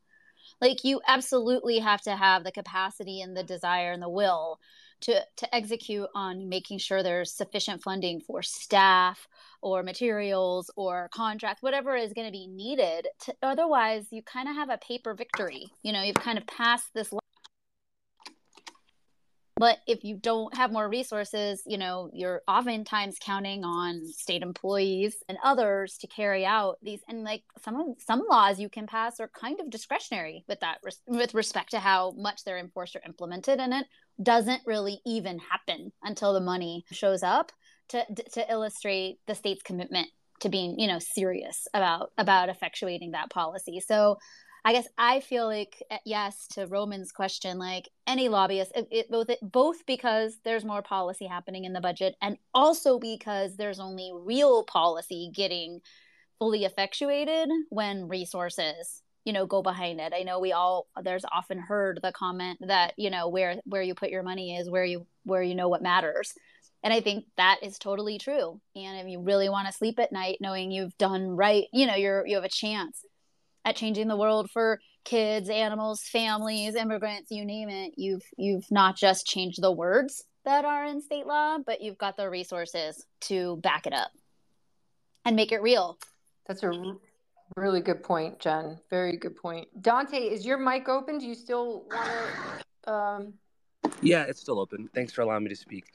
Like 0.60 0.84
you 0.84 1.00
absolutely 1.08 1.80
have 1.80 2.02
to 2.02 2.16
have 2.18 2.44
the 2.44 2.52
capacity 2.52 3.22
and 3.22 3.38
the 3.38 3.44
desire 3.44 3.94
and 3.94 4.04
the 4.04 4.10
will 4.10 4.60
to 5.02 5.24
to 5.38 5.56
execute 5.56 6.10
on 6.14 6.50
making 6.50 6.80
sure 6.80 7.04
there's 7.04 7.32
sufficient 7.32 7.82
funding 7.84 8.20
for 8.20 8.44
staff 8.44 9.30
or 9.62 9.84
materials 9.84 10.72
or 10.76 11.10
contract 11.14 11.62
whatever 11.62 11.96
is 11.96 12.14
going 12.14 12.28
to 12.28 12.32
be 12.32 12.48
needed 12.48 13.08
to, 13.20 13.34
otherwise 13.42 14.06
you 14.12 14.22
kind 14.22 14.48
of 14.48 14.56
have 14.56 14.70
a 14.70 14.78
paper 14.78 15.14
victory 15.14 15.66
you 15.84 15.92
know 15.92 16.02
you've 16.02 16.16
kind 16.16 16.38
of 16.38 16.46
passed 16.48 16.94
this 16.94 17.12
law. 17.12 17.20
but 19.56 19.80
if 19.88 20.04
you 20.04 20.18
don't 20.18 20.56
have 20.56 20.72
more 20.72 20.88
resources 20.88 21.62
you 21.66 21.78
know 21.78 22.10
you're 22.14 22.42
oftentimes 22.48 23.18
counting 23.20 23.64
on 23.64 24.06
state 24.06 24.42
employees 24.42 25.18
and 25.28 25.38
others 25.44 25.98
to 25.98 26.08
carry 26.08 26.46
out 26.46 26.78
these 26.84 27.02
and 27.08 27.24
like 27.24 27.44
some 27.64 27.76
of 27.76 27.88
some 28.00 28.24
laws 28.30 28.60
you 28.60 28.70
can 28.70 28.86
pass 28.86 29.20
are 29.20 29.30
kind 29.30 29.60
of 29.60 29.70
discretionary 29.70 30.44
with 30.48 30.60
that 30.60 30.78
with 31.08 31.34
respect 31.34 31.72
to 31.72 31.80
how 31.80 32.12
much 32.12 32.44
they're 32.44 32.60
enforced 32.60 32.96
or 32.96 33.02
implemented 33.06 33.60
and 33.60 33.74
it 33.74 33.86
doesn't 34.22 34.62
really 34.66 35.00
even 35.06 35.40
happen 35.40 35.92
until 36.04 36.34
the 36.34 36.40
money 36.40 36.84
shows 36.92 37.22
up 37.22 37.52
to 37.90 38.06
to 38.34 38.52
illustrate 38.52 39.20
the 39.28 39.36
state's 39.36 39.64
commitment 39.64 40.10
to 40.40 40.50
being 40.50 40.80
you 40.80 40.88
know 40.88 41.00
serious 41.00 41.68
about 41.74 42.12
about 42.18 42.50
effectuating 42.50 43.12
that 43.12 43.30
policy. 43.30 43.80
So 43.80 44.18
I 44.66 44.74
guess 44.74 44.88
I 44.98 45.22
feel 45.22 45.46
like 45.46 45.82
eh, 45.90 45.98
yes 46.06 46.48
to 46.52 46.68
Roman's 46.68 47.12
question, 47.12 47.58
like 47.58 47.90
any 48.06 48.28
lobbyist, 48.28 48.74
it, 48.76 48.88
it, 48.92 49.10
both 49.10 49.30
it, 49.30 49.40
both 49.42 49.86
because 49.86 50.38
there's 50.44 50.66
more 50.66 50.82
policy 50.82 51.26
happening 51.26 51.66
in 51.66 51.74
the 51.74 51.82
budget, 51.82 52.16
and 52.22 52.38
also 52.54 53.00
because 53.00 53.56
there's 53.56 53.80
only 53.80 54.12
real 54.14 54.64
policy 54.64 55.32
getting 55.34 55.80
fully 56.40 56.66
effectuated 56.66 57.50
when 57.70 58.08
resources 58.08 59.02
you 59.24 59.34
know 59.34 59.46
go 59.46 59.62
behind 59.62 60.00
it. 60.00 60.14
I 60.14 60.24
know 60.24 60.40
we 60.40 60.52
all 60.52 60.88
there's 61.02 61.26
often 61.32 61.60
heard 61.60 62.00
the 62.04 62.12
comment 62.12 62.60
that 62.68 62.94
you 62.98 63.10
know 63.10 63.30
where 63.30 63.62
where 63.66 63.82
you 63.82 63.96
put 63.96 64.10
your 64.10 64.24
money 64.24 64.58
is 64.58 64.70
where 64.70 64.86
you 64.86 65.06
where 65.24 65.42
you 65.42 65.56
know 65.56 65.70
what 65.70 65.82
matters 65.82 66.34
and 66.84 66.94
i 66.94 67.02
think 67.02 67.26
that 67.38 67.58
is 67.62 67.78
totally 67.78 68.18
true 68.18 68.60
and 68.76 69.00
if 69.00 69.08
you 69.08 69.22
really 69.22 69.50
want 69.50 69.68
to 69.68 69.74
sleep 69.74 70.00
at 70.00 70.12
night 70.12 70.38
knowing 70.42 70.72
you've 70.72 70.98
done 70.98 71.30
right 71.30 71.66
you 71.74 71.86
know 71.86 71.96
you're 71.96 72.26
you 72.26 72.36
have 72.36 72.44
a 72.44 72.50
chance 72.50 73.04
at 73.66 73.76
changing 73.76 74.08
the 74.08 74.16
world 74.16 74.50
for 74.50 74.80
kids, 75.04 75.50
animals, 75.50 76.02
families, 76.02 76.76
immigrants, 76.76 77.32
you 77.32 77.46
name 77.46 77.70
it. 77.70 77.94
You've 77.98 78.24
you've 78.38 78.70
not 78.72 78.98
just 78.98 79.26
changed 79.26 79.62
the 79.62 79.72
words 79.72 80.24
that 80.46 80.66
are 80.66 80.86
in 80.86 81.02
state 81.02 81.26
law, 81.26 81.58
but 81.66 81.82
you've 81.82 81.98
got 81.98 82.18
the 82.18 82.30
resources 82.30 83.06
to 83.22 83.58
back 83.58 83.88
it 83.88 83.94
up 83.94 84.12
and 85.26 85.36
make 85.36 85.52
it 85.52 85.62
real. 85.62 85.98
That's 86.48 86.64
a 86.64 86.72
really 87.58 87.82
good 87.82 88.04
point, 88.04 88.40
Jen. 88.40 88.80
Very 88.90 89.18
good 89.18 89.36
point. 89.36 89.68
Dante, 89.82 90.18
is 90.18 90.46
your 90.46 90.58
mic 90.58 90.88
open? 90.88 91.18
Do 91.18 91.26
you 91.26 91.36
still 91.36 91.86
want 91.92 92.64
to? 92.84 92.92
Um... 92.92 93.34
Yeah, 94.02 94.24
it's 94.24 94.40
still 94.40 94.60
open. 94.60 94.90
Thanks 94.94 95.12
for 95.12 95.22
allowing 95.22 95.44
me 95.44 95.50
to 95.50 95.56
speak. 95.56 95.86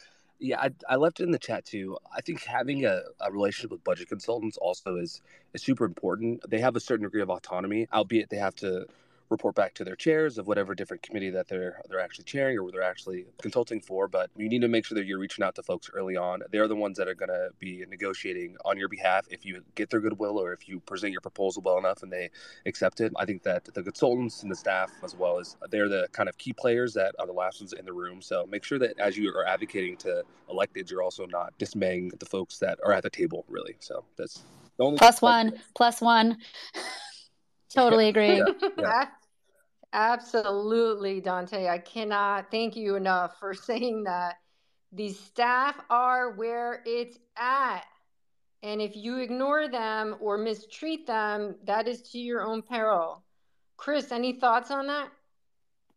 Yeah, 0.42 0.60
I, 0.60 0.70
I 0.90 0.96
left 0.96 1.20
it 1.20 1.24
in 1.24 1.32
the 1.32 1.40
chat 1.40 1.66
too. 1.66 1.98
I 2.16 2.22
think 2.22 2.44
having 2.44 2.86
a, 2.86 3.02
a 3.20 3.32
relationship 3.32 3.72
with 3.72 3.84
budget 3.84 4.08
consultants 4.10 4.58
also 4.58 4.96
is, 4.98 5.22
is 5.54 5.62
super 5.64 5.86
important. 5.86 6.42
They 6.50 6.60
have 6.60 6.76
a 6.76 6.80
certain 6.80 7.04
degree 7.04 7.22
of 7.22 7.30
autonomy, 7.30 7.88
albeit 7.94 8.30
they 8.30 8.38
have 8.38 8.56
to 8.56 8.86
report 9.32 9.56
back 9.56 9.74
to 9.74 9.84
their 9.84 9.96
chairs 9.96 10.38
of 10.38 10.46
whatever 10.46 10.74
different 10.74 11.02
committee 11.02 11.30
that 11.30 11.48
they're 11.48 11.80
they're 11.88 12.00
actually 12.00 12.24
chairing 12.24 12.58
or 12.58 12.70
they're 12.70 12.82
actually 12.82 13.26
consulting 13.40 13.80
for. 13.80 14.06
But 14.06 14.30
you 14.36 14.48
need 14.48 14.60
to 14.62 14.68
make 14.68 14.84
sure 14.84 14.96
that 14.96 15.06
you're 15.06 15.18
reaching 15.18 15.44
out 15.44 15.56
to 15.56 15.62
folks 15.62 15.90
early 15.92 16.16
on. 16.16 16.42
They're 16.52 16.68
the 16.68 16.76
ones 16.76 16.96
that 16.98 17.08
are 17.08 17.14
going 17.14 17.30
to 17.30 17.50
be 17.58 17.84
negotiating 17.88 18.56
on 18.64 18.78
your 18.78 18.88
behalf 18.88 19.26
if 19.30 19.44
you 19.44 19.64
get 19.74 19.90
their 19.90 20.00
goodwill 20.00 20.38
or 20.38 20.52
if 20.52 20.68
you 20.68 20.78
present 20.80 21.12
your 21.12 21.20
proposal 21.20 21.62
well 21.62 21.78
enough 21.78 22.02
and 22.02 22.12
they 22.12 22.30
accept 22.66 23.00
it. 23.00 23.12
I 23.16 23.24
think 23.24 23.42
that 23.42 23.64
the 23.64 23.82
consultants 23.82 24.42
and 24.42 24.50
the 24.50 24.56
staff 24.56 24.92
as 25.02 25.16
well 25.16 25.38
as 25.38 25.56
they're 25.70 25.88
the 25.88 26.08
kind 26.12 26.28
of 26.28 26.38
key 26.38 26.52
players 26.52 26.94
that 26.94 27.14
are 27.18 27.26
the 27.26 27.32
last 27.32 27.60
ones 27.60 27.72
in 27.72 27.84
the 27.84 27.92
room. 27.92 28.22
So 28.22 28.46
make 28.46 28.62
sure 28.62 28.78
that 28.78 28.98
as 28.98 29.16
you 29.16 29.30
are 29.30 29.46
advocating 29.46 29.96
to 29.98 30.22
electeds, 30.48 30.90
you're 30.90 31.02
also 31.02 31.26
not 31.26 31.56
dismaying 31.58 32.12
the 32.18 32.26
folks 32.26 32.58
that 32.58 32.78
are 32.84 32.92
at 32.92 33.02
the 33.02 33.10
table. 33.10 33.44
Really. 33.48 33.76
So 33.80 34.04
that's 34.16 34.44
the 34.76 34.84
only 34.84 34.98
plus 34.98 35.22
one, 35.22 35.60
plus 35.74 36.00
one. 36.00 36.38
totally 37.74 38.08
agree. 38.12 38.38
Yeah, 38.38 38.44
yeah. 38.78 39.04
Absolutely, 39.92 41.20
Dante. 41.20 41.68
I 41.68 41.78
cannot 41.78 42.50
thank 42.50 42.76
you 42.76 42.96
enough 42.96 43.38
for 43.38 43.54
saying 43.68 44.04
that. 44.04 44.36
The 44.92 45.10
staff 45.10 45.80
are 45.88 46.32
where 46.32 46.82
it's 46.84 47.18
at. 47.36 47.84
And 48.62 48.80
if 48.80 48.94
you 48.94 49.18
ignore 49.18 49.68
them 49.68 50.16
or 50.20 50.38
mistreat 50.38 51.06
them, 51.06 51.56
that 51.64 51.88
is 51.88 52.02
to 52.10 52.18
your 52.18 52.42
own 52.42 52.62
peril. 52.62 53.22
Chris, 53.76 54.12
any 54.12 54.34
thoughts 54.34 54.70
on 54.70 54.86
that? 54.86 55.08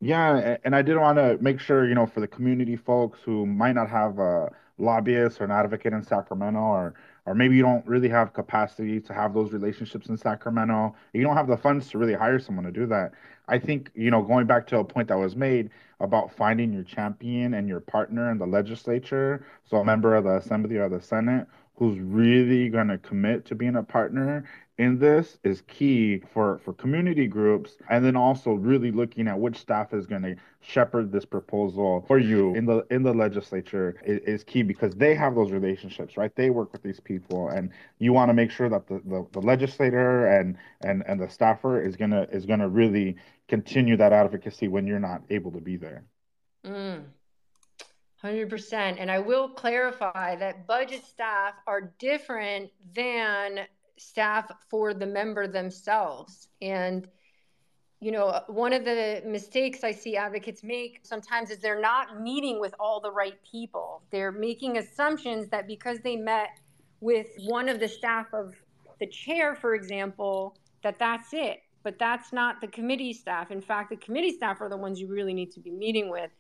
Yeah, 0.01 0.57
and 0.63 0.75
I 0.75 0.81
did 0.81 0.97
want 0.97 1.17
to 1.17 1.37
make 1.41 1.59
sure, 1.59 1.87
you 1.87 1.95
know, 1.95 2.05
for 2.05 2.19
the 2.19 2.27
community 2.27 2.75
folks 2.75 3.19
who 3.23 3.45
might 3.45 3.73
not 3.73 3.89
have 3.89 4.17
a 4.19 4.49
lobbyist 4.77 5.39
or 5.39 5.45
an 5.45 5.51
advocate 5.51 5.93
in 5.93 6.03
Sacramento 6.03 6.59
or 6.59 6.95
or 7.25 7.33
maybe 7.33 7.55
you 7.55 7.63
don't 7.63 7.85
really 7.87 8.09
have 8.09 8.33
capacity 8.33 8.99
to 8.99 9.13
have 9.13 9.33
those 9.33 9.51
relationships 9.51 10.09
in 10.09 10.17
Sacramento. 10.17 10.95
You 11.13 11.23
don't 11.23 11.35
have 11.35 11.47
the 11.47 11.57
funds 11.57 11.89
to 11.89 11.97
really 11.97 12.13
hire 12.13 12.37
someone 12.37 12.65
to 12.65 12.71
do 12.71 12.85
that. 12.87 13.13
I 13.47 13.59
think, 13.59 13.91
you 13.95 14.11
know, 14.11 14.21
going 14.21 14.47
back 14.47 14.67
to 14.67 14.79
a 14.79 14.83
point 14.83 15.07
that 15.09 15.17
was 15.17 15.35
made 15.35 15.69
about 15.99 16.35
finding 16.35 16.73
your 16.73 16.83
champion 16.83 17.53
and 17.53 17.67
your 17.67 17.79
partner 17.79 18.31
in 18.31 18.37
the 18.37 18.47
legislature, 18.47 19.45
so 19.63 19.77
a 19.77 19.85
member 19.85 20.15
of 20.15 20.23
the 20.25 20.37
assembly 20.37 20.77
or 20.77 20.89
the 20.89 21.01
senate 21.01 21.47
who's 21.75 21.99
really 21.99 22.69
going 22.69 22.87
to 22.87 22.97
commit 22.97 23.45
to 23.45 23.55
being 23.55 23.75
a 23.75 23.83
partner 23.83 24.45
in 24.77 24.99
this 24.99 25.37
is 25.43 25.61
key 25.67 26.21
for 26.33 26.59
for 26.59 26.73
community 26.73 27.27
groups 27.27 27.77
and 27.89 28.03
then 28.03 28.15
also 28.15 28.53
really 28.53 28.91
looking 28.91 29.27
at 29.27 29.39
which 29.39 29.57
staff 29.57 29.93
is 29.93 30.05
going 30.05 30.21
to 30.21 30.35
shepherd 30.59 31.11
this 31.11 31.23
proposal 31.23 32.03
for 32.07 32.19
you 32.19 32.53
in 32.55 32.65
the 32.65 32.85
in 32.89 33.01
the 33.01 33.13
legislature 33.13 33.95
is, 34.05 34.19
is, 34.21 34.43
key 34.43 34.63
because 34.63 34.93
they 34.95 35.15
have 35.15 35.33
those 35.33 35.51
relationships 35.51 36.17
right 36.17 36.35
they 36.35 36.49
work 36.49 36.73
with 36.73 36.83
these 36.83 36.99
people 36.99 37.49
and 37.49 37.71
you 37.99 38.11
want 38.11 38.29
to 38.29 38.33
make 38.33 38.51
sure 38.51 38.67
that 38.67 38.85
the, 38.87 39.01
the, 39.05 39.25
the 39.31 39.39
legislator 39.39 40.27
and 40.27 40.57
and 40.81 41.03
and 41.07 41.21
the 41.21 41.29
staffer 41.29 41.81
is 41.81 41.95
going 41.95 42.11
to 42.11 42.29
is 42.29 42.45
going 42.45 42.59
to 42.59 42.67
really 42.67 43.15
continue 43.47 43.95
that 43.95 44.11
advocacy 44.11 44.67
when 44.67 44.85
you're 44.85 44.99
not 44.99 45.21
able 45.29 45.51
to 45.51 45.61
be 45.61 45.77
there 45.77 46.03
mm. 46.65 47.01
100% 48.21 48.73
and 48.99 49.09
i 49.09 49.19
will 49.19 49.47
clarify 49.47 50.35
that 50.35 50.67
budget 50.67 51.05
staff 51.05 51.53
are 51.65 51.93
different 51.99 52.71
than 52.93 53.59
staff 53.97 54.51
for 54.69 54.93
the 54.93 55.05
member 55.05 55.47
themselves. 55.47 56.47
And, 56.61 57.07
you 57.99 58.11
know, 58.11 58.41
one 58.47 58.73
of 58.73 58.85
the 58.85 59.21
mistakes 59.25 59.83
I 59.83 59.91
see 59.91 60.17
advocates 60.17 60.63
make 60.63 60.99
sometimes 61.03 61.49
is 61.49 61.59
they're 61.59 61.81
not 61.81 62.21
meeting 62.21 62.59
with 62.59 62.73
all 62.79 62.99
the 62.99 63.11
right 63.11 63.37
people. 63.49 64.03
They're 64.11 64.31
making 64.31 64.77
assumptions 64.77 65.49
that 65.49 65.67
because 65.67 65.99
they 65.99 66.15
met 66.15 66.59
with 66.99 67.27
one 67.45 67.69
of 67.69 67.79
the 67.79 67.87
staff 67.87 68.27
of 68.33 68.53
the 68.99 69.07
chair, 69.07 69.55
for 69.55 69.75
example, 69.75 70.57
that 70.83 70.99
that's 70.99 71.33
it. 71.33 71.61
But 71.83 71.99
that's 71.99 72.33
not 72.33 72.61
the 72.61 72.67
committee 72.67 73.13
staff. 73.13 73.51
In 73.51 73.61
fact, 73.61 73.91
the 73.91 73.97
committee 73.97 74.31
staff 74.31 74.59
are 74.59 74.69
the 74.69 74.77
ones 74.77 74.99
you 74.99 75.07
really 75.07 75.33
need 75.33 75.51
to 75.51 75.59
be 75.59 75.69
meeting 75.69 76.09
with. 76.09 76.31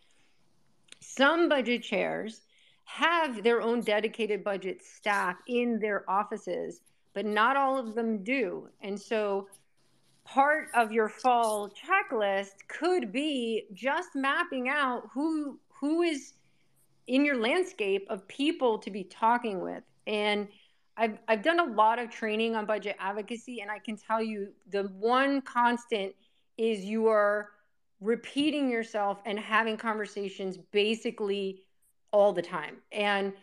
Some 1.01 1.49
budget 1.49 1.83
chairs 1.83 2.41
have 2.85 3.43
their 3.43 3.61
own 3.61 3.81
dedicated 3.81 4.43
budget 4.43 4.81
staff 4.83 5.35
in 5.47 5.79
their 5.79 6.09
offices 6.09 6.81
but 7.15 7.25
not 7.25 7.55
all 7.55 7.79
of 7.79 7.95
them 7.95 8.23
do. 8.23 8.67
And 8.81 8.99
so 8.99 9.47
part 10.25 10.67
of 10.75 10.91
your 10.91 11.09
fall 11.09 11.69
checklist 11.69 12.51
could 12.67 13.11
be 13.11 13.63
just 13.73 14.09
mapping 14.13 14.69
out 14.69 15.09
who 15.13 15.59
who 15.79 16.03
is 16.03 16.33
in 17.07 17.25
your 17.25 17.37
landscape 17.37 18.05
of 18.09 18.27
people 18.27 18.77
to 18.79 18.91
be 18.91 19.03
talking 19.03 19.61
with. 19.61 19.83
And 20.05 20.47
I've 20.97 21.17
I've 21.27 21.41
done 21.41 21.59
a 21.59 21.73
lot 21.73 21.99
of 21.99 22.09
training 22.09 22.55
on 22.55 22.65
budget 22.65 22.97
advocacy 22.99 23.61
and 23.61 23.71
I 23.71 23.79
can 23.79 23.95
tell 23.97 24.21
you 24.21 24.49
the 24.69 24.83
one 24.83 25.41
constant 25.41 26.13
is 26.57 26.83
you 26.83 27.07
are 27.07 27.51
repeating 28.01 28.69
yourself 28.69 29.21
and 29.25 29.39
having 29.39 29.77
conversations 29.77 30.57
basically 30.57 31.63
all 32.11 32.33
the 32.33 32.41
time. 32.41 32.77
And 32.91 33.33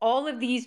all 0.00 0.26
of 0.26 0.40
these 0.40 0.66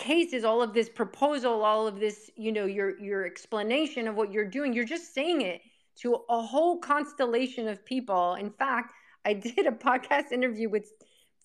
case 0.00 0.32
is 0.32 0.44
all 0.44 0.62
of 0.62 0.72
this 0.72 0.88
proposal, 0.88 1.62
all 1.62 1.86
of 1.86 2.00
this, 2.00 2.30
you 2.34 2.50
know, 2.50 2.64
your 2.64 2.98
your 2.98 3.26
explanation 3.26 4.08
of 4.08 4.16
what 4.16 4.32
you're 4.32 4.48
doing. 4.48 4.72
You're 4.72 4.92
just 4.96 5.14
saying 5.14 5.42
it 5.42 5.60
to 5.96 6.16
a 6.30 6.40
whole 6.40 6.78
constellation 6.78 7.68
of 7.68 7.84
people. 7.84 8.34
In 8.34 8.50
fact, 8.50 8.94
I 9.26 9.34
did 9.48 9.66
a 9.66 9.72
podcast 9.72 10.32
interview 10.32 10.70
with 10.70 10.86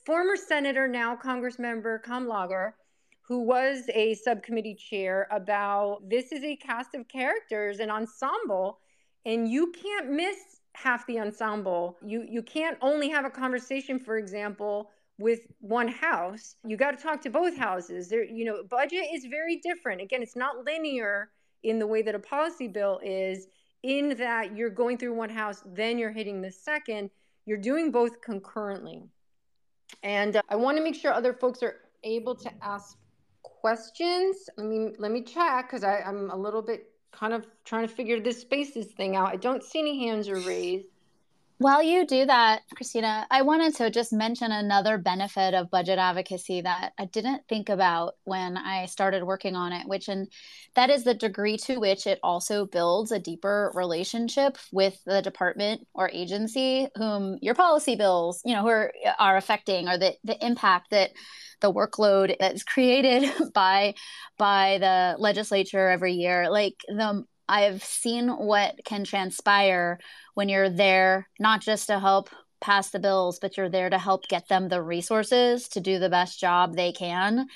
former 0.05 0.37
senator, 0.37 0.87
now 0.87 1.17
Congress 1.17 1.59
member 1.59 2.01
Kamlager, 2.07 2.71
who 3.27 3.41
was 3.41 3.89
a 3.93 4.13
subcommittee 4.15 4.75
chair 4.75 5.27
about 5.31 6.09
this 6.09 6.31
is 6.31 6.43
a 6.43 6.55
cast 6.55 6.95
of 6.95 7.09
characters, 7.09 7.79
an 7.79 7.89
ensemble, 7.89 8.79
and 9.25 9.49
you 9.49 9.73
can't 9.73 10.11
miss 10.11 10.37
half 10.75 11.05
the 11.07 11.19
ensemble. 11.19 11.97
You 12.05 12.25
you 12.27 12.41
can't 12.41 12.77
only 12.81 13.09
have 13.09 13.25
a 13.25 13.29
conversation, 13.29 13.99
for 13.99 14.17
example, 14.17 14.91
with 15.17 15.41
one 15.59 15.87
house. 15.87 16.55
You 16.65 16.77
got 16.77 16.97
to 16.97 17.01
talk 17.01 17.21
to 17.21 17.29
both 17.29 17.57
houses. 17.57 18.09
There, 18.09 18.23
you 18.23 18.45
know, 18.45 18.63
budget 18.63 19.05
is 19.13 19.25
very 19.25 19.57
different. 19.57 20.01
Again, 20.01 20.21
it's 20.21 20.35
not 20.35 20.65
linear 20.65 21.29
in 21.63 21.79
the 21.79 21.87
way 21.87 22.01
that 22.01 22.15
a 22.15 22.19
policy 22.19 22.67
bill 22.67 22.99
is. 23.03 23.47
In 23.83 24.17
that 24.17 24.57
you're 24.57 24.71
going 24.71 24.97
through 24.97 25.13
one 25.13 25.29
house, 25.29 25.61
then 25.65 25.99
you're 25.99 26.11
hitting 26.11 26.41
the 26.41 26.51
second. 26.51 27.11
You're 27.45 27.59
doing 27.59 27.91
both 27.91 28.19
concurrently. 28.21 29.03
And 30.01 30.35
uh, 30.35 30.41
I 30.49 30.55
want 30.55 30.77
to 30.77 30.83
make 30.83 30.95
sure 30.95 31.13
other 31.13 31.33
folks 31.33 31.61
are 31.61 31.75
able 32.03 32.35
to 32.35 32.51
ask 32.63 32.97
questions. 33.43 34.49
Let 34.57 34.67
me 34.67 34.93
let 34.97 35.11
me 35.11 35.21
check 35.21 35.69
because 35.69 35.83
I'm 35.83 36.31
a 36.31 36.35
little 36.35 36.61
bit 36.63 36.89
kind 37.11 37.33
of 37.33 37.45
trying 37.63 37.87
to 37.87 37.93
figure 37.93 38.19
this 38.19 38.41
spaces 38.41 38.87
thing 38.87 39.15
out. 39.15 39.31
I 39.31 39.35
don't 39.35 39.63
see 39.63 39.79
any 39.79 40.05
hands 40.05 40.27
are 40.29 40.39
raised. 40.39 40.87
While 41.57 41.81
you 41.81 42.05
do 42.05 42.25
that, 42.25 42.63
Christina, 42.75 43.25
I 43.31 43.41
wanted 43.41 43.75
to 43.75 43.89
just 43.89 44.11
mention 44.11 44.51
another 44.51 44.97
benefit 44.97 45.53
of 45.53 45.71
budget 45.71 45.97
advocacy 45.97 46.61
that 46.61 46.91
I 46.99 47.05
didn't 47.05 47.47
think 47.47 47.69
about 47.69 48.15
when 48.25 48.57
I 48.57 48.87
started 48.87 49.23
working 49.23 49.55
on 49.55 49.71
it, 49.71 49.87
which 49.87 50.09
and 50.09 50.27
that 50.75 50.89
is 50.89 51.05
the 51.05 51.13
degree 51.13 51.55
to 51.59 51.79
which 51.79 52.07
it 52.07 52.19
also 52.21 52.65
builds 52.65 53.13
a 53.13 53.19
deeper 53.19 53.71
relationship 53.73 54.57
with 54.73 54.99
the 55.05 55.21
department 55.21 55.87
or 55.93 56.09
agency 56.09 56.89
whom 56.95 57.39
your 57.41 57.55
policy 57.55 57.95
bills, 57.95 58.41
you 58.43 58.53
know, 58.53 58.61
who 58.63 58.67
are, 58.67 58.93
are 59.17 59.37
affecting 59.37 59.87
or 59.87 59.97
the, 59.97 60.13
the 60.25 60.45
impact 60.45 60.89
that 60.91 61.11
the 61.61 61.71
workload 61.71 62.35
that's 62.37 62.63
created 62.63 63.31
by 63.53 63.93
by 64.37 64.77
the 64.79 65.15
legislature 65.19 65.87
every 65.87 66.15
year. 66.15 66.49
Like 66.49 66.75
the 66.89 67.23
I've 67.47 67.83
seen 67.83 68.29
what 68.29 68.79
can 68.85 69.03
transpire 69.03 69.99
when 70.33 70.49
you're 70.49 70.69
there, 70.69 71.27
not 71.39 71.61
just 71.61 71.87
to 71.87 71.99
help 71.99 72.29
pass 72.61 72.89
the 72.89 72.99
bills, 72.99 73.39
but 73.39 73.57
you're 73.57 73.69
there 73.69 73.89
to 73.89 73.99
help 73.99 74.27
get 74.27 74.47
them 74.47 74.69
the 74.69 74.81
resources 74.81 75.67
to 75.69 75.79
do 75.79 75.99
the 75.99 76.09
best 76.09 76.39
job 76.39 76.75
they 76.75 76.91
can. 76.91 77.47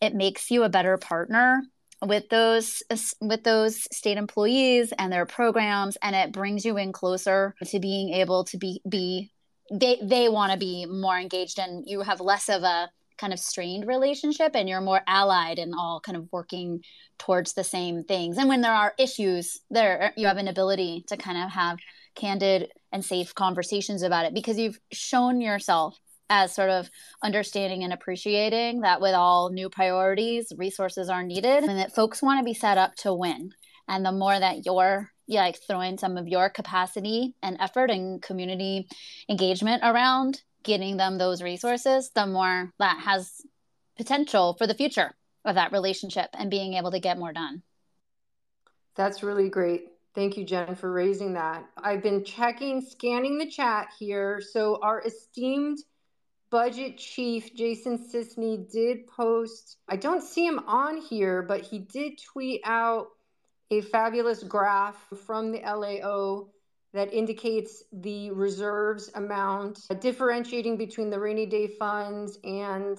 It 0.00 0.14
makes 0.14 0.50
you 0.50 0.62
a 0.62 0.68
better 0.68 0.96
partner 0.96 1.62
with 2.00 2.28
those 2.28 2.82
with 3.20 3.42
those 3.42 3.82
state 3.94 4.18
employees 4.18 4.92
and 4.98 5.12
their 5.12 5.26
programs 5.26 5.96
and 6.00 6.14
it 6.14 6.32
brings 6.32 6.64
you 6.64 6.76
in 6.76 6.92
closer 6.92 7.56
to 7.64 7.80
being 7.80 8.14
able 8.14 8.44
to 8.44 8.56
be 8.56 8.80
be 8.88 9.32
they 9.72 9.98
they 10.02 10.28
want 10.28 10.52
to 10.52 10.58
be 10.58 10.86
more 10.86 11.18
engaged 11.18 11.58
and 11.58 11.88
you 11.88 12.00
have 12.02 12.20
less 12.20 12.48
of 12.48 12.62
a 12.62 12.88
kind 13.18 13.32
of 13.32 13.38
strained 13.38 13.86
relationship 13.86 14.52
and 14.54 14.68
you're 14.68 14.80
more 14.80 15.02
allied 15.06 15.58
and 15.58 15.74
all 15.76 16.00
kind 16.00 16.16
of 16.16 16.28
working 16.32 16.82
towards 17.18 17.52
the 17.52 17.64
same 17.64 18.04
things. 18.04 18.38
And 18.38 18.48
when 18.48 18.60
there 18.60 18.72
are 18.72 18.94
issues 18.98 19.60
there 19.70 20.12
you 20.16 20.26
have 20.26 20.36
an 20.36 20.48
ability 20.48 21.04
to 21.08 21.16
kind 21.16 21.38
of 21.38 21.50
have 21.50 21.78
candid 22.14 22.72
and 22.92 23.04
safe 23.04 23.34
conversations 23.34 24.02
about 24.02 24.24
it 24.24 24.34
because 24.34 24.58
you've 24.58 24.80
shown 24.92 25.40
yourself 25.40 25.98
as 26.30 26.54
sort 26.54 26.70
of 26.70 26.90
understanding 27.22 27.84
and 27.84 27.92
appreciating 27.92 28.80
that 28.80 29.00
with 29.00 29.14
all 29.14 29.50
new 29.50 29.68
priorities 29.68 30.52
resources 30.56 31.08
are 31.08 31.22
needed 31.22 31.64
and 31.64 31.78
that 31.78 31.94
folks 31.94 32.22
want 32.22 32.38
to 32.38 32.44
be 32.44 32.54
set 32.54 32.78
up 32.78 32.94
to 32.96 33.14
win. 33.14 33.52
And 33.86 34.04
the 34.04 34.12
more 34.12 34.38
that 34.38 34.66
you're 34.66 35.10
yeah, 35.28 35.42
like 35.42 35.58
throwing 35.66 35.98
some 35.98 36.16
of 36.16 36.26
your 36.26 36.48
capacity 36.48 37.34
and 37.42 37.58
effort 37.60 37.90
and 37.90 38.20
community 38.20 38.88
engagement 39.28 39.82
around 39.84 40.42
getting 40.68 40.98
them 40.98 41.18
those 41.18 41.42
resources, 41.42 42.10
the 42.14 42.26
more 42.26 42.70
that 42.78 43.00
has 43.00 43.40
potential 43.96 44.54
for 44.54 44.66
the 44.66 44.74
future 44.74 45.16
of 45.44 45.56
that 45.56 45.72
relationship 45.72 46.28
and 46.34 46.50
being 46.50 46.74
able 46.74 46.90
to 46.92 47.00
get 47.00 47.18
more 47.18 47.32
done. 47.32 47.62
That's 48.94 49.22
really 49.22 49.48
great. 49.48 49.88
Thank 50.14 50.36
you, 50.36 50.44
Jen, 50.44 50.74
for 50.74 50.92
raising 50.92 51.32
that. 51.34 51.64
I've 51.76 52.02
been 52.02 52.22
checking, 52.22 52.82
scanning 52.82 53.38
the 53.38 53.48
chat 53.50 53.88
here. 53.98 54.40
So, 54.40 54.78
our 54.82 55.00
esteemed 55.00 55.78
budget 56.50 56.98
chief, 56.98 57.54
Jason 57.54 57.98
Sisney, 57.98 58.70
did 58.70 59.06
post, 59.06 59.78
I 59.88 59.96
don't 59.96 60.22
see 60.22 60.44
him 60.46 60.60
on 60.66 60.98
here, 60.98 61.42
but 61.42 61.62
he 61.62 61.78
did 61.78 62.20
tweet 62.32 62.60
out 62.64 63.08
a 63.70 63.80
fabulous 63.80 64.42
graph 64.42 64.96
from 65.26 65.52
the 65.52 65.60
LAO 65.60 66.48
that 66.94 67.12
indicates 67.12 67.82
the 67.92 68.30
reserves 68.30 69.10
amount, 69.14 69.80
uh, 69.90 69.94
differentiating 69.94 70.76
between 70.76 71.10
the 71.10 71.20
rainy 71.20 71.46
day 71.46 71.66
funds 71.66 72.38
and, 72.44 72.98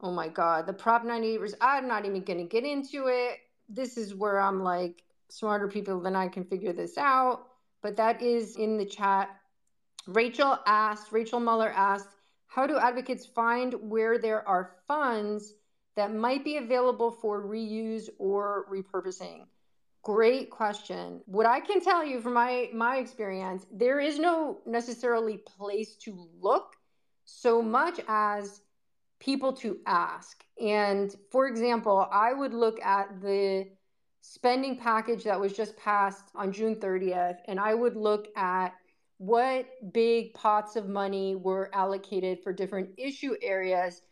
oh 0.00 0.12
my 0.12 0.28
God, 0.28 0.66
the 0.66 0.72
Prop 0.72 1.04
98. 1.04 1.40
Res- 1.40 1.54
I'm 1.60 1.88
not 1.88 2.06
even 2.06 2.22
going 2.22 2.38
to 2.38 2.44
get 2.44 2.64
into 2.64 3.06
it. 3.08 3.38
This 3.68 3.96
is 3.96 4.14
where 4.14 4.40
I'm 4.40 4.62
like, 4.62 5.02
smarter 5.28 5.68
people 5.68 6.00
than 6.00 6.16
I 6.16 6.28
can 6.28 6.44
figure 6.44 6.72
this 6.72 6.96
out. 6.96 7.46
But 7.82 7.96
that 7.96 8.22
is 8.22 8.56
in 8.56 8.78
the 8.78 8.86
chat. 8.86 9.28
Rachel 10.06 10.58
asked, 10.66 11.12
Rachel 11.12 11.40
Muller 11.40 11.70
asked, 11.70 12.08
how 12.46 12.66
do 12.66 12.78
advocates 12.78 13.26
find 13.26 13.74
where 13.74 14.18
there 14.18 14.48
are 14.48 14.76
funds 14.86 15.52
that 15.96 16.14
might 16.14 16.44
be 16.44 16.56
available 16.56 17.10
for 17.10 17.42
reuse 17.42 18.08
or 18.18 18.66
repurposing? 18.70 19.46
Great 20.06 20.50
question. 20.50 21.20
What 21.26 21.46
I 21.46 21.58
can 21.58 21.80
tell 21.80 22.06
you 22.06 22.20
from 22.20 22.34
my 22.34 22.70
my 22.72 22.98
experience, 22.98 23.66
there 23.72 23.98
is 23.98 24.20
no 24.20 24.60
necessarily 24.64 25.38
place 25.38 25.96
to 26.04 26.28
look 26.40 26.76
so 27.24 27.60
much 27.60 27.98
as 28.06 28.60
people 29.18 29.52
to 29.54 29.78
ask. 29.84 30.44
And 30.62 31.12
for 31.32 31.48
example, 31.48 32.06
I 32.12 32.32
would 32.32 32.54
look 32.54 32.80
at 32.82 33.20
the 33.20 33.66
spending 34.20 34.76
package 34.76 35.24
that 35.24 35.40
was 35.40 35.52
just 35.52 35.76
passed 35.76 36.26
on 36.36 36.52
June 36.52 36.76
30th 36.76 37.38
and 37.48 37.58
I 37.58 37.74
would 37.74 37.96
look 37.96 38.28
at 38.36 38.74
what 39.18 39.66
big 39.92 40.34
pots 40.34 40.76
of 40.76 40.88
money 40.88 41.34
were 41.34 41.68
allocated 41.74 42.44
for 42.44 42.52
different 42.52 42.90
issue 42.96 43.34
areas 43.42 44.02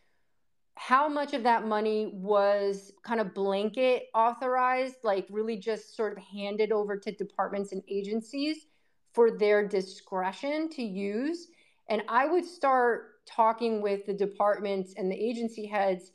how 0.77 1.07
much 1.07 1.33
of 1.33 1.43
that 1.43 1.65
money 1.65 2.11
was 2.13 2.91
kind 3.03 3.19
of 3.21 3.33
blanket 3.33 4.03
authorized, 4.13 4.95
like 5.03 5.25
really 5.29 5.57
just 5.57 5.95
sort 5.95 6.17
of 6.17 6.23
handed 6.23 6.71
over 6.71 6.97
to 6.97 7.11
departments 7.11 7.71
and 7.71 7.81
agencies 7.87 8.67
for 9.13 9.37
their 9.37 9.67
discretion 9.67 10.69
to 10.69 10.83
use. 10.83 11.47
And 11.89 12.03
I 12.09 12.25
would 12.25 12.45
start 12.45 13.25
talking 13.25 13.81
with 13.81 14.05
the 14.05 14.13
departments 14.13 14.93
and 14.97 15.09
the 15.11 15.15
agency 15.15 15.65
heads 15.65 16.11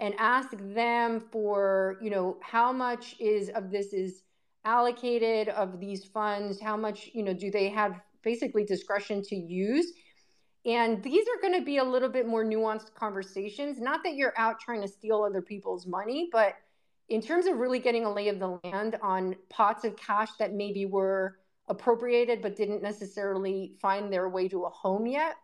and 0.00 0.14
ask 0.18 0.50
them 0.58 1.20
for, 1.20 1.98
you 2.02 2.10
know, 2.10 2.38
how 2.42 2.72
much 2.72 3.14
is 3.20 3.48
of 3.50 3.70
this 3.70 3.92
is 3.92 4.22
allocated 4.64 5.48
of 5.50 5.78
these 5.78 6.04
funds, 6.04 6.60
how 6.60 6.76
much, 6.76 7.10
you 7.14 7.22
know, 7.22 7.32
do 7.34 7.50
they 7.50 7.68
have 7.68 8.00
basically 8.22 8.64
discretion 8.64 9.22
to 9.22 9.36
use? 9.36 9.92
And 10.66 11.02
these 11.02 11.26
are 11.26 11.40
going 11.40 11.58
to 11.58 11.64
be 11.64 11.78
a 11.78 11.84
little 11.84 12.08
bit 12.08 12.26
more 12.26 12.44
nuanced 12.44 12.94
conversations. 12.94 13.80
Not 13.80 14.02
that 14.04 14.14
you're 14.14 14.34
out 14.36 14.60
trying 14.60 14.82
to 14.82 14.88
steal 14.88 15.22
other 15.22 15.40
people's 15.40 15.86
money, 15.86 16.28
but 16.30 16.54
in 17.08 17.20
terms 17.20 17.46
of 17.46 17.56
really 17.56 17.78
getting 17.78 18.04
a 18.04 18.12
lay 18.12 18.28
of 18.28 18.38
the 18.38 18.58
land 18.62 18.96
on 19.02 19.34
pots 19.48 19.84
of 19.84 19.96
cash 19.96 20.28
that 20.38 20.52
maybe 20.52 20.86
were 20.86 21.38
appropriated 21.68 22.42
but 22.42 22.56
didn't 22.56 22.82
necessarily 22.82 23.74
find 23.80 24.12
their 24.12 24.28
way 24.28 24.48
to 24.48 24.64
a 24.64 24.68
home 24.68 25.06
yet, 25.06 25.36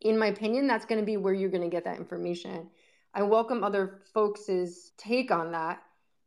in 0.00 0.18
my 0.18 0.26
opinion, 0.26 0.66
that's 0.66 0.84
going 0.84 1.00
to 1.00 1.06
be 1.06 1.16
where 1.16 1.32
you're 1.32 1.50
going 1.50 1.62
to 1.62 1.68
get 1.68 1.84
that 1.84 1.96
information. 1.96 2.68
I 3.14 3.22
welcome 3.22 3.64
other 3.64 4.02
folks' 4.12 4.92
take 4.98 5.30
on 5.30 5.52
that. 5.52 5.82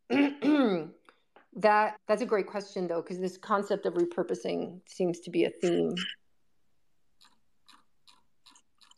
that 1.57 1.97
that's 2.07 2.21
a 2.21 2.25
great 2.25 2.47
question 2.47 2.87
though, 2.87 3.01
because 3.01 3.19
this 3.19 3.37
concept 3.37 3.85
of 3.85 3.93
repurposing 3.95 4.79
seems 4.85 5.19
to 5.21 5.29
be 5.29 5.43
a 5.43 5.49
theme. 5.49 5.93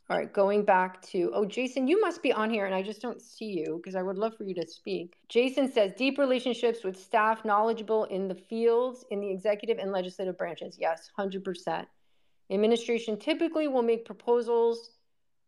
All 0.10 0.18
right, 0.18 0.34
going 0.34 0.66
back 0.66 1.04
to, 1.04 1.32
oh, 1.36 1.46
Jason, 1.46 1.88
you 1.88 2.02
must 2.02 2.24
be 2.24 2.34
on 2.34 2.50
here 2.50 2.66
and 2.66 2.74
I 2.74 2.82
just 2.82 3.00
don't 3.00 3.22
see 3.22 3.46
you 3.46 3.76
because 3.78 3.96
I 3.96 4.02
would 4.02 4.18
love 4.18 4.36
for 4.36 4.44
you 4.44 4.56
to 4.56 4.66
speak. 4.66 5.18
Jason 5.28 5.72
says 5.72 5.94
deep 5.96 6.18
relationships 6.18 6.84
with 6.84 7.00
staff 7.00 7.46
knowledgeable 7.46 8.06
in 8.06 8.28
the 8.28 8.34
fields, 8.34 9.06
in 9.12 9.20
the 9.20 9.30
executive 9.30 9.78
and 9.78 9.92
legislative 9.92 10.36
branches. 10.36 10.78
Yes, 10.80 11.12
100%. 11.20 11.86
Administration 12.50 13.20
typically 13.20 13.68
will 13.68 13.84
make 13.84 14.04
proposals 14.04 14.90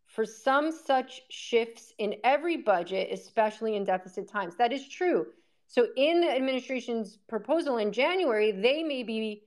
for 0.06 0.24
some 0.24 0.70
such 0.70 1.22
shifts 1.28 1.92
in 1.98 2.14
every 2.22 2.58
budget, 2.58 3.08
especially 3.10 3.74
in 3.74 3.82
deficit 3.82 4.28
times. 4.28 4.54
That 4.56 4.72
is 4.72 4.86
true. 4.86 5.26
So, 5.66 5.88
in 5.96 6.20
the 6.20 6.30
administration's 6.30 7.16
proposal 7.28 7.78
in 7.78 7.92
January, 7.92 8.52
they 8.52 8.82
may 8.82 9.02
be 9.02 9.42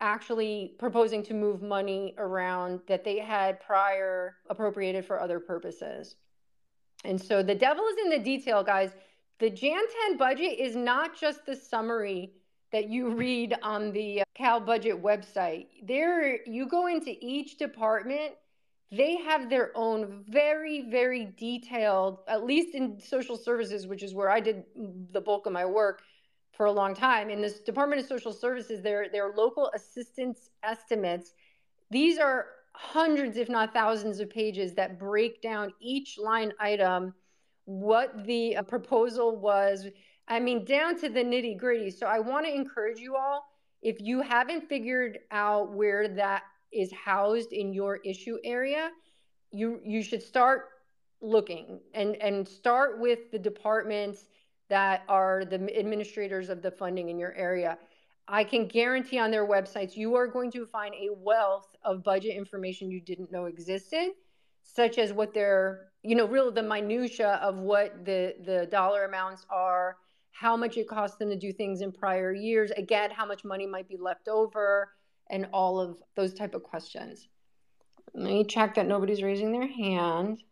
actually 0.00 0.74
proposing 0.78 1.22
to 1.24 1.34
move 1.34 1.62
money 1.62 2.14
around 2.18 2.80
that 2.86 3.04
they 3.04 3.18
had 3.18 3.60
prior 3.60 4.36
appropriated 4.48 5.04
for 5.04 5.20
other 5.20 5.40
purposes. 5.40 6.16
And 7.04 7.20
so 7.20 7.42
the 7.42 7.54
devil 7.54 7.84
is 7.86 7.96
in 8.04 8.10
the 8.10 8.18
detail, 8.18 8.62
guys. 8.62 8.90
The 9.38 9.50
Jan 9.50 9.82
10 10.08 10.16
budget 10.16 10.58
is 10.58 10.74
not 10.74 11.18
just 11.18 11.46
the 11.46 11.54
summary 11.54 12.32
that 12.72 12.88
you 12.88 13.10
read 13.10 13.54
on 13.62 13.92
the 13.92 14.22
Cal 14.34 14.60
Budget 14.60 15.02
website. 15.02 15.66
There, 15.82 16.44
you 16.46 16.68
go 16.68 16.86
into 16.86 17.14
each 17.20 17.56
department, 17.56 18.34
they 18.90 19.16
have 19.16 19.48
their 19.48 19.70
own 19.76 20.24
very, 20.28 20.90
very 20.90 21.32
detailed, 21.36 22.18
at 22.26 22.44
least 22.44 22.74
in 22.74 22.98
social 23.00 23.36
services, 23.36 23.86
which 23.86 24.02
is 24.02 24.14
where 24.14 24.30
I 24.30 24.40
did 24.40 24.64
the 25.12 25.20
bulk 25.20 25.46
of 25.46 25.52
my 25.52 25.64
work 25.64 26.02
for 26.58 26.66
a 26.66 26.72
long 26.72 26.94
time. 26.94 27.30
In 27.30 27.40
this 27.40 27.60
Department 27.60 28.02
of 28.02 28.06
Social 28.06 28.32
Services, 28.32 28.82
their, 28.82 29.08
their 29.08 29.32
local 29.34 29.70
assistance 29.74 30.50
estimates, 30.62 31.32
these 31.90 32.18
are 32.18 32.46
hundreds, 32.72 33.38
if 33.38 33.48
not 33.48 33.72
thousands, 33.72 34.20
of 34.20 34.28
pages 34.28 34.74
that 34.74 34.98
break 34.98 35.40
down 35.40 35.72
each 35.80 36.18
line 36.18 36.52
item, 36.60 37.14
what 37.64 38.26
the 38.26 38.56
uh, 38.56 38.62
proposal 38.62 39.36
was. 39.36 39.86
I 40.26 40.40
mean, 40.40 40.64
down 40.64 40.98
to 41.00 41.08
the 41.08 41.20
nitty 41.20 41.56
gritty. 41.56 41.90
So 41.90 42.06
I 42.06 42.18
want 42.18 42.44
to 42.44 42.54
encourage 42.54 42.98
you 42.98 43.16
all 43.16 43.44
if 43.80 44.00
you 44.00 44.20
haven't 44.20 44.68
figured 44.68 45.20
out 45.30 45.72
where 45.72 46.08
that 46.08 46.42
is 46.72 46.92
housed 46.92 47.52
in 47.52 47.72
your 47.72 47.96
issue 48.04 48.36
area, 48.44 48.90
you 49.52 49.80
you 49.84 50.02
should 50.02 50.22
start 50.22 50.66
looking 51.20 51.80
and 51.94 52.16
and 52.16 52.46
start 52.46 52.98
with 52.98 53.30
the 53.30 53.38
departments 53.38 54.26
that 54.68 55.02
are 55.08 55.44
the 55.44 55.78
administrators 55.78 56.48
of 56.48 56.62
the 56.62 56.70
funding 56.70 57.08
in 57.08 57.18
your 57.18 57.34
area. 57.34 57.78
I 58.26 58.44
can 58.44 58.66
guarantee 58.66 59.18
on 59.18 59.30
their 59.30 59.46
websites 59.46 59.96
you 59.96 60.14
are 60.14 60.26
going 60.26 60.50
to 60.52 60.66
find 60.66 60.94
a 60.94 61.08
wealth 61.16 61.68
of 61.82 62.04
budget 62.04 62.36
information 62.36 62.90
you 62.90 63.00
didn't 63.00 63.32
know 63.32 63.46
existed, 63.46 64.10
such 64.62 64.98
as 64.98 65.12
what 65.14 65.32
their, 65.32 65.86
you 66.02 66.14
know, 66.14 66.26
real 66.26 66.50
the 66.50 66.62
minutia 66.62 67.40
of 67.42 67.56
what 67.56 68.04
the 68.04 68.34
the 68.44 68.68
dollar 68.70 69.04
amounts 69.04 69.46
are, 69.48 69.96
how 70.32 70.56
much 70.56 70.76
it 70.76 70.86
costs 70.86 71.16
them 71.16 71.30
to 71.30 71.36
do 71.36 71.52
things 71.52 71.80
in 71.80 71.90
prior 71.90 72.32
years, 72.34 72.70
again, 72.72 73.10
how 73.10 73.24
much 73.24 73.44
money 73.44 73.66
might 73.66 73.88
be 73.88 73.96
left 73.96 74.28
over, 74.28 74.92
and 75.30 75.48
all 75.52 75.80
of 75.80 76.02
those 76.14 76.34
type 76.34 76.54
of 76.54 76.62
questions. 76.62 77.28
Let 78.14 78.24
me 78.24 78.44
check 78.44 78.74
that 78.74 78.86
nobody's 78.86 79.22
raising 79.22 79.52
their 79.52 79.66
hand. 79.66 80.42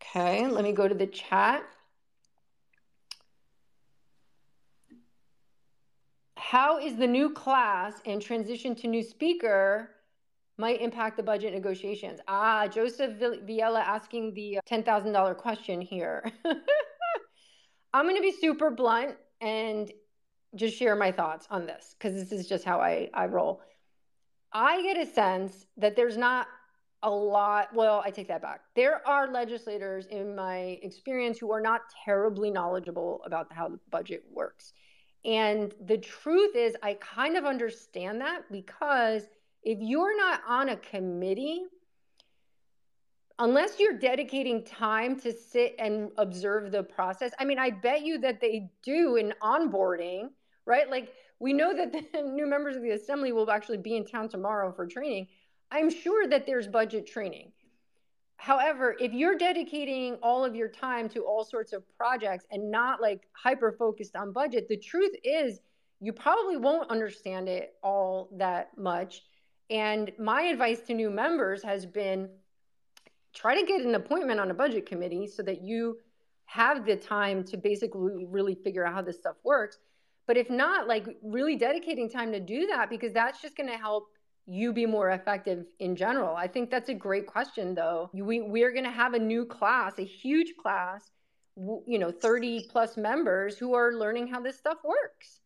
Okay, 0.00 0.46
let 0.46 0.64
me 0.64 0.72
go 0.72 0.88
to 0.88 0.94
the 0.94 1.06
chat. 1.06 1.64
How 6.48 6.78
is 6.78 6.96
the 6.96 7.06
new 7.06 7.28
class 7.28 8.00
and 8.06 8.22
transition 8.22 8.74
to 8.74 8.88
new 8.88 9.02
speaker 9.02 9.90
might 10.56 10.80
impact 10.80 11.18
the 11.18 11.22
budget 11.22 11.52
negotiations? 11.52 12.20
Ah, 12.26 12.66
Joseph 12.66 13.18
Viella 13.18 13.80
asking 13.80 14.32
the 14.32 14.58
$10,000 14.66 15.36
question 15.36 15.82
here. 15.82 16.24
I'm 17.92 18.06
going 18.06 18.16
to 18.16 18.22
be 18.22 18.32
super 18.32 18.70
blunt 18.70 19.16
and 19.42 19.92
just 20.54 20.74
share 20.74 20.96
my 20.96 21.12
thoughts 21.12 21.46
on 21.50 21.66
this 21.66 21.94
because 21.98 22.14
this 22.14 22.32
is 22.32 22.48
just 22.48 22.64
how 22.64 22.80
I, 22.80 23.10
I 23.12 23.26
roll. 23.26 23.60
I 24.50 24.80
get 24.82 24.96
a 24.96 25.04
sense 25.04 25.66
that 25.76 25.96
there's 25.96 26.16
not 26.16 26.46
a 27.02 27.10
lot. 27.10 27.74
Well, 27.74 28.02
I 28.06 28.10
take 28.10 28.28
that 28.28 28.40
back. 28.40 28.62
There 28.74 29.06
are 29.06 29.30
legislators 29.30 30.06
in 30.06 30.34
my 30.34 30.78
experience 30.80 31.38
who 31.38 31.52
are 31.52 31.60
not 31.60 31.82
terribly 32.06 32.50
knowledgeable 32.50 33.20
about 33.26 33.52
how 33.52 33.68
the 33.68 33.78
budget 33.90 34.24
works. 34.32 34.72
And 35.28 35.74
the 35.84 35.98
truth 35.98 36.56
is, 36.56 36.74
I 36.82 36.94
kind 36.94 37.36
of 37.36 37.44
understand 37.44 38.22
that 38.22 38.50
because 38.50 39.24
if 39.62 39.78
you're 39.78 40.16
not 40.16 40.40
on 40.48 40.70
a 40.70 40.76
committee, 40.78 41.64
unless 43.38 43.78
you're 43.78 43.98
dedicating 43.98 44.64
time 44.64 45.20
to 45.20 45.30
sit 45.30 45.74
and 45.78 46.10
observe 46.16 46.72
the 46.72 46.82
process, 46.82 47.32
I 47.38 47.44
mean, 47.44 47.58
I 47.58 47.68
bet 47.68 48.06
you 48.06 48.18
that 48.20 48.40
they 48.40 48.70
do 48.82 49.16
in 49.16 49.34
onboarding, 49.42 50.30
right? 50.64 50.90
Like, 50.90 51.12
we 51.40 51.52
know 51.52 51.76
that 51.76 51.92
the 52.12 52.22
new 52.22 52.46
members 52.46 52.76
of 52.76 52.82
the 52.82 52.92
assembly 52.92 53.32
will 53.32 53.50
actually 53.50 53.78
be 53.78 53.96
in 53.98 54.06
town 54.06 54.30
tomorrow 54.30 54.72
for 54.72 54.86
training. 54.86 55.28
I'm 55.70 55.90
sure 55.90 56.26
that 56.26 56.46
there's 56.46 56.68
budget 56.68 57.06
training. 57.06 57.52
However, 58.38 58.96
if 59.00 59.12
you're 59.12 59.36
dedicating 59.36 60.14
all 60.22 60.44
of 60.44 60.54
your 60.54 60.68
time 60.68 61.08
to 61.10 61.24
all 61.24 61.44
sorts 61.44 61.72
of 61.72 61.82
projects 61.96 62.46
and 62.52 62.70
not 62.70 63.02
like 63.02 63.28
hyper 63.32 63.72
focused 63.72 64.14
on 64.14 64.32
budget, 64.32 64.68
the 64.68 64.76
truth 64.76 65.10
is 65.24 65.60
you 66.00 66.12
probably 66.12 66.56
won't 66.56 66.88
understand 66.88 67.48
it 67.48 67.74
all 67.82 68.30
that 68.36 68.78
much. 68.78 69.22
And 69.70 70.12
my 70.20 70.42
advice 70.42 70.80
to 70.82 70.94
new 70.94 71.10
members 71.10 71.64
has 71.64 71.84
been 71.84 72.30
try 73.34 73.60
to 73.60 73.66
get 73.66 73.82
an 73.82 73.96
appointment 73.96 74.38
on 74.38 74.52
a 74.52 74.54
budget 74.54 74.86
committee 74.86 75.26
so 75.26 75.42
that 75.42 75.60
you 75.62 75.98
have 76.44 76.86
the 76.86 76.96
time 76.96 77.42
to 77.44 77.56
basically 77.56 78.24
really 78.24 78.54
figure 78.54 78.86
out 78.86 78.94
how 78.94 79.02
this 79.02 79.18
stuff 79.18 79.36
works. 79.44 79.78
But 80.28 80.36
if 80.36 80.48
not, 80.48 80.86
like 80.86 81.06
really 81.24 81.56
dedicating 81.56 82.08
time 82.08 82.30
to 82.30 82.40
do 82.40 82.68
that 82.68 82.88
because 82.88 83.12
that's 83.12 83.42
just 83.42 83.56
going 83.56 83.68
to 83.68 83.76
help 83.76 84.10
you 84.48 84.72
be 84.72 84.86
more 84.86 85.10
effective 85.10 85.66
in 85.78 85.94
general? 85.94 86.34
I 86.34 86.48
think 86.48 86.70
that's 86.70 86.88
a 86.88 86.94
great 86.94 87.26
question, 87.26 87.74
though. 87.74 88.10
We, 88.14 88.40
we're 88.40 88.72
going 88.72 88.84
to 88.84 88.90
have 88.90 89.14
a 89.14 89.18
new 89.18 89.44
class, 89.44 89.98
a 89.98 90.04
huge 90.04 90.54
class, 90.56 91.10
you 91.56 91.98
know, 91.98 92.10
30 92.10 92.68
plus 92.70 92.96
members 92.96 93.58
who 93.58 93.74
are 93.74 93.92
learning 93.92 94.28
how 94.28 94.40
this 94.40 94.56
stuff 94.56 94.78
works. 94.82 95.40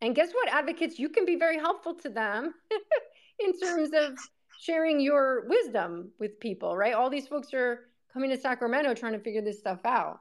And 0.00 0.14
guess 0.14 0.30
what, 0.32 0.48
advocates, 0.48 0.98
you 0.98 1.08
can 1.08 1.24
be 1.24 1.36
very 1.36 1.58
helpful 1.58 1.94
to 1.96 2.08
them 2.08 2.54
in 3.40 3.58
terms 3.58 3.90
of 3.92 4.16
sharing 4.60 5.00
your 5.00 5.46
wisdom 5.48 6.10
with 6.18 6.40
people, 6.40 6.76
right? 6.76 6.94
All 6.94 7.10
these 7.10 7.26
folks 7.26 7.52
are 7.52 7.88
coming 8.12 8.30
to 8.30 8.36
Sacramento 8.36 8.94
trying 8.94 9.12
to 9.12 9.18
figure 9.18 9.42
this 9.42 9.58
stuff 9.58 9.80
out. 9.84 10.20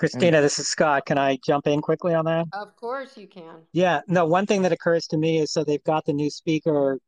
Mm. 0.00 0.08
Christina, 0.08 0.40
this 0.40 0.58
is 0.58 0.68
Scott. 0.68 1.04
Can 1.04 1.18
I 1.18 1.38
jump 1.44 1.66
in 1.66 1.82
quickly 1.82 2.14
on 2.14 2.24
that? 2.24 2.46
Of 2.52 2.74
course 2.76 3.18
you 3.18 3.26
can. 3.26 3.62
Yeah, 3.72 4.00
no, 4.06 4.24
one 4.24 4.46
thing 4.46 4.62
that 4.62 4.72
occurs 4.72 5.06
to 5.08 5.18
me 5.18 5.38
is 5.40 5.52
so 5.52 5.62
they've 5.62 5.84
got 5.84 6.06
the 6.06 6.14
new 6.14 6.30
speaker 6.30 6.98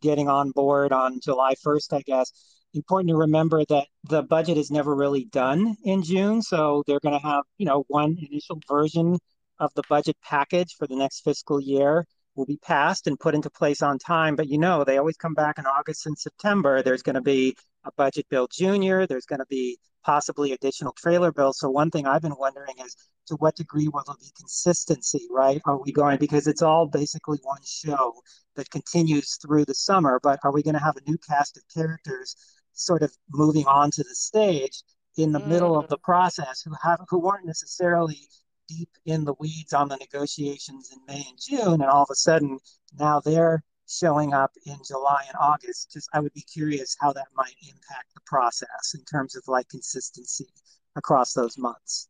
getting 0.00 0.28
on 0.28 0.52
board 0.52 0.92
on 0.92 1.20
July 1.20 1.54
1st, 1.54 1.92
I 1.92 2.02
guess. 2.02 2.32
Important 2.72 3.08
to 3.10 3.16
remember 3.16 3.64
that 3.68 3.88
the 4.04 4.22
budget 4.22 4.58
is 4.58 4.70
never 4.70 4.94
really 4.94 5.24
done 5.24 5.76
in 5.82 6.02
June. 6.02 6.40
So 6.40 6.84
they're 6.86 7.00
going 7.00 7.18
to 7.18 7.26
have, 7.26 7.44
you 7.58 7.66
know, 7.66 7.84
one 7.88 8.16
initial 8.30 8.60
version 8.68 9.18
of 9.58 9.72
the 9.74 9.82
budget 9.88 10.16
package 10.22 10.74
for 10.78 10.86
the 10.86 10.96
next 10.96 11.22
fiscal 11.24 11.60
year 11.60 12.06
will 12.36 12.46
be 12.46 12.58
passed 12.58 13.06
and 13.06 13.18
put 13.18 13.34
into 13.34 13.50
place 13.50 13.82
on 13.82 13.98
time. 13.98 14.36
But 14.36 14.48
you 14.48 14.58
know, 14.58 14.84
they 14.84 14.98
always 14.98 15.16
come 15.16 15.34
back 15.34 15.58
in 15.58 15.66
August 15.66 16.06
and 16.06 16.16
September. 16.18 16.82
There's 16.82 17.02
going 17.02 17.14
to 17.14 17.22
be 17.22 17.56
a 17.86 17.92
budget 17.96 18.26
bill 18.28 18.48
junior. 18.50 19.06
There's 19.06 19.26
going 19.26 19.38
to 19.38 19.46
be 19.46 19.78
possibly 20.04 20.52
additional 20.52 20.92
trailer 20.92 21.32
bills. 21.32 21.58
So 21.58 21.70
one 21.70 21.90
thing 21.90 22.06
I've 22.06 22.22
been 22.22 22.36
wondering 22.38 22.74
is 22.84 22.96
to 23.26 23.34
what 23.36 23.56
degree 23.56 23.88
will 23.88 24.04
there 24.06 24.14
be 24.20 24.30
consistency, 24.36 25.26
right? 25.30 25.60
Are 25.64 25.80
we 25.82 25.92
going 25.92 26.18
because 26.18 26.46
it's 26.46 26.62
all 26.62 26.86
basically 26.86 27.38
one 27.42 27.60
show 27.64 28.14
that 28.54 28.70
continues 28.70 29.36
through 29.42 29.64
the 29.64 29.74
summer, 29.74 30.20
but 30.22 30.38
are 30.44 30.52
we 30.52 30.62
going 30.62 30.74
to 30.74 30.82
have 30.82 30.96
a 30.96 31.10
new 31.10 31.18
cast 31.18 31.56
of 31.56 31.64
characters 31.74 32.36
sort 32.72 33.02
of 33.02 33.12
moving 33.30 33.66
on 33.66 33.90
to 33.90 34.02
the 34.02 34.14
stage 34.14 34.82
in 35.16 35.32
the 35.32 35.40
mm. 35.40 35.48
middle 35.48 35.76
of 35.78 35.88
the 35.88 35.98
process 35.98 36.62
who 36.62 36.72
have 36.82 37.00
who 37.08 37.18
weren't 37.18 37.46
necessarily 37.46 38.28
deep 38.68 38.90
in 39.06 39.24
the 39.24 39.34
weeds 39.38 39.72
on 39.72 39.88
the 39.88 39.96
negotiations 39.96 40.90
in 40.92 40.98
May 41.06 41.24
and 41.28 41.38
June, 41.40 41.80
and 41.80 41.90
all 41.90 42.02
of 42.02 42.10
a 42.10 42.14
sudden 42.14 42.58
now 42.98 43.20
they're 43.20 43.62
showing 43.86 44.34
up 44.34 44.52
in 44.66 44.76
July 44.86 45.24
and 45.28 45.36
August. 45.40 45.92
Just 45.92 46.08
I 46.12 46.20
would 46.20 46.32
be 46.32 46.42
curious 46.42 46.96
how 47.00 47.12
that 47.12 47.28
might 47.34 47.54
impact 47.62 48.14
the 48.14 48.20
process 48.26 48.94
in 48.94 49.04
terms 49.04 49.36
of 49.36 49.42
like 49.48 49.68
consistency 49.68 50.48
across 50.96 51.32
those 51.32 51.58
months. 51.58 52.08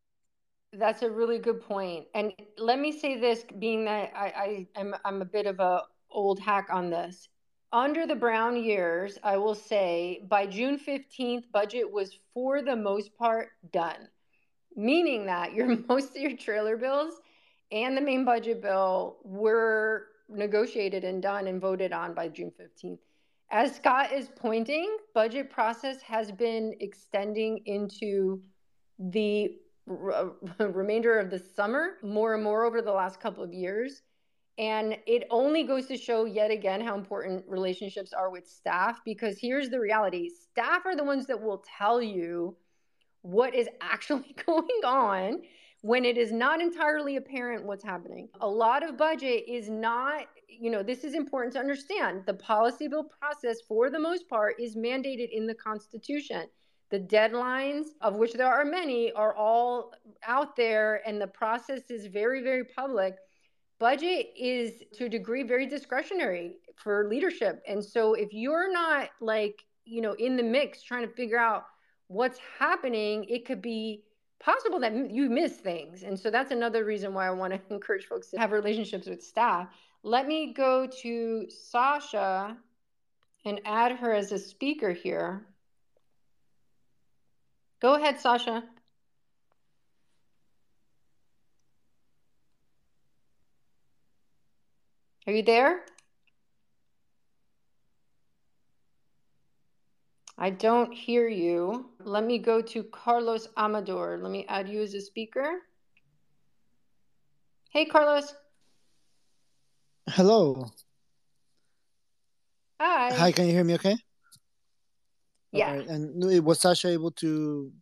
That's 0.72 1.02
a 1.02 1.10
really 1.10 1.38
good 1.38 1.60
point. 1.60 2.06
And 2.14 2.32
let 2.58 2.78
me 2.78 2.92
say 2.92 3.18
this, 3.18 3.44
being 3.58 3.84
that 3.86 4.12
I, 4.14 4.66
I 4.74 4.80
am 4.80 4.94
I'm, 4.94 5.00
I'm 5.04 5.22
a 5.22 5.26
bit 5.26 5.46
of 5.46 5.60
a 5.60 5.82
old 6.10 6.40
hack 6.40 6.68
on 6.70 6.90
this. 6.90 7.28
Under 7.72 8.06
the 8.06 8.14
Brown 8.14 8.62
years, 8.62 9.18
I 9.22 9.36
will 9.36 9.54
say 9.54 10.22
by 10.28 10.46
June 10.46 10.78
15th, 10.78 11.50
budget 11.52 11.90
was 11.90 12.18
for 12.32 12.62
the 12.62 12.76
most 12.76 13.16
part 13.16 13.48
done 13.72 14.08
meaning 14.76 15.26
that 15.26 15.54
your 15.54 15.66
most 15.88 16.10
of 16.10 16.22
your 16.22 16.36
trailer 16.36 16.76
bills 16.76 17.14
and 17.72 17.96
the 17.96 18.00
main 18.00 18.24
budget 18.24 18.62
bill 18.62 19.16
were 19.24 20.06
negotiated 20.28 21.04
and 21.04 21.22
done 21.22 21.46
and 21.46 21.60
voted 21.60 21.92
on 21.92 22.14
by 22.14 22.28
June 22.28 22.52
15th. 22.60 22.98
As 23.50 23.76
Scott 23.76 24.12
is 24.12 24.28
pointing, 24.34 24.96
budget 25.14 25.50
process 25.50 26.02
has 26.02 26.32
been 26.32 26.74
extending 26.80 27.60
into 27.66 28.42
the 28.98 29.56
remainder 30.58 31.18
of 31.18 31.30
the 31.30 31.38
summer 31.38 31.98
more 32.02 32.34
and 32.34 32.42
more 32.42 32.64
over 32.64 32.82
the 32.82 32.92
last 32.92 33.20
couple 33.20 33.44
of 33.44 33.52
years. 33.52 34.02
And 34.58 34.96
it 35.06 35.24
only 35.30 35.64
goes 35.64 35.86
to 35.86 35.96
show 35.96 36.24
yet 36.24 36.50
again 36.50 36.80
how 36.80 36.96
important 36.96 37.44
relationships 37.46 38.12
are 38.12 38.30
with 38.30 38.48
staff 38.48 39.00
because 39.04 39.38
here's 39.38 39.68
the 39.68 39.78
reality 39.78 40.30
staff 40.30 40.86
are 40.86 40.96
the 40.96 41.04
ones 41.04 41.26
that 41.26 41.40
will 41.40 41.62
tell 41.78 42.02
you 42.02 42.56
what 43.20 43.54
is 43.54 43.68
actually 43.80 44.34
going 44.46 44.80
on 44.84 45.42
when 45.86 46.04
it 46.04 46.18
is 46.18 46.32
not 46.32 46.60
entirely 46.60 47.14
apparent 47.14 47.64
what's 47.64 47.84
happening. 47.84 48.28
A 48.40 48.48
lot 48.48 48.82
of 48.82 48.96
budget 48.96 49.44
is 49.46 49.70
not 49.70 50.26
you 50.48 50.70
know, 50.70 50.82
this 50.82 51.04
is 51.04 51.14
important 51.14 51.52
to 51.52 51.58
understand. 51.58 52.22
The 52.24 52.34
policy 52.34 52.88
bill 52.88 53.04
process, 53.04 53.58
for 53.68 53.90
the 53.90 53.98
most 53.98 54.26
part, 54.26 54.54
is 54.58 54.74
mandated 54.74 55.28
in 55.30 55.46
the 55.46 55.54
Constitution. 55.54 56.46
The 56.90 57.00
deadlines, 57.00 57.88
of 58.00 58.16
which 58.16 58.32
there 58.32 58.46
are 58.46 58.64
many, 58.64 59.12
are 59.12 59.34
all 59.34 59.92
out 60.26 60.56
there, 60.56 61.06
and 61.06 61.20
the 61.20 61.26
process 61.26 61.90
is 61.90 62.06
very, 62.06 62.42
very 62.42 62.64
public. 62.64 63.16
Budget 63.78 64.28
is, 64.34 64.82
to 64.94 65.04
a 65.04 65.08
degree, 65.10 65.42
very 65.42 65.66
discretionary 65.66 66.56
for 66.76 67.06
leadership. 67.06 67.62
And 67.68 67.84
so, 67.84 68.14
if 68.14 68.32
you're 68.32 68.72
not 68.72 69.10
like, 69.20 69.62
you 69.84 70.00
know, 70.00 70.14
in 70.14 70.36
the 70.36 70.42
mix 70.42 70.82
trying 70.82 71.06
to 71.06 71.14
figure 71.14 71.38
out 71.38 71.64
what's 72.06 72.38
happening, 72.58 73.24
it 73.24 73.44
could 73.44 73.60
be 73.60 74.04
possible 74.38 74.78
that 74.80 74.94
you 75.10 75.28
miss 75.28 75.52
things. 75.56 76.02
And 76.02 76.18
so 76.18 76.30
that's 76.30 76.50
another 76.50 76.84
reason 76.84 77.14
why 77.14 77.26
I 77.26 77.30
want 77.30 77.52
to 77.52 77.60
encourage 77.74 78.06
folks 78.06 78.28
to 78.28 78.38
have 78.38 78.52
relationships 78.52 79.06
with 79.06 79.22
staff. 79.22 79.68
Let 80.02 80.26
me 80.26 80.52
go 80.52 80.86
to 81.02 81.46
Sasha 81.50 82.56
and 83.44 83.60
add 83.64 83.92
her 83.92 84.12
as 84.12 84.32
a 84.32 84.38
speaker 84.38 84.92
here. 84.92 85.46
Go 87.80 87.94
ahead, 87.94 88.20
Sasha. 88.20 88.64
Are 95.26 95.32
you 95.32 95.42
there? 95.42 95.80
I 100.38 100.50
don't 100.50 100.92
hear 100.92 101.28
you. 101.28 101.90
Let 102.00 102.24
me 102.24 102.38
go 102.38 102.60
to 102.60 102.84
Carlos 102.84 103.48
Amador. 103.56 104.18
Let 104.20 104.30
me 104.30 104.44
add 104.48 104.68
you 104.68 104.82
as 104.82 104.92
a 104.94 105.00
speaker. 105.00 105.62
Hey, 107.70 107.86
Carlos. 107.86 108.34
Hello. 110.08 110.70
Hi. 112.80 113.14
Hi, 113.14 113.32
can 113.32 113.46
you 113.46 113.52
hear 113.52 113.64
me 113.64 113.74
okay? 113.74 113.96
Yeah. 115.52 115.72
Right. 115.72 115.88
And 115.88 116.44
was 116.44 116.60
Sasha 116.60 116.88
able 116.88 117.12
to 117.12 117.72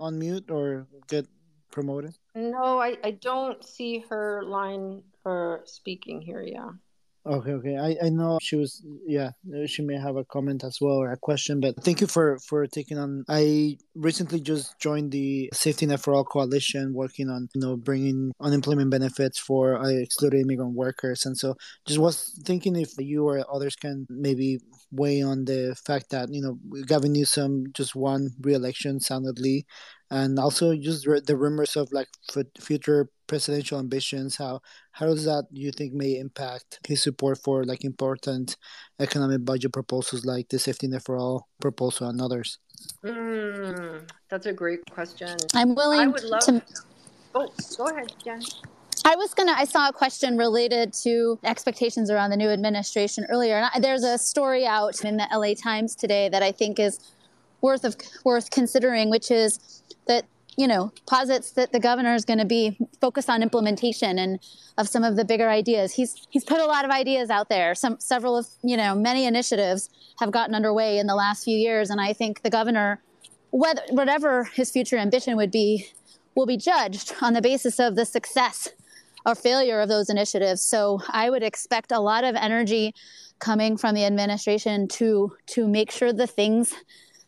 unmute 0.00 0.50
or 0.50 0.86
get 1.08 1.26
promoted? 1.72 2.14
No, 2.36 2.80
I, 2.80 2.96
I 3.02 3.10
don't 3.12 3.64
see 3.64 4.04
her 4.08 4.44
line 4.44 5.02
for 5.22 5.62
speaking 5.64 6.20
here. 6.20 6.42
Yeah. 6.42 6.70
Okay, 7.26 7.52
okay. 7.52 7.78
I, 7.78 8.06
I 8.06 8.10
know 8.10 8.38
she 8.42 8.54
was 8.54 8.84
yeah, 9.06 9.30
she 9.66 9.80
may 9.80 9.96
have 9.96 10.16
a 10.16 10.26
comment 10.26 10.62
as 10.62 10.76
well 10.78 10.96
or 10.96 11.10
a 11.10 11.16
question, 11.16 11.58
but 11.58 11.74
thank 11.82 12.02
you 12.02 12.06
for 12.06 12.38
for 12.40 12.66
taking 12.66 12.98
on. 12.98 13.24
I 13.30 13.78
recently 13.94 14.40
just 14.40 14.78
joined 14.78 15.10
the 15.10 15.48
Safety 15.54 15.86
Net 15.86 16.00
for 16.00 16.12
All 16.14 16.24
coalition 16.24 16.92
working 16.92 17.30
on, 17.30 17.48
you 17.54 17.62
know, 17.62 17.78
bringing 17.78 18.32
unemployment 18.42 18.90
benefits 18.90 19.38
for 19.38 19.78
uh, 19.78 19.88
excluded 19.88 20.42
immigrant 20.42 20.74
workers 20.74 21.24
and 21.24 21.34
so 21.38 21.54
just 21.86 21.98
was 21.98 22.38
thinking 22.44 22.76
if 22.76 22.92
you 22.98 23.26
or 23.26 23.42
others 23.50 23.74
can 23.74 24.06
maybe 24.10 24.60
weigh 24.92 25.22
on 25.22 25.46
the 25.46 25.74
fact 25.86 26.10
that, 26.10 26.28
you 26.30 26.42
know, 26.42 26.58
Gavin 26.86 27.14
Newsom 27.14 27.72
just 27.72 27.96
won 27.96 28.30
re-election 28.42 29.00
soundedly 29.00 29.64
and 30.14 30.38
also 30.38 30.76
just 30.76 31.04
the 31.26 31.36
rumors 31.36 31.76
of 31.76 31.92
like 31.92 32.08
future 32.60 33.08
presidential 33.26 33.78
ambitions 33.78 34.36
how 34.36 34.60
how 34.92 35.06
does 35.06 35.24
that 35.24 35.44
you 35.50 35.72
think 35.72 35.92
may 35.92 36.18
impact 36.18 36.78
his 36.86 37.02
support 37.02 37.36
for 37.38 37.64
like 37.64 37.84
important 37.84 38.56
economic 39.00 39.44
budget 39.44 39.72
proposals 39.72 40.24
like 40.24 40.48
the 40.48 40.58
safety 40.58 40.86
net 40.86 41.02
for 41.04 41.16
all 41.16 41.48
proposal 41.60 42.08
and 42.08 42.20
others 42.20 42.58
mm, 43.04 44.08
that's 44.28 44.46
a 44.46 44.52
great 44.52 44.80
question 44.90 45.36
i'm 45.54 45.74
willing 45.74 46.00
I 46.00 46.06
would 46.06 46.24
love... 46.24 46.42
to 46.42 46.62
oh 47.34 47.48
go 47.76 47.88
ahead 47.88 48.12
jen 48.24 48.42
I 49.06 49.16
was 49.16 49.34
gonna. 49.34 49.52
I 49.52 49.66
saw 49.66 49.88
a 49.90 49.92
question 49.92 50.38
related 50.38 50.94
to 51.02 51.38
expectations 51.44 52.10
around 52.10 52.30
the 52.30 52.38
new 52.38 52.48
administration 52.48 53.26
earlier, 53.28 53.56
and 53.56 53.70
I, 53.74 53.78
there's 53.78 54.02
a 54.02 54.16
story 54.16 54.66
out 54.66 55.04
in 55.04 55.18
the 55.18 55.28
LA 55.30 55.52
Times 55.52 55.94
today 55.94 56.30
that 56.30 56.42
I 56.42 56.52
think 56.52 56.78
is 56.78 57.00
worth 57.64 57.84
of 57.84 57.96
worth 58.24 58.50
considering, 58.50 59.10
which 59.10 59.30
is 59.30 59.82
that 60.06 60.24
you 60.56 60.68
know 60.68 60.92
posits 61.06 61.52
that 61.52 61.72
the 61.72 61.80
governor 61.80 62.14
is 62.14 62.24
going 62.24 62.38
to 62.38 62.44
be 62.44 62.76
focused 63.00 63.30
on 63.30 63.42
implementation 63.42 64.18
and 64.18 64.38
of 64.76 64.86
some 64.88 65.02
of 65.02 65.16
the 65.16 65.24
bigger 65.24 65.48
ideas. 65.48 65.94
He's 65.94 66.26
he's 66.30 66.44
put 66.44 66.60
a 66.60 66.66
lot 66.66 66.84
of 66.84 66.90
ideas 66.90 67.30
out 67.30 67.48
there. 67.48 67.74
Some 67.74 67.98
several 67.98 68.36
of 68.36 68.46
you 68.62 68.76
know 68.76 68.94
many 68.94 69.24
initiatives 69.24 69.88
have 70.20 70.30
gotten 70.30 70.54
underway 70.54 70.98
in 70.98 71.06
the 71.06 71.16
last 71.16 71.42
few 71.44 71.56
years, 71.56 71.90
and 71.90 72.00
I 72.00 72.12
think 72.12 72.42
the 72.42 72.50
governor, 72.50 73.00
whether 73.50 73.82
whatever 73.90 74.44
his 74.44 74.70
future 74.70 74.98
ambition 74.98 75.34
would 75.36 75.50
be, 75.50 75.86
will 76.36 76.46
be 76.46 76.58
judged 76.58 77.14
on 77.22 77.32
the 77.32 77.42
basis 77.42 77.80
of 77.80 77.96
the 77.96 78.04
success 78.04 78.68
or 79.26 79.34
failure 79.34 79.80
of 79.80 79.88
those 79.88 80.10
initiatives. 80.10 80.60
So 80.60 81.00
I 81.08 81.30
would 81.30 81.42
expect 81.42 81.92
a 81.92 81.98
lot 81.98 82.24
of 82.24 82.36
energy 82.36 82.94
coming 83.38 83.78
from 83.78 83.94
the 83.94 84.04
administration 84.04 84.86
to 84.88 85.32
to 85.54 85.66
make 85.66 85.90
sure 85.90 86.12
the 86.12 86.26
things 86.26 86.74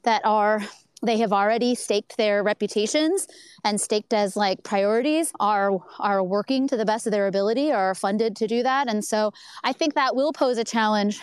that 0.06 0.22
are 0.24 0.62
they 1.02 1.18
have 1.18 1.32
already 1.32 1.74
staked 1.74 2.16
their 2.16 2.42
reputations 2.42 3.28
and 3.64 3.78
staked 3.78 4.14
as 4.14 4.34
like 4.34 4.62
priorities 4.64 5.30
are 5.38 5.78
are 5.98 6.24
working 6.24 6.66
to 6.68 6.76
the 6.76 6.86
best 6.86 7.06
of 7.06 7.12
their 7.12 7.26
ability 7.26 7.70
are 7.70 7.94
funded 7.94 8.34
to 8.36 8.46
do 8.46 8.62
that. 8.62 8.88
And 8.88 9.04
so 9.04 9.32
i 9.62 9.72
think 9.72 9.94
that 9.94 10.16
will 10.16 10.32
pose 10.32 10.56
a 10.56 10.64
challenge 10.64 11.20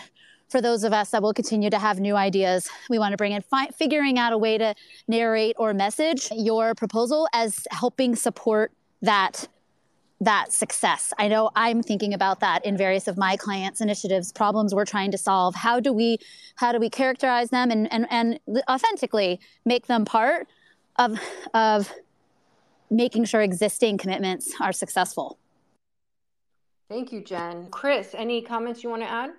for 0.50 0.62
those 0.62 0.84
of 0.84 0.94
us 0.94 1.10
that 1.10 1.24
will 1.24 1.34
continue 1.34 1.72
to 1.72 1.80
have 1.80 2.00
new 2.00 2.16
ideas. 2.16 2.70
We 2.88 3.00
want 3.00 3.14
to 3.14 3.18
bring 3.18 3.32
in 3.32 3.42
fi- 3.42 3.70
figuring 3.70 4.20
out 4.20 4.34
a 4.34 4.38
way 4.38 4.60
to 4.60 4.76
narrate 5.08 5.56
or 5.58 5.74
message 5.74 6.30
your 6.32 6.76
proposal 6.76 7.28
as 7.34 7.66
helping 7.72 8.16
support 8.16 8.72
that 9.02 9.48
that 10.24 10.52
success. 10.52 11.14
I 11.18 11.28
know 11.28 11.52
I'm 11.56 11.82
thinking 11.82 12.14
about 12.14 12.40
that 12.42 12.66
in 12.66 12.78
various 12.78 13.08
of 13.08 13.18
my 13.18 13.36
clients' 13.38 13.82
initiatives, 13.82 14.32
problems 14.32 14.74
we're 14.74 14.86
trying 14.86 15.12
to 15.12 15.18
solve. 15.18 15.56
How 15.56 15.80
do 15.80 15.94
we 15.94 16.18
how 16.56 16.72
do 16.72 16.80
we 16.80 16.90
characterize 16.90 17.50
them 17.50 17.72
and 17.72 17.92
and, 17.92 18.08
and 18.10 18.40
authentically 18.70 19.40
make 19.66 19.88
them 19.88 20.06
part 20.06 20.48
of 20.98 21.20
of 21.54 21.92
making 22.90 23.26
sure 23.26 23.42
existing 23.42 23.98
commitments 23.98 24.54
are 24.60 24.72
successful? 24.72 25.38
Thank 26.90 27.12
you, 27.12 27.22
Jen. 27.24 27.70
Chris, 27.72 28.14
any 28.14 28.42
comments 28.42 28.84
you 28.84 28.90
want 28.90 29.02
to 29.02 29.10
add? 29.10 29.32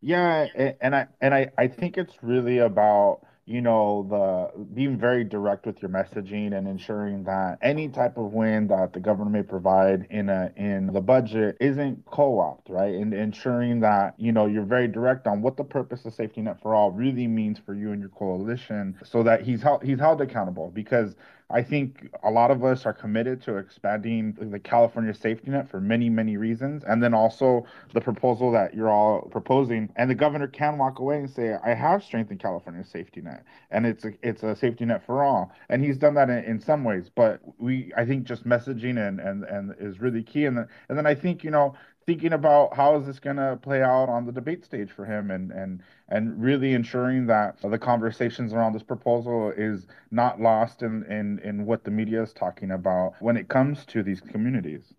Yeah, 0.00 0.46
and 0.80 0.96
I 0.96 1.06
and 1.20 1.34
I, 1.34 1.50
I 1.58 1.68
think 1.68 1.98
it's 1.98 2.14
really 2.22 2.58
about 2.58 3.20
you 3.46 3.60
know 3.60 4.06
the 4.08 4.64
being 4.74 4.98
very 4.98 5.24
direct 5.24 5.66
with 5.66 5.80
your 5.82 5.90
messaging 5.90 6.56
and 6.56 6.68
ensuring 6.68 7.24
that 7.24 7.58
any 7.62 7.88
type 7.88 8.16
of 8.16 8.32
win 8.32 8.68
that 8.68 8.92
the 8.92 9.00
government 9.00 9.32
may 9.32 9.42
provide 9.42 10.06
in 10.10 10.28
a 10.28 10.52
in 10.56 10.86
the 10.92 11.00
budget 11.00 11.56
isn't 11.60 12.04
co-opt 12.06 12.68
right? 12.68 12.94
And 12.94 13.12
ensuring 13.12 13.80
that 13.80 14.14
you 14.18 14.32
know 14.32 14.46
you're 14.46 14.64
very 14.64 14.88
direct 14.88 15.26
on 15.26 15.42
what 15.42 15.56
the 15.56 15.64
purpose 15.64 16.04
of 16.04 16.14
safety 16.14 16.42
net 16.42 16.60
for 16.62 16.74
all 16.74 16.90
really 16.92 17.26
means 17.26 17.58
for 17.58 17.74
you 17.74 17.92
and 17.92 18.00
your 18.00 18.10
coalition 18.10 18.96
so 19.04 19.22
that 19.24 19.42
he's 19.42 19.62
held 19.62 19.82
he's 19.82 19.98
held 19.98 20.20
accountable 20.20 20.70
because 20.70 21.16
I 21.52 21.62
think 21.62 22.10
a 22.22 22.30
lot 22.30 22.50
of 22.50 22.64
us 22.64 22.86
are 22.86 22.92
committed 22.92 23.42
to 23.42 23.56
expanding 23.56 24.36
the 24.40 24.58
California 24.58 25.12
safety 25.12 25.50
net 25.50 25.68
for 25.68 25.80
many, 25.80 26.08
many 26.08 26.36
reasons. 26.36 26.84
And 26.86 27.02
then 27.02 27.12
also 27.14 27.66
the 27.92 28.00
proposal 28.00 28.52
that 28.52 28.74
you're 28.74 28.90
all 28.90 29.22
proposing. 29.22 29.92
And 29.96 30.10
the 30.10 30.14
governor 30.14 30.46
can 30.46 30.78
walk 30.78 30.98
away 31.00 31.18
and 31.18 31.30
say, 31.30 31.56
I 31.64 31.74
have 31.74 32.04
strengthened 32.04 32.40
California's 32.40 32.88
safety 32.88 33.20
net. 33.20 33.44
And 33.70 33.86
it's 33.86 34.04
a, 34.04 34.12
it's 34.22 34.42
a 34.42 34.54
safety 34.54 34.84
net 34.84 35.04
for 35.04 35.24
all. 35.24 35.52
And 35.68 35.84
he's 35.84 35.98
done 35.98 36.14
that 36.14 36.30
in, 36.30 36.44
in 36.44 36.60
some 36.60 36.84
ways. 36.84 37.10
But 37.14 37.40
we, 37.58 37.92
I 37.96 38.04
think 38.04 38.24
just 38.24 38.44
messaging 38.46 39.06
and, 39.06 39.20
and, 39.20 39.44
and 39.44 39.74
is 39.80 40.00
really 40.00 40.22
key. 40.22 40.44
And 40.44 40.56
then, 40.56 40.68
and 40.88 40.96
then 40.96 41.06
I 41.06 41.14
think, 41.14 41.42
you 41.42 41.50
know, 41.50 41.74
thinking 42.06 42.32
about 42.32 42.74
how 42.74 42.96
is 42.96 43.06
this 43.06 43.18
going 43.20 43.36
to 43.36 43.58
play 43.62 43.82
out 43.82 44.08
on 44.08 44.26
the 44.26 44.32
debate 44.32 44.64
stage 44.64 44.90
for 44.90 45.04
him 45.04 45.30
and 45.30 45.50
and 45.50 45.82
and 46.08 46.42
really 46.42 46.72
ensuring 46.72 47.26
that 47.26 47.56
the 47.62 47.78
conversations 47.78 48.52
around 48.52 48.72
this 48.72 48.82
proposal 48.82 49.52
is 49.56 49.86
not 50.10 50.40
lost 50.40 50.82
in 50.82 51.04
in 51.04 51.38
in 51.40 51.66
what 51.66 51.84
the 51.84 51.90
media 51.90 52.22
is 52.22 52.32
talking 52.32 52.70
about 52.72 53.14
when 53.20 53.36
it 53.36 53.48
comes 53.48 53.84
to 53.86 54.02
these 54.02 54.20
communities. 54.20 54.94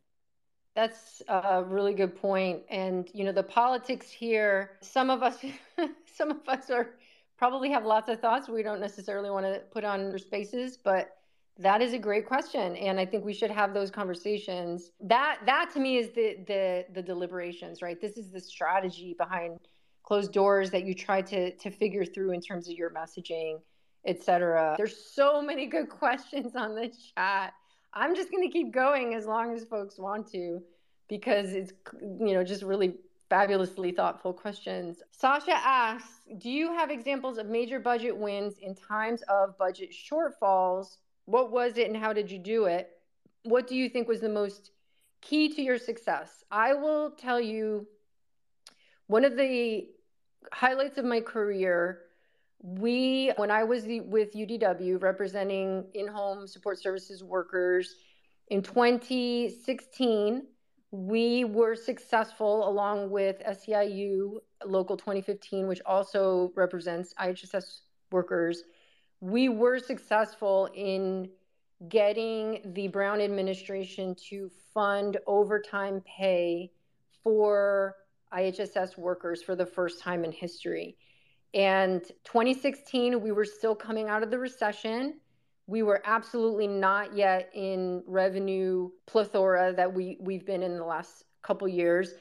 That's 0.75 1.21
a 1.27 1.63
really 1.63 1.93
good 1.93 2.15
point. 2.15 2.61
And 2.69 3.09
you 3.13 3.23
know 3.25 3.33
the 3.33 3.43
politics 3.43 4.09
here 4.09 4.71
some 4.81 5.09
of 5.09 5.23
us 5.23 5.43
some 6.05 6.31
of 6.31 6.47
us 6.47 6.69
are 6.69 6.91
probably 7.37 7.71
have 7.71 7.85
lots 7.85 8.09
of 8.09 8.19
thoughts. 8.21 8.47
We 8.47 8.63
don't 8.63 8.79
necessarily 8.79 9.29
want 9.29 9.45
to 9.45 9.61
put 9.71 9.83
on 9.83 10.17
spaces 10.19 10.77
but 10.77 11.17
that 11.59 11.81
is 11.81 11.93
a 11.93 11.99
great 11.99 12.25
question, 12.25 12.75
and 12.77 12.99
I 12.99 13.05
think 13.05 13.25
we 13.25 13.33
should 13.33 13.51
have 13.51 13.73
those 13.73 13.91
conversations. 13.91 14.91
That 15.01 15.39
that 15.45 15.69
to 15.73 15.79
me 15.79 15.97
is 15.97 16.09
the 16.11 16.37
the 16.47 16.85
the 16.93 17.01
deliberations, 17.01 17.81
right? 17.81 17.99
This 17.99 18.17
is 18.17 18.31
the 18.31 18.39
strategy 18.39 19.15
behind 19.17 19.59
closed 20.03 20.31
doors 20.31 20.71
that 20.71 20.85
you 20.85 20.93
try 20.93 21.21
to 21.21 21.51
to 21.55 21.69
figure 21.69 22.05
through 22.05 22.31
in 22.31 22.41
terms 22.41 22.67
of 22.69 22.75
your 22.75 22.89
messaging, 22.89 23.59
etc. 24.05 24.75
There's 24.77 24.95
so 25.13 25.41
many 25.41 25.67
good 25.67 25.89
questions 26.01 26.55
on 26.55 26.75
the 26.75 26.91
chat. 27.15 27.53
I'm 27.93 28.15
just 28.15 28.31
going 28.31 28.47
to 28.47 28.51
keep 28.51 28.71
going 28.73 29.13
as 29.13 29.25
long 29.25 29.53
as 29.53 29.65
folks 29.65 29.99
want 29.99 30.31
to, 30.31 30.61
because 31.09 31.51
it's 31.51 31.73
you 32.01 32.33
know 32.33 32.43
just 32.43 32.63
really 32.63 32.95
fabulously 33.29 33.91
thoughtful 33.91 34.33
questions. 34.33 35.01
Sasha 35.11 35.53
asks, 35.53 36.19
do 36.37 36.49
you 36.49 36.73
have 36.73 36.91
examples 36.91 37.37
of 37.37 37.45
major 37.45 37.79
budget 37.79 38.15
wins 38.17 38.55
in 38.61 38.75
times 38.75 39.21
of 39.29 39.57
budget 39.57 39.89
shortfalls 39.91 40.97
what 41.25 41.51
was 41.51 41.77
it 41.77 41.87
and 41.87 41.97
how 41.97 42.13
did 42.13 42.31
you 42.31 42.39
do 42.39 42.65
it? 42.65 42.89
What 43.43 43.67
do 43.67 43.75
you 43.75 43.89
think 43.89 44.07
was 44.07 44.21
the 44.21 44.29
most 44.29 44.71
key 45.21 45.49
to 45.49 45.61
your 45.61 45.77
success. 45.77 46.43
I 46.51 46.73
will 46.73 47.11
tell 47.11 47.39
you 47.39 47.87
one 49.07 49.23
of 49.23 49.37
the 49.37 49.87
highlights 50.51 50.97
of 50.97 51.05
my 51.05 51.21
career. 51.21 52.01
We, 52.63 53.31
when 53.37 53.49
I 53.49 53.63
was 53.63 53.85
with 53.85 54.33
UDW 54.33 55.01
representing 55.01 55.85
in 55.93 56.07
home 56.07 56.47
support 56.47 56.79
services 56.79 57.23
workers 57.23 57.95
in 58.49 58.61
2016, 58.61 60.43
we 60.91 61.45
were 61.45 61.75
successful 61.75 62.67
along 62.67 63.09
with 63.09 63.41
SEIU 63.45 64.39
Local 64.65 64.97
2015, 64.97 65.67
which 65.67 65.81
also 65.85 66.51
represents 66.55 67.13
IHSS 67.13 67.81
workers. 68.11 68.63
We 69.21 69.49
were 69.49 69.77
successful 69.77 70.67
in 70.73 71.29
getting 71.87 72.61
the 72.73 72.87
Brown 72.87 73.21
administration 73.21 74.15
to 74.29 74.49
fund 74.73 75.17
overtime 75.27 76.01
pay 76.05 76.71
for 77.23 77.95
IHSS 78.33 78.97
workers 78.97 79.43
for 79.43 79.55
the 79.55 79.65
first 79.65 80.01
time 80.01 80.23
in 80.23 80.31
history. 80.31 80.97
And 81.53 82.01
2016, 82.23 83.21
we 83.21 83.31
were 83.31 83.45
still 83.45 83.75
coming 83.75 84.07
out 84.09 84.23
of 84.23 84.31
the 84.31 84.39
recession. 84.39 85.19
We 85.67 85.83
were 85.83 86.01
absolutely 86.03 86.67
not 86.67 87.15
yet 87.15 87.51
in 87.53 88.03
revenue 88.07 88.89
plethora 89.05 89.73
that 89.75 89.93
we, 89.93 90.17
we've 90.19 90.45
been 90.45 90.63
in 90.63 90.77
the 90.77 90.85
last 90.85 91.25
couple 91.43 91.67
years. 91.67 92.13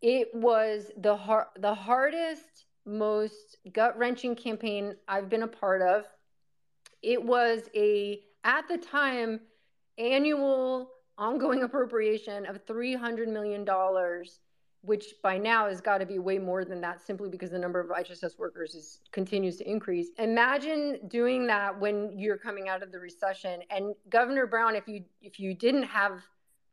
It 0.00 0.28
was 0.32 0.90
the 0.96 1.16
har- 1.16 1.50
the 1.58 1.74
hardest, 1.74 2.66
most 2.86 3.58
gut 3.72 3.98
wrenching 3.98 4.34
campaign 4.34 4.96
I've 5.06 5.28
been 5.28 5.42
a 5.42 5.48
part 5.48 5.82
of. 5.82 6.04
It 7.02 7.22
was 7.22 7.62
a 7.74 8.20
at 8.44 8.68
the 8.68 8.78
time 8.78 9.40
annual 9.98 10.90
ongoing 11.18 11.62
appropriation 11.62 12.46
of 12.46 12.64
$300 12.64 13.28
million, 13.28 13.66
which 14.82 15.14
by 15.22 15.38
now 15.38 15.68
has 15.68 15.80
got 15.80 15.98
to 15.98 16.06
be 16.06 16.18
way 16.18 16.38
more 16.38 16.64
than 16.64 16.80
that 16.80 17.00
simply 17.00 17.28
because 17.28 17.50
the 17.50 17.58
number 17.58 17.78
of 17.78 17.88
IHSS 17.88 18.38
workers 18.38 18.74
is, 18.74 19.00
continues 19.12 19.56
to 19.58 19.70
increase. 19.70 20.08
Imagine 20.18 20.98
doing 21.08 21.46
that 21.46 21.78
when 21.78 22.18
you're 22.18 22.38
coming 22.38 22.68
out 22.68 22.82
of 22.82 22.90
the 22.90 22.98
recession. 22.98 23.60
And 23.70 23.94
Governor 24.08 24.46
Brown, 24.46 24.74
if 24.74 24.88
you 24.88 25.04
if 25.20 25.38
you 25.38 25.54
didn't 25.54 25.84
have 25.84 26.22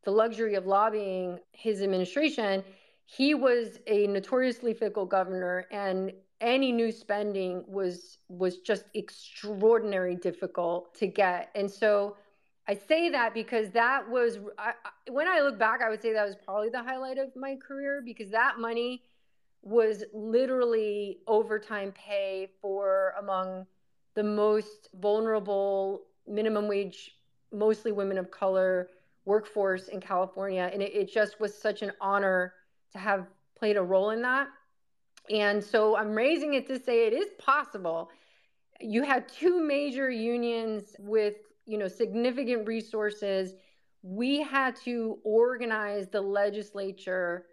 the 0.04 0.12
luxury 0.12 0.56
of 0.56 0.66
lobbying 0.66 1.40
his 1.52 1.82
administration, 1.82 2.64
he 3.06 3.34
was 3.34 3.80
a 3.88 4.08
notoriously 4.08 4.74
fickle 4.74 5.06
governor 5.06 5.66
and 5.72 6.14
any 6.42 6.72
new 6.72 6.92
spending 6.92 7.64
was 7.68 8.20
was 8.30 8.58
just 8.60 8.86
extraordinarily 8.96 10.16
difficult 10.16 10.96
to 10.96 11.08
get. 11.08 11.50
And 11.56 11.70
so 11.70 12.16
I 12.68 12.76
say 12.76 13.10
that 13.10 13.34
because 13.34 13.72
that 13.72 14.10
was 14.10 14.40
I, 14.58 14.74
when 15.10 15.28
I 15.28 15.42
look 15.42 15.58
back, 15.58 15.82
I 15.82 15.90
would 15.90 16.02
say 16.02 16.14
that 16.14 16.26
was 16.26 16.36
probably 16.36 16.70
the 16.70 16.84
highlight 16.84 17.18
of 17.18 17.36
my 17.36 17.56
career 17.56 18.02
because 18.06 18.30
that 18.32 18.60
money 18.60 19.04
was 19.62 20.04
literally 20.14 21.20
overtime 21.28 21.92
pay 21.92 22.50
for 22.62 23.14
among 23.20 23.66
the 24.16 24.24
most 24.24 24.90
vulnerable 24.94 26.04
minimum 26.28 26.68
wage, 26.68 27.16
mostly 27.52 27.92
women 27.92 28.18
of 28.18 28.32
color 28.32 28.90
workforce 29.26 29.90
in 29.90 30.00
California. 30.00 30.70
And 30.72 30.82
it, 30.82 30.94
it 30.94 31.12
just 31.12 31.40
was 31.40 31.54
such 31.54 31.82
an 31.82 31.92
honor 32.00 32.54
to 32.92 32.98
have 32.98 33.28
played 33.58 33.78
a 33.78 33.82
role 33.82 34.12
in 34.12 34.22
that. 34.22 34.48
And 35.30 35.64
so 35.64 35.96
I'm 35.96 36.14
raising 36.16 36.56
it 36.56 36.68
to 36.68 36.80
say 36.80 37.06
it 37.08 37.14
is 37.14 37.30
possible. 37.38 38.10
You 38.80 39.04
had 39.04 39.28
two 39.30 39.62
major 39.62 40.10
unions 40.10 40.96
with 41.00 41.36
you 41.66 41.78
know 41.78 41.88
significant 41.88 42.68
resources. 42.68 43.54
We 44.02 44.42
had 44.42 44.76
to 44.86 45.20
organize 45.24 46.08
the 46.08 46.22
legislature 46.22 47.46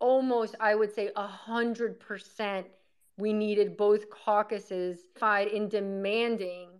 almost 0.00 0.54
i 0.60 0.74
would 0.74 0.94
say 0.94 1.10
a 1.16 1.26
hundred 1.26 2.00
percent. 2.00 2.66
We 3.18 3.34
needed 3.34 3.76
both 3.76 4.08
caucuses 4.08 5.00
fight 5.18 5.52
in 5.52 5.68
demanding 5.68 6.70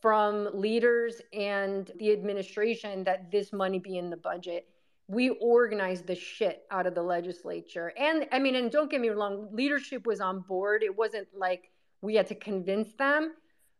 from 0.00 0.48
leaders 0.54 1.20
and 1.34 1.90
the 1.98 2.12
administration 2.12 3.04
that 3.04 3.30
this 3.30 3.52
money 3.52 3.78
be 3.78 3.98
in 3.98 4.08
the 4.08 4.16
budget 4.16 4.68
we 5.08 5.30
organized 5.40 6.06
the 6.06 6.14
shit 6.14 6.64
out 6.70 6.86
of 6.86 6.94
the 6.94 7.02
legislature 7.02 7.92
and 7.96 8.26
i 8.32 8.38
mean 8.38 8.56
and 8.56 8.70
don't 8.70 8.90
get 8.90 9.00
me 9.00 9.08
wrong 9.08 9.48
leadership 9.52 10.06
was 10.06 10.20
on 10.20 10.40
board 10.40 10.82
it 10.82 10.96
wasn't 10.96 11.26
like 11.36 11.70
we 12.02 12.14
had 12.14 12.26
to 12.26 12.34
convince 12.34 12.92
them 12.94 13.32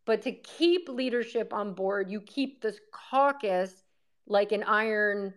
but 0.07 0.22
to 0.22 0.33
keep 0.33 0.89
leadership 0.89 1.53
on 1.53 1.74
board, 1.74 2.11
you 2.11 2.20
keep 2.20 2.62
this 2.62 2.81
caucus 2.93 3.83
like 4.29 4.53
an 4.53 4.62
iron, 4.62 5.35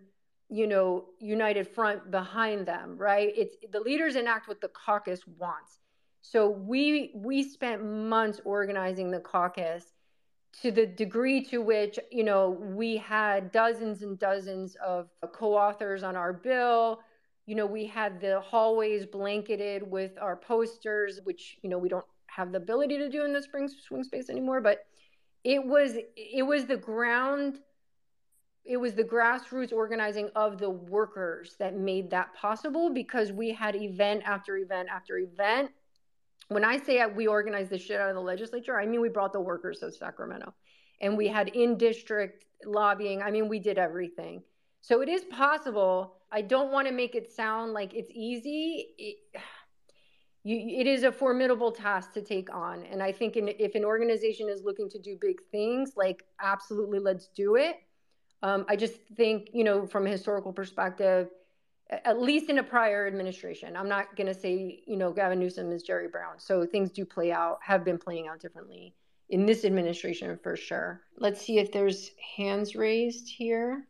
you 0.48 0.66
know, 0.66 1.06
united 1.18 1.66
front 1.68 2.10
behind 2.10 2.66
them, 2.66 2.96
right? 2.96 3.32
It's 3.36 3.56
the 3.70 3.80
leaders 3.80 4.14
enact 4.14 4.48
what 4.48 4.60
the 4.60 4.68
caucus 4.68 5.26
wants. 5.26 5.80
So 6.22 6.48
we 6.48 7.12
we 7.16 7.42
spent 7.42 7.84
months 7.84 8.40
organizing 8.44 9.10
the 9.10 9.20
caucus 9.20 9.84
to 10.62 10.70
the 10.70 10.86
degree 10.86 11.42
to 11.44 11.58
which 11.58 11.98
you 12.10 12.24
know 12.24 12.50
we 12.50 12.96
had 12.96 13.52
dozens 13.52 14.02
and 14.02 14.18
dozens 14.18 14.76
of 14.84 15.08
co-authors 15.32 16.02
on 16.02 16.16
our 16.16 16.32
bill. 16.32 17.00
You 17.46 17.54
know 17.56 17.66
we 17.66 17.86
had 17.86 18.20
the 18.20 18.40
hallways 18.40 19.06
blanketed 19.06 19.88
with 19.88 20.12
our 20.20 20.36
posters 20.36 21.20
which 21.24 21.58
you 21.62 21.70
know 21.70 21.78
we 21.78 21.88
don't 21.88 22.04
have 22.26 22.52
the 22.52 22.58
ability 22.58 22.98
to 22.98 23.08
do 23.08 23.24
in 23.24 23.32
the 23.32 23.42
spring 23.42 23.68
swing 23.68 24.04
space 24.04 24.30
anymore 24.30 24.60
but 24.60 24.86
it 25.42 25.64
was 25.64 25.96
it 26.16 26.42
was 26.46 26.66
the 26.66 26.76
ground 26.76 27.58
it 28.64 28.76
was 28.76 28.94
the 28.94 29.02
grassroots 29.02 29.72
organizing 29.72 30.30
of 30.36 30.58
the 30.58 30.70
workers 30.70 31.56
that 31.58 31.76
made 31.76 32.10
that 32.10 32.32
possible 32.34 32.92
because 32.92 33.32
we 33.32 33.50
had 33.50 33.74
event 33.74 34.22
after 34.24 34.56
event 34.58 34.88
after 34.88 35.18
event 35.18 35.70
when 36.50 36.64
i 36.64 36.76
say 36.78 37.04
we 37.06 37.26
organized 37.26 37.70
the 37.70 37.78
shit 37.78 38.00
out 38.00 38.08
of 38.08 38.14
the 38.14 38.20
legislature 38.20 38.78
i 38.78 38.86
mean 38.86 39.00
we 39.00 39.08
brought 39.08 39.32
the 39.32 39.40
workers 39.40 39.82
of 39.82 39.94
sacramento. 39.94 40.54
And 41.00 41.16
we 41.16 41.28
had 41.28 41.48
in 41.48 41.78
district 41.78 42.44
lobbying. 42.64 43.22
I 43.22 43.30
mean 43.30 43.48
we 43.48 43.58
did 43.58 43.78
everything. 43.78 44.42
So 44.82 45.00
it 45.00 45.08
is 45.08 45.24
possible. 45.24 46.16
I 46.30 46.42
don't 46.42 46.72
want 46.72 46.88
to 46.88 46.94
make 46.94 47.14
it 47.14 47.32
sound 47.32 47.72
like 47.72 47.94
it's 47.94 48.10
easy. 48.14 48.88
It, 48.98 49.16
you, 50.42 50.80
it 50.80 50.86
is 50.86 51.02
a 51.02 51.12
formidable 51.12 51.70
task 51.70 52.12
to 52.14 52.22
take 52.22 52.54
on. 52.54 52.84
And 52.84 53.02
I 53.02 53.12
think 53.12 53.36
in, 53.36 53.48
if 53.48 53.74
an 53.74 53.84
organization 53.84 54.48
is 54.48 54.62
looking 54.64 54.88
to 54.90 54.98
do 54.98 55.18
big 55.20 55.36
things, 55.50 55.92
like 55.96 56.22
absolutely 56.40 56.98
let's 56.98 57.28
do 57.28 57.56
it. 57.56 57.76
Um, 58.42 58.64
I 58.68 58.76
just 58.76 58.94
think, 59.16 59.50
you 59.52 59.64
know, 59.64 59.86
from 59.86 60.06
a 60.06 60.10
historical 60.10 60.52
perspective, 60.52 61.28
at 61.90 62.20
least 62.20 62.48
in 62.48 62.58
a 62.58 62.62
prior 62.62 63.06
administration, 63.06 63.76
I'm 63.76 63.88
not 63.88 64.14
going 64.16 64.28
to 64.28 64.34
say, 64.34 64.82
you 64.86 64.96
know, 64.96 65.10
Gavin 65.10 65.40
Newsom 65.40 65.72
is 65.72 65.82
Jerry 65.82 66.08
Brown. 66.08 66.38
So 66.38 66.64
things 66.64 66.90
do 66.90 67.04
play 67.04 67.32
out, 67.32 67.58
have 67.62 67.84
been 67.84 67.98
playing 67.98 68.28
out 68.28 68.40
differently 68.40 68.94
in 69.28 69.44
this 69.44 69.64
administration 69.64 70.38
for 70.42 70.56
sure. 70.56 71.00
Let's 71.16 71.40
see 71.40 71.58
if 71.58 71.72
there's 71.72 72.10
hands 72.36 72.76
raised 72.76 73.28
here. 73.28 73.86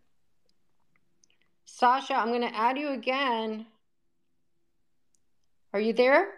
Sasha, 1.66 2.14
I'm 2.14 2.28
going 2.28 2.40
to 2.40 2.57
add 2.57 2.78
you 2.78 2.88
again. 2.88 3.66
Are 5.72 5.80
you 5.80 5.92
there? 5.92 6.28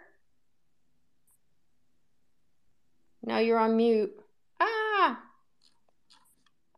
Now 3.23 3.39
you're 3.39 3.57
on 3.57 3.77
mute. 3.77 4.13
Ah! 4.59 5.19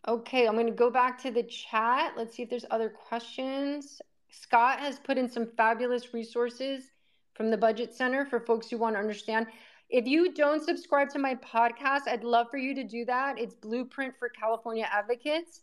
Okay, 0.07 0.47
I'm 0.47 0.53
going 0.53 0.67
to 0.67 0.71
go 0.71 0.91
back 0.91 1.23
to 1.23 1.31
the 1.31 1.43
chat. 1.43 2.13
Let's 2.15 2.36
see 2.36 2.43
if 2.43 2.49
there's 2.49 2.65
other 2.69 2.89
questions. 2.89 3.99
Scott 4.41 4.79
has 4.79 4.99
put 4.99 5.17
in 5.17 5.29
some 5.29 5.47
fabulous 5.55 6.13
resources 6.13 6.91
from 7.36 7.49
the 7.49 7.57
Budget 7.57 7.93
Center 7.93 8.25
for 8.25 8.39
folks 8.39 8.69
who 8.69 8.77
want 8.77 8.95
to 8.95 8.99
understand. 8.99 9.47
If 9.89 10.07
you 10.07 10.33
don't 10.33 10.63
subscribe 10.63 11.09
to 11.11 11.19
my 11.19 11.36
podcast, 11.36 12.07
I'd 12.07 12.23
love 12.23 12.47
for 12.51 12.57
you 12.57 12.75
to 12.75 12.83
do 12.83 13.05
that. 13.05 13.39
It's 13.39 13.55
Blueprint 13.55 14.15
for 14.17 14.29
California 14.29 14.88
Advocates. 14.91 15.61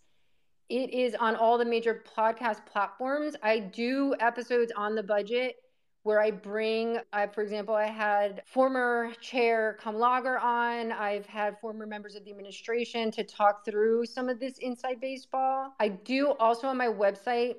It 0.71 0.91
is 0.95 1.15
on 1.15 1.37
all 1.37 1.59
the 1.59 1.67
major 1.67 2.03
podcast 2.17 2.65
platforms. 2.65 3.37
I 3.43 3.59
do 3.59 4.15
episodes 4.21 4.73
on 4.75 4.95
the 4.95 5.03
budget 5.03 5.57
where 6.05 6.21
I 6.21 6.31
bring, 6.31 6.99
I, 7.13 7.27
for 7.27 7.43
example, 7.43 7.75
I 7.75 7.87
had 7.87 8.43
former 8.47 9.13
chair 9.21 9.79
Kamlager 9.83 10.43
on. 10.43 10.93
I've 10.93 11.27
had 11.27 11.61
former 11.61 11.87
members 11.87 12.17
of 12.17 12.25
the 12.25 12.31
administration 12.31 13.11
to 13.13 13.23
talk 13.23 13.65
through 13.67 14.07
some 14.07 14.31
of 14.31 14.41
this 14.41 14.59
inside 14.59 15.01
baseball. 15.01 15.75
I 15.79 15.89
do 15.89 16.33
also 16.41 16.69
on 16.69 16.79
my 16.79 16.89
website 16.89 17.57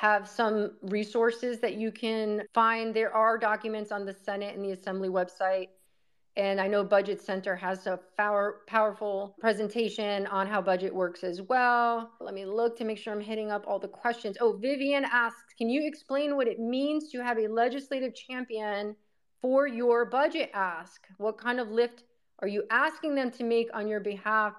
have 0.00 0.28
some 0.28 0.72
resources 0.82 1.60
that 1.60 1.74
you 1.74 1.92
can 1.92 2.42
find. 2.52 2.94
There 2.94 3.14
are 3.14 3.38
documents 3.38 3.92
on 3.92 4.04
the 4.04 4.12
Senate 4.12 4.54
and 4.54 4.64
the 4.64 4.72
Assembly 4.72 5.08
website 5.08 5.68
and 6.36 6.60
I 6.60 6.66
know 6.66 6.82
Budget 6.82 7.20
Center 7.22 7.54
has 7.54 7.86
a 7.86 8.00
power, 8.16 8.62
powerful 8.66 9.36
presentation 9.38 10.26
on 10.26 10.48
how 10.48 10.60
budget 10.60 10.92
works 10.92 11.22
as 11.22 11.40
well. 11.42 12.10
Let 12.20 12.34
me 12.34 12.44
look 12.44 12.76
to 12.78 12.84
make 12.84 12.98
sure 12.98 13.12
I'm 13.12 13.20
hitting 13.20 13.52
up 13.52 13.64
all 13.68 13.78
the 13.78 13.88
questions. 13.88 14.36
Oh, 14.40 14.58
Vivian 14.60 15.04
asks, 15.04 15.54
can 15.56 15.68
you 15.68 15.86
explain 15.86 16.34
what 16.34 16.48
it 16.48 16.58
means 16.58 17.10
to 17.12 17.22
have 17.22 17.38
a 17.38 17.46
legislative 17.46 18.14
champion 18.16 18.96
for 19.40 19.68
your 19.68 20.04
budget 20.06 20.50
ask? 20.54 21.06
What 21.18 21.38
kind 21.38 21.60
of 21.60 21.70
lift 21.70 22.02
are 22.40 22.48
you 22.48 22.64
asking 22.68 23.14
them 23.14 23.30
to 23.32 23.44
make 23.44 23.68
on 23.72 23.86
your 23.86 24.00
behalf? 24.00 24.54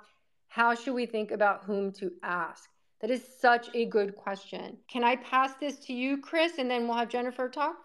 How 0.47 0.75
should 0.75 0.93
we 0.93 1.05
think 1.05 1.31
about 1.31 1.65
whom 1.65 1.91
to 1.93 2.11
ask? 2.23 2.69
That 3.05 3.13
is 3.13 3.23
such 3.39 3.69
a 3.75 3.85
good 3.85 4.15
question. 4.15 4.77
Can 4.87 5.03
I 5.03 5.17
pass 5.17 5.53
this 5.59 5.77
to 5.85 5.93
you, 5.93 6.17
Chris, 6.17 6.53
and 6.57 6.71
then 6.71 6.87
we'll 6.87 6.97
have 6.97 7.07
Jennifer 7.07 7.47
talk? 7.47 7.75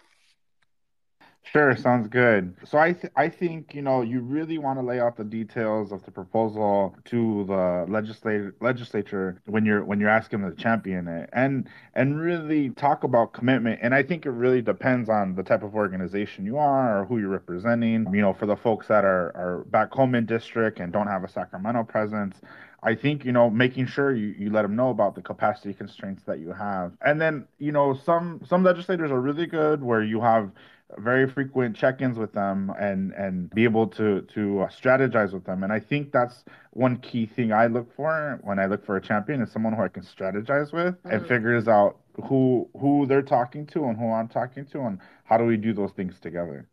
Sure, 1.42 1.76
sounds 1.76 2.08
good. 2.08 2.54
So 2.64 2.78
I 2.78 2.94
th- 2.94 3.12
I 3.16 3.28
think 3.28 3.74
you 3.74 3.82
know 3.82 4.00
you 4.00 4.20
really 4.20 4.56
want 4.56 4.78
to 4.78 4.82
lay 4.82 4.98
out 4.98 5.18
the 5.18 5.24
details 5.24 5.92
of 5.92 6.02
the 6.04 6.10
proposal 6.10 6.96
to 7.06 7.44
the 7.44 7.84
legislature 7.86 8.54
legislature 8.62 9.42
when 9.44 9.66
you're 9.66 9.84
when 9.84 10.00
you're 10.00 10.08
asking 10.08 10.40
them 10.40 10.56
to 10.56 10.62
champion 10.62 11.06
it 11.06 11.28
and 11.34 11.68
and 11.94 12.18
really 12.18 12.70
talk 12.70 13.04
about 13.04 13.34
commitment. 13.34 13.80
And 13.82 13.94
I 13.94 14.02
think 14.02 14.24
it 14.24 14.30
really 14.30 14.62
depends 14.62 15.10
on 15.10 15.34
the 15.34 15.42
type 15.42 15.62
of 15.62 15.74
organization 15.74 16.46
you 16.46 16.56
are 16.56 17.00
or 17.00 17.04
who 17.04 17.18
you're 17.18 17.28
representing. 17.28 18.06
You 18.14 18.22
know, 18.22 18.32
for 18.32 18.46
the 18.46 18.56
folks 18.56 18.88
that 18.88 19.04
are 19.04 19.36
are 19.36 19.64
back 19.68 19.92
home 19.92 20.14
in 20.14 20.24
district 20.24 20.80
and 20.80 20.90
don't 20.90 21.08
have 21.08 21.24
a 21.24 21.28
Sacramento 21.28 21.84
presence, 21.84 22.40
I 22.82 22.94
think 22.94 23.24
you 23.24 23.32
know 23.32 23.50
making 23.50 23.86
sure 23.86 24.14
you, 24.14 24.34
you 24.38 24.50
let 24.50 24.62
them 24.62 24.76
know 24.76 24.90
about 24.90 25.14
the 25.14 25.22
capacity 25.22 25.74
constraints 25.74 26.22
that 26.24 26.38
you 26.38 26.52
have, 26.52 26.92
and 27.04 27.20
then 27.20 27.46
you 27.58 27.72
know 27.72 27.94
some 28.04 28.40
some 28.46 28.64
legislators 28.64 29.10
are 29.10 29.20
really 29.20 29.46
good 29.46 29.82
where 29.82 30.02
you 30.02 30.20
have 30.20 30.50
very 30.98 31.28
frequent 31.30 31.76
check-ins 31.76 32.18
with 32.18 32.32
them 32.32 32.72
and 32.78 33.12
and 33.12 33.50
be 33.50 33.64
able 33.64 33.86
to 33.86 34.22
to 34.22 34.60
uh, 34.60 34.68
strategize 34.68 35.32
with 35.32 35.44
them. 35.44 35.62
And 35.62 35.72
i 35.72 35.80
think 35.80 36.12
that's 36.12 36.44
one 36.72 36.96
key 36.98 37.26
thing 37.26 37.52
i 37.52 37.66
look 37.66 37.94
for 37.94 38.38
when 38.42 38.58
i 38.58 38.66
look 38.66 38.84
for 38.84 38.96
a 38.96 39.00
champion 39.00 39.40
is 39.42 39.52
someone 39.52 39.72
who 39.72 39.82
i 39.82 39.88
can 39.88 40.02
strategize 40.02 40.72
with 40.72 40.94
mm-hmm. 40.94 41.10
and 41.10 41.26
figures 41.26 41.68
out 41.68 41.98
who 42.28 42.68
who 42.78 43.06
they're 43.06 43.22
talking 43.22 43.66
to 43.66 43.84
and 43.84 43.96
who 43.96 44.10
i'm 44.10 44.28
talking 44.28 44.66
to 44.66 44.80
and 44.80 44.98
how 45.24 45.36
do 45.36 45.44
we 45.44 45.56
do 45.56 45.72
those 45.72 45.92
things 45.92 46.18
together 46.20 46.66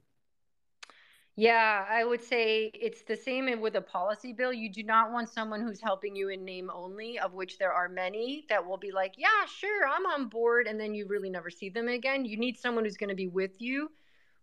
yeah, 1.38 1.86
I 1.88 2.04
would 2.04 2.24
say 2.24 2.72
it's 2.74 3.04
the 3.04 3.16
same 3.16 3.62
with 3.62 3.76
a 3.76 3.82
policy 3.82 4.34
bill. 4.34 4.52
You 4.52 4.74
do 4.74 4.82
not 4.82 5.12
want 5.12 5.30
someone 5.30 5.62
who's 5.62 5.80
helping 5.80 6.16
you 6.16 6.30
in 6.30 6.44
name 6.44 6.72
only, 6.74 7.20
of 7.20 7.34
which 7.34 7.60
there 7.60 7.72
are 7.72 7.88
many 7.88 8.46
that 8.50 8.66
will 8.66 8.78
be 8.78 8.92
like, 8.92 9.14
yeah, 9.18 9.46
sure, 9.46 9.88
I'm 9.88 10.08
on 10.08 10.30
board. 10.30 10.66
And 10.66 10.80
then 10.80 10.96
you 10.96 11.06
really 11.08 11.30
never 11.30 11.52
see 11.52 11.70
them 11.70 11.90
again. 11.90 12.26
You 12.26 12.38
need 12.38 12.58
someone 12.58 12.86
who's 12.86 12.98
going 12.98 13.10
to 13.12 13.16
be 13.16 13.28
with 13.28 13.62
you 13.62 13.92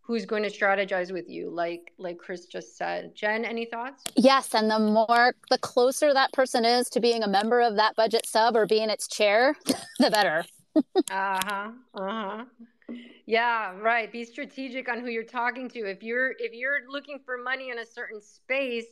who's 0.03 0.27
going 0.27 0.43
to 0.43 0.51
strategize 0.51 1.11
with 1.11 1.31
you 1.31 1.51
like 1.51 1.93
like 1.99 2.19
chris 2.19 2.45
just 2.45 2.77
said 2.77 3.15
jen 3.15 3.45
any 3.45 3.65
thoughts 3.65 4.03
yes 4.17 4.55
and 4.55 4.71
the 4.71 4.79
more 4.79 5.35
the 5.51 5.57
closer 5.59 6.13
that 6.13 6.31
person 6.33 6.65
is 6.65 6.91
to 6.91 7.01
being 7.01 7.23
a 7.23 7.29
member 7.29 7.61
of 7.61 7.77
that 7.77 7.97
budget 7.97 8.27
sub 8.27 8.55
or 8.55 8.67
being 8.67 8.91
its 8.91 9.09
chair 9.09 9.57
the 9.99 10.11
better 10.11 10.45
uh-huh 11.11 11.71
uh-huh 11.95 12.45
yeah 13.27 13.73
right 13.79 14.13
be 14.13 14.25
strategic 14.25 14.89
on 14.89 15.01
who 15.01 15.09
you're 15.09 15.23
talking 15.23 15.69
to 15.69 15.81
if 15.81 16.03
you're 16.03 16.33
if 16.39 16.53
you're 16.53 16.91
looking 16.91 17.19
for 17.25 17.39
money 17.39 17.71
in 17.71 17.79
a 17.79 17.87
certain 17.87 18.21
space 18.21 18.87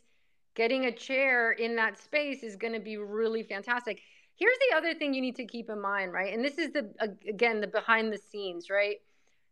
getting 0.55 0.86
a 0.86 0.93
chair 0.93 1.53
in 1.53 1.76
that 1.76 1.99
space 1.99 2.43
is 2.43 2.57
going 2.57 2.72
to 2.72 2.80
be 2.80 2.97
really 2.97 3.43
fantastic 3.43 4.01
here's 4.36 4.59
the 4.70 4.76
other 4.76 4.95
thing 4.95 5.12
you 5.12 5.20
need 5.20 5.36
to 5.36 5.47
keep 5.47 5.68
in 5.68 5.80
mind 5.80 6.12
right 6.12 6.32
and 6.32 6.45
this 6.45 6.59
is 6.59 6.72
the 6.72 6.90
again 7.28 7.61
the 7.61 7.66
behind 7.66 8.12
the 8.12 8.18
scenes 8.18 8.70
right 8.70 8.97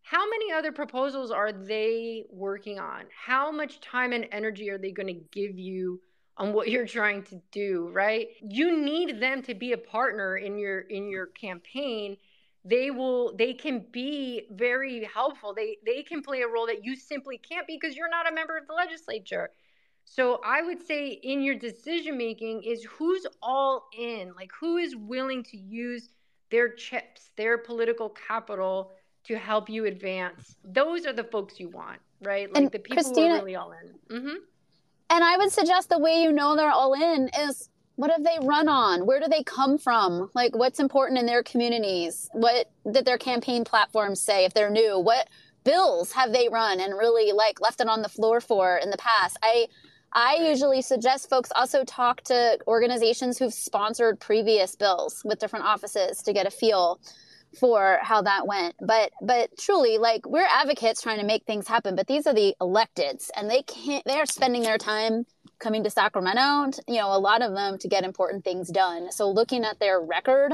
how 0.02 0.28
many 0.28 0.52
other 0.52 0.72
proposals 0.72 1.30
are 1.30 1.52
they 1.52 2.24
working 2.30 2.78
on? 2.78 3.04
How 3.14 3.50
much 3.50 3.80
time 3.80 4.12
and 4.12 4.26
energy 4.32 4.70
are 4.70 4.78
they 4.78 4.90
going 4.90 5.06
to 5.06 5.20
give 5.30 5.58
you 5.58 6.00
on 6.36 6.52
what 6.52 6.68
you're 6.68 6.86
trying 6.86 7.22
to 7.24 7.40
do, 7.52 7.90
right? 7.92 8.28
You 8.40 8.76
need 8.76 9.20
them 9.20 9.42
to 9.42 9.54
be 9.54 9.72
a 9.72 9.78
partner 9.78 10.36
in 10.36 10.58
your 10.58 10.80
in 10.80 11.08
your 11.08 11.26
campaign. 11.26 12.16
They 12.64 12.90
will 12.90 13.34
they 13.36 13.54
can 13.54 13.86
be 13.90 14.46
very 14.50 15.04
helpful. 15.04 15.54
They 15.54 15.78
they 15.84 16.02
can 16.02 16.22
play 16.22 16.42
a 16.42 16.48
role 16.48 16.66
that 16.66 16.84
you 16.84 16.94
simply 16.94 17.38
can't 17.38 17.66
because 17.66 17.96
you're 17.96 18.10
not 18.10 18.30
a 18.30 18.34
member 18.34 18.56
of 18.56 18.66
the 18.66 18.74
legislature. 18.74 19.50
So 20.04 20.40
I 20.44 20.60
would 20.62 20.84
say 20.84 21.08
in 21.08 21.42
your 21.42 21.54
decision 21.54 22.18
making 22.18 22.64
is 22.64 22.84
who's 22.84 23.26
all 23.42 23.88
in, 23.96 24.32
like 24.34 24.50
who 24.58 24.76
is 24.76 24.96
willing 24.96 25.44
to 25.44 25.56
use 25.56 26.08
their 26.50 26.68
chips, 26.68 27.30
their 27.36 27.58
political 27.58 28.10
capital 28.10 28.92
to 29.24 29.38
help 29.38 29.70
you 29.70 29.86
advance. 29.86 30.56
Those 30.64 31.06
are 31.06 31.12
the 31.12 31.24
folks 31.24 31.60
you 31.60 31.68
want, 31.68 32.00
right? 32.22 32.48
Like 32.48 32.56
and 32.62 32.72
the 32.72 32.78
people 32.78 33.02
Christina, 33.02 33.28
who 33.28 33.34
are 33.34 33.38
really 33.38 33.56
all 33.56 33.72
in. 33.72 34.18
Mm-hmm. 34.18 34.36
And 35.10 35.24
I 35.24 35.36
would 35.36 35.52
suggest 35.52 35.88
the 35.88 35.98
way 35.98 36.22
you 36.22 36.32
know 36.32 36.56
they're 36.56 36.70
all 36.70 36.94
in 36.94 37.30
is 37.40 37.68
what 37.96 38.10
have 38.10 38.24
they 38.24 38.38
run 38.42 38.68
on? 38.68 39.06
Where 39.06 39.20
do 39.20 39.28
they 39.28 39.42
come 39.42 39.78
from? 39.78 40.30
Like 40.34 40.56
what's 40.56 40.80
important 40.80 41.18
in 41.18 41.26
their 41.26 41.42
communities? 41.42 42.28
What 42.32 42.70
did 42.90 43.04
their 43.04 43.18
campaign 43.18 43.64
platforms 43.64 44.20
say 44.20 44.44
if 44.44 44.54
they're 44.54 44.70
new? 44.70 44.98
What 44.98 45.28
bills 45.64 46.12
have 46.12 46.32
they 46.32 46.48
run 46.48 46.80
and 46.80 46.94
really 46.94 47.32
like 47.32 47.60
left 47.60 47.80
it 47.80 47.88
on 47.88 48.02
the 48.02 48.08
floor 48.08 48.40
for 48.40 48.78
in 48.78 48.90
the 48.90 48.96
past? 48.96 49.36
I 49.42 49.66
I 50.12 50.38
usually 50.40 50.82
suggest 50.82 51.30
folks 51.30 51.52
also 51.54 51.84
talk 51.84 52.22
to 52.22 52.58
organizations 52.66 53.38
who've 53.38 53.54
sponsored 53.54 54.18
previous 54.18 54.74
bills 54.74 55.22
with 55.24 55.38
different 55.38 55.66
offices 55.66 56.22
to 56.22 56.32
get 56.32 56.46
a 56.46 56.50
feel 56.50 57.00
for 57.58 57.98
how 58.02 58.22
that 58.22 58.46
went. 58.46 58.74
But 58.80 59.12
but 59.20 59.56
truly 59.58 59.98
like 59.98 60.26
we're 60.26 60.46
advocates 60.48 61.02
trying 61.02 61.18
to 61.20 61.26
make 61.26 61.44
things 61.44 61.66
happen 61.66 61.96
but 61.96 62.06
these 62.06 62.26
are 62.26 62.34
the 62.34 62.54
electeds 62.60 63.30
and 63.36 63.50
they 63.50 63.62
can't 63.62 64.04
they're 64.04 64.26
spending 64.26 64.62
their 64.62 64.78
time 64.78 65.26
coming 65.58 65.84
to 65.84 65.90
sacramento 65.90 66.70
you 66.88 66.96
know 66.96 67.14
a 67.14 67.18
lot 67.18 67.42
of 67.42 67.52
them 67.54 67.78
to 67.78 67.88
get 67.88 68.04
important 68.04 68.44
things 68.44 68.68
done. 68.68 69.10
So 69.12 69.30
looking 69.30 69.64
at 69.64 69.78
their 69.80 70.00
record 70.00 70.52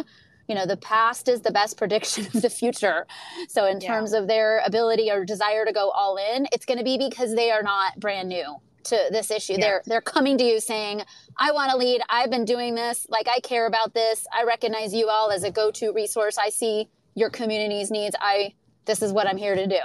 you 0.48 0.54
know 0.54 0.66
the 0.66 0.76
past 0.76 1.28
is 1.28 1.42
the 1.42 1.52
best 1.52 1.76
prediction 1.78 2.26
of 2.26 2.42
the 2.42 2.50
future. 2.50 3.06
So 3.48 3.66
in 3.66 3.80
terms 3.80 4.12
of 4.12 4.28
their 4.28 4.62
ability 4.64 5.10
or 5.10 5.24
desire 5.24 5.64
to 5.64 5.72
go 5.72 5.90
all 5.90 6.16
in 6.16 6.46
it's 6.52 6.64
going 6.64 6.78
to 6.78 6.84
be 6.84 6.98
because 6.98 7.34
they 7.34 7.50
are 7.50 7.62
not 7.62 7.98
brand 8.00 8.28
new 8.28 8.56
to 8.86 9.08
this 9.10 9.30
issue. 9.30 9.54
Yes. 9.54 9.60
They're 9.60 9.82
they're 9.86 10.00
coming 10.00 10.38
to 10.38 10.44
you 10.44 10.60
saying, 10.60 11.02
"I 11.36 11.52
want 11.52 11.70
to 11.70 11.76
lead. 11.76 12.00
I've 12.08 12.30
been 12.30 12.44
doing 12.44 12.74
this. 12.74 13.06
Like 13.08 13.28
I 13.28 13.40
care 13.40 13.66
about 13.66 13.94
this. 13.94 14.26
I 14.32 14.44
recognize 14.44 14.94
you 14.94 15.08
all 15.08 15.30
as 15.30 15.44
a 15.44 15.50
go-to 15.50 15.92
resource. 15.92 16.38
I 16.38 16.48
see 16.48 16.88
your 17.14 17.30
community's 17.30 17.90
needs. 17.90 18.16
I 18.20 18.54
this 18.84 19.02
is 19.02 19.12
what 19.12 19.26
I'm 19.26 19.36
here 19.36 19.54
to 19.54 19.66
do." 19.66 19.80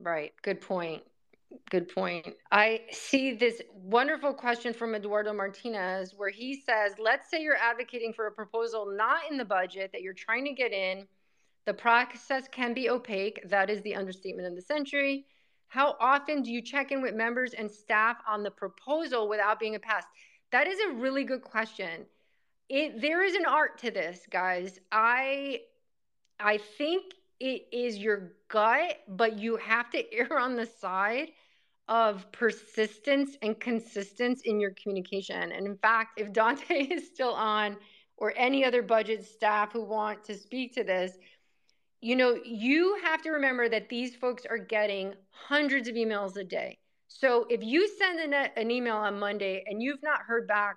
Right. 0.00 0.32
Good 0.42 0.60
point. 0.60 1.02
Good 1.70 1.88
point. 1.94 2.34
I 2.50 2.82
see 2.90 3.34
this 3.34 3.60
wonderful 3.74 4.32
question 4.32 4.72
from 4.72 4.94
Eduardo 4.94 5.32
Martinez 5.32 6.14
where 6.16 6.30
he 6.30 6.60
says, 6.60 6.94
"Let's 6.98 7.30
say 7.30 7.42
you're 7.42 7.56
advocating 7.56 8.12
for 8.12 8.26
a 8.26 8.32
proposal 8.32 8.86
not 8.86 9.30
in 9.30 9.36
the 9.36 9.44
budget 9.44 9.90
that 9.92 10.02
you're 10.02 10.14
trying 10.14 10.44
to 10.46 10.52
get 10.52 10.72
in. 10.72 11.06
The 11.64 11.74
process 11.74 12.48
can 12.48 12.74
be 12.74 12.88
opaque. 12.90 13.40
That 13.48 13.70
is 13.70 13.82
the 13.82 13.94
understatement 13.94 14.48
of 14.48 14.54
the 14.54 14.62
century." 14.62 15.26
How 15.72 15.96
often 16.00 16.42
do 16.42 16.52
you 16.52 16.60
check 16.60 16.92
in 16.92 17.00
with 17.00 17.14
members 17.14 17.54
and 17.54 17.70
staff 17.70 18.18
on 18.28 18.42
the 18.42 18.50
proposal 18.50 19.26
without 19.26 19.58
being 19.58 19.74
a 19.74 19.78
pass? 19.78 20.04
That 20.50 20.66
is 20.66 20.78
a 20.80 20.92
really 20.92 21.24
good 21.24 21.40
question. 21.40 22.04
It, 22.68 23.00
there 23.00 23.24
is 23.24 23.34
an 23.34 23.46
art 23.46 23.78
to 23.78 23.90
this, 23.90 24.20
guys. 24.30 24.78
I 24.92 25.60
I 26.38 26.58
think 26.58 27.14
it 27.40 27.68
is 27.72 27.96
your 27.96 28.34
gut, 28.48 28.98
but 29.08 29.38
you 29.38 29.56
have 29.56 29.88
to 29.92 30.14
err 30.14 30.38
on 30.38 30.56
the 30.56 30.66
side 30.66 31.28
of 31.88 32.30
persistence 32.32 33.38
and 33.40 33.58
consistency 33.58 34.50
in 34.50 34.60
your 34.60 34.72
communication. 34.72 35.52
And 35.52 35.64
in 35.64 35.78
fact, 35.78 36.20
if 36.20 36.34
Dante 36.34 36.80
is 36.96 37.08
still 37.08 37.32
on 37.32 37.78
or 38.18 38.34
any 38.36 38.62
other 38.62 38.82
budget 38.82 39.24
staff 39.24 39.72
who 39.72 39.82
want 39.82 40.22
to 40.24 40.34
speak 40.36 40.74
to 40.74 40.84
this, 40.84 41.16
you 42.02 42.16
know, 42.16 42.36
you 42.44 42.98
have 43.04 43.22
to 43.22 43.30
remember 43.30 43.68
that 43.68 43.88
these 43.88 44.16
folks 44.16 44.44
are 44.44 44.58
getting 44.58 45.14
hundreds 45.30 45.88
of 45.88 45.94
emails 45.94 46.36
a 46.36 46.42
day. 46.42 46.78
So 47.06 47.46
if 47.48 47.62
you 47.62 47.88
send 47.96 48.18
an, 48.18 48.34
an 48.56 48.70
email 48.70 48.96
on 48.96 49.18
Monday 49.18 49.62
and 49.68 49.80
you've 49.80 50.02
not 50.02 50.22
heard 50.22 50.48
back, 50.48 50.76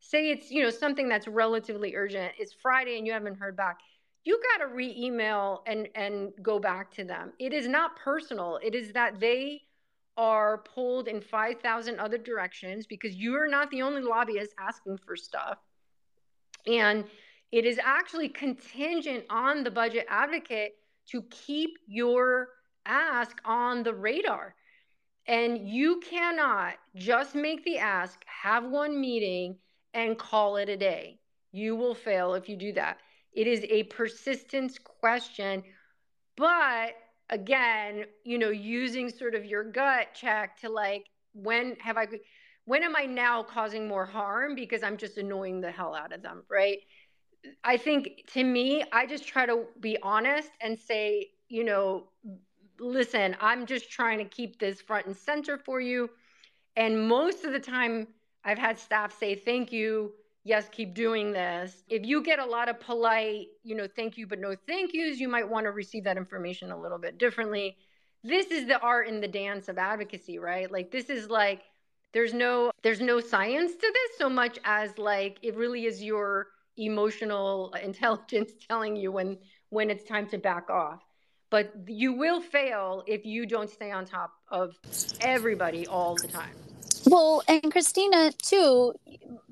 say 0.00 0.30
it's, 0.30 0.50
you 0.50 0.62
know, 0.62 0.70
something 0.70 1.08
that's 1.08 1.28
relatively 1.28 1.94
urgent, 1.94 2.32
it's 2.38 2.54
Friday 2.54 2.96
and 2.96 3.06
you 3.06 3.12
haven't 3.12 3.36
heard 3.36 3.54
back, 3.54 3.80
you 4.24 4.40
got 4.52 4.64
to 4.64 4.72
re-email 4.72 5.62
and 5.66 5.88
and 5.94 6.30
go 6.42 6.58
back 6.58 6.92
to 6.94 7.04
them. 7.04 7.32
It 7.38 7.52
is 7.52 7.68
not 7.68 7.96
personal. 7.96 8.58
It 8.62 8.74
is 8.74 8.92
that 8.92 9.20
they 9.20 9.62
are 10.16 10.58
pulled 10.58 11.08
in 11.08 11.20
5,000 11.20 11.98
other 11.98 12.18
directions 12.18 12.86
because 12.86 13.14
you 13.14 13.34
are 13.34 13.48
not 13.48 13.70
the 13.70 13.82
only 13.82 14.02
lobbyist 14.02 14.54
asking 14.58 14.98
for 14.98 15.16
stuff. 15.16 15.58
And 16.66 17.04
it 17.52 17.66
is 17.66 17.78
actually 17.82 18.30
contingent 18.30 19.24
on 19.30 19.62
the 19.62 19.70
budget 19.70 20.06
advocate 20.08 20.72
to 21.10 21.22
keep 21.30 21.70
your 21.86 22.48
ask 22.86 23.38
on 23.44 23.82
the 23.82 23.94
radar. 23.94 24.54
And 25.28 25.68
you 25.68 26.00
cannot 26.00 26.74
just 26.96 27.34
make 27.34 27.64
the 27.64 27.78
ask, 27.78 28.18
have 28.26 28.64
one 28.64 29.00
meeting, 29.00 29.56
and 29.94 30.18
call 30.18 30.56
it 30.56 30.68
a 30.68 30.76
day. 30.76 31.20
You 31.52 31.76
will 31.76 31.94
fail 31.94 32.34
if 32.34 32.48
you 32.48 32.56
do 32.56 32.72
that. 32.72 32.98
It 33.32 33.46
is 33.46 33.64
a 33.68 33.84
persistence 33.84 34.78
question. 34.78 35.62
But 36.36 36.94
again, 37.30 38.06
you 38.24 38.38
know, 38.38 38.50
using 38.50 39.10
sort 39.10 39.34
of 39.34 39.44
your 39.44 39.64
gut 39.64 40.08
check 40.14 40.58
to 40.60 40.70
like, 40.70 41.04
when 41.34 41.76
have 41.80 41.96
I, 41.96 42.08
when 42.64 42.82
am 42.82 42.96
I 42.96 43.06
now 43.06 43.42
causing 43.42 43.86
more 43.86 44.06
harm 44.06 44.54
because 44.54 44.82
I'm 44.82 44.96
just 44.96 45.18
annoying 45.18 45.60
the 45.60 45.70
hell 45.70 45.94
out 45.94 46.12
of 46.12 46.22
them, 46.22 46.42
right? 46.50 46.78
I 47.64 47.76
think 47.76 48.24
to 48.34 48.44
me, 48.44 48.84
I 48.92 49.06
just 49.06 49.26
try 49.26 49.46
to 49.46 49.64
be 49.80 49.98
honest 50.02 50.50
and 50.60 50.78
say, 50.78 51.30
you 51.48 51.64
know, 51.64 52.08
listen, 52.80 53.36
I'm 53.40 53.66
just 53.66 53.90
trying 53.90 54.18
to 54.18 54.24
keep 54.24 54.58
this 54.58 54.80
front 54.80 55.06
and 55.06 55.16
center 55.16 55.58
for 55.58 55.80
you. 55.80 56.10
And 56.76 57.08
most 57.08 57.44
of 57.44 57.52
the 57.52 57.60
time, 57.60 58.08
I've 58.44 58.58
had 58.58 58.78
staff 58.78 59.16
say, 59.18 59.34
thank 59.34 59.72
you. 59.72 60.12
yes, 60.44 60.68
keep 60.70 60.94
doing 60.94 61.32
this. 61.32 61.84
If 61.88 62.04
you 62.04 62.22
get 62.22 62.38
a 62.38 62.44
lot 62.44 62.68
of 62.68 62.80
polite, 62.80 63.46
you 63.62 63.74
know, 63.76 63.86
thank 63.94 64.16
you, 64.16 64.26
but 64.26 64.40
no 64.40 64.56
thank 64.66 64.92
yous, 64.92 65.20
you 65.20 65.28
might 65.28 65.48
want 65.48 65.64
to 65.66 65.70
receive 65.72 66.04
that 66.04 66.16
information 66.16 66.72
a 66.72 66.80
little 66.80 66.98
bit 66.98 67.18
differently. 67.18 67.76
This 68.24 68.46
is 68.46 68.66
the 68.66 68.80
art 68.80 69.08
and 69.08 69.22
the 69.22 69.28
dance 69.28 69.68
of 69.68 69.78
advocacy, 69.78 70.38
right? 70.38 70.70
Like 70.70 70.90
this 70.90 71.10
is 71.10 71.28
like 71.28 71.62
there's 72.12 72.34
no 72.34 72.70
there's 72.82 73.00
no 73.00 73.20
science 73.20 73.72
to 73.72 73.80
this 73.80 74.18
so 74.18 74.28
much 74.28 74.58
as 74.64 74.98
like 74.98 75.38
it 75.42 75.56
really 75.56 75.84
is 75.86 76.02
your 76.02 76.48
emotional 76.76 77.72
intelligence 77.82 78.52
telling 78.68 78.96
you 78.96 79.12
when 79.12 79.38
when 79.70 79.90
it's 79.90 80.04
time 80.04 80.26
to 80.26 80.38
back 80.38 80.70
off 80.70 81.00
but 81.50 81.72
you 81.86 82.14
will 82.14 82.40
fail 82.40 83.04
if 83.06 83.26
you 83.26 83.44
don't 83.46 83.68
stay 83.70 83.90
on 83.90 84.04
top 84.04 84.32
of 84.50 84.74
everybody 85.20 85.86
all 85.86 86.14
the 86.16 86.28
time 86.28 86.54
well 87.06 87.42
and 87.48 87.70
christina 87.70 88.30
too 88.42 88.94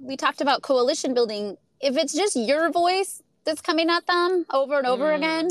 we 0.00 0.16
talked 0.16 0.40
about 0.40 0.62
coalition 0.62 1.14
building 1.14 1.56
if 1.80 1.96
it's 1.96 2.14
just 2.14 2.36
your 2.36 2.70
voice 2.70 3.22
that's 3.44 3.60
coming 3.60 3.88
at 3.90 4.06
them 4.06 4.44
over 4.50 4.78
and 4.78 4.86
over 4.86 5.04
mm. 5.04 5.16
again 5.16 5.48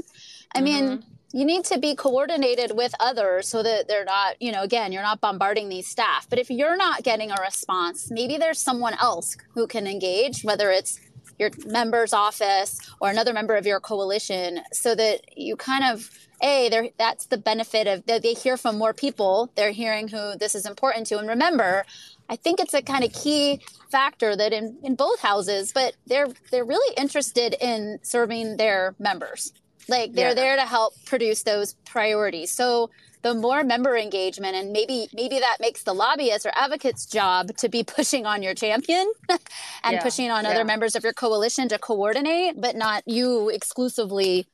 i 0.55 0.59
mm-hmm. 0.59 0.65
mean 0.65 1.03
you 1.31 1.45
need 1.45 1.63
to 1.65 1.77
be 1.77 1.95
coordinated 1.95 2.75
with 2.75 2.93
others 2.99 3.47
so 3.47 3.61
that 3.61 3.87
they're 3.87 4.05
not, 4.05 4.41
you 4.41 4.51
know, 4.51 4.63
again, 4.63 4.91
you're 4.91 5.03
not 5.03 5.21
bombarding 5.21 5.69
these 5.69 5.87
staff. 5.87 6.27
But 6.27 6.39
if 6.39 6.49
you're 6.49 6.77
not 6.77 7.03
getting 7.03 7.29
a 7.29 7.35
response, 7.39 8.09
maybe 8.09 8.37
there's 8.37 8.59
someone 8.59 8.95
else 8.95 9.37
who 9.53 9.67
can 9.67 9.85
engage, 9.85 10.43
whether 10.43 10.71
it's 10.71 10.99
your 11.39 11.49
member's 11.65 12.13
office 12.13 12.79
or 12.99 13.09
another 13.09 13.33
member 13.33 13.55
of 13.55 13.65
your 13.65 13.79
coalition, 13.79 14.59
so 14.71 14.93
that 14.95 15.37
you 15.37 15.55
kind 15.55 15.83
of 15.83 16.09
a 16.41 16.91
that's 16.97 17.25
the 17.25 17.37
benefit 17.37 17.87
of 17.87 18.05
they 18.05 18.33
hear 18.33 18.57
from 18.57 18.77
more 18.77 18.93
people. 18.93 19.51
They're 19.55 19.71
hearing 19.71 20.07
who 20.07 20.37
this 20.37 20.55
is 20.55 20.65
important 20.65 21.07
to, 21.07 21.17
and 21.17 21.27
remember, 21.27 21.85
I 22.29 22.35
think 22.35 22.59
it's 22.59 22.73
a 22.73 22.81
kind 22.81 23.03
of 23.03 23.11
key 23.11 23.61
factor 23.91 24.35
that 24.35 24.53
in, 24.53 24.77
in 24.83 24.95
both 24.95 25.19
houses, 25.19 25.71
but 25.73 25.95
they're 26.05 26.27
they're 26.51 26.65
really 26.65 26.95
interested 26.95 27.55
in 27.59 27.99
serving 28.03 28.57
their 28.57 28.95
members. 28.99 29.53
Like 29.89 30.13
they're 30.13 30.29
yeah. 30.29 30.33
there 30.33 30.55
to 30.55 30.65
help 30.65 30.93
produce 31.05 31.43
those 31.43 31.73
priorities. 31.85 32.51
So 32.51 32.89
the 33.21 33.33
more 33.33 33.63
member 33.63 33.97
engagement 33.97 34.55
and 34.55 34.71
maybe 34.71 35.07
maybe 35.13 35.39
that 35.39 35.57
makes 35.59 35.83
the 35.83 35.93
lobbyist 35.93 36.45
or 36.45 36.51
advocate's 36.55 37.05
job 37.05 37.55
to 37.57 37.69
be 37.69 37.83
pushing 37.95 38.25
on 38.25 38.41
your 38.41 38.53
champion 38.53 39.11
and 39.29 39.93
yeah. 39.93 40.01
pushing 40.01 40.31
on 40.31 40.43
yeah. 40.43 40.51
other 40.51 40.63
members 40.63 40.95
of 40.95 41.03
your 41.03 41.13
coalition 41.13 41.67
to 41.69 41.77
coordinate, 41.77 42.59
but 42.59 42.75
not 42.75 43.03
you 43.05 43.49
exclusively 43.49 44.47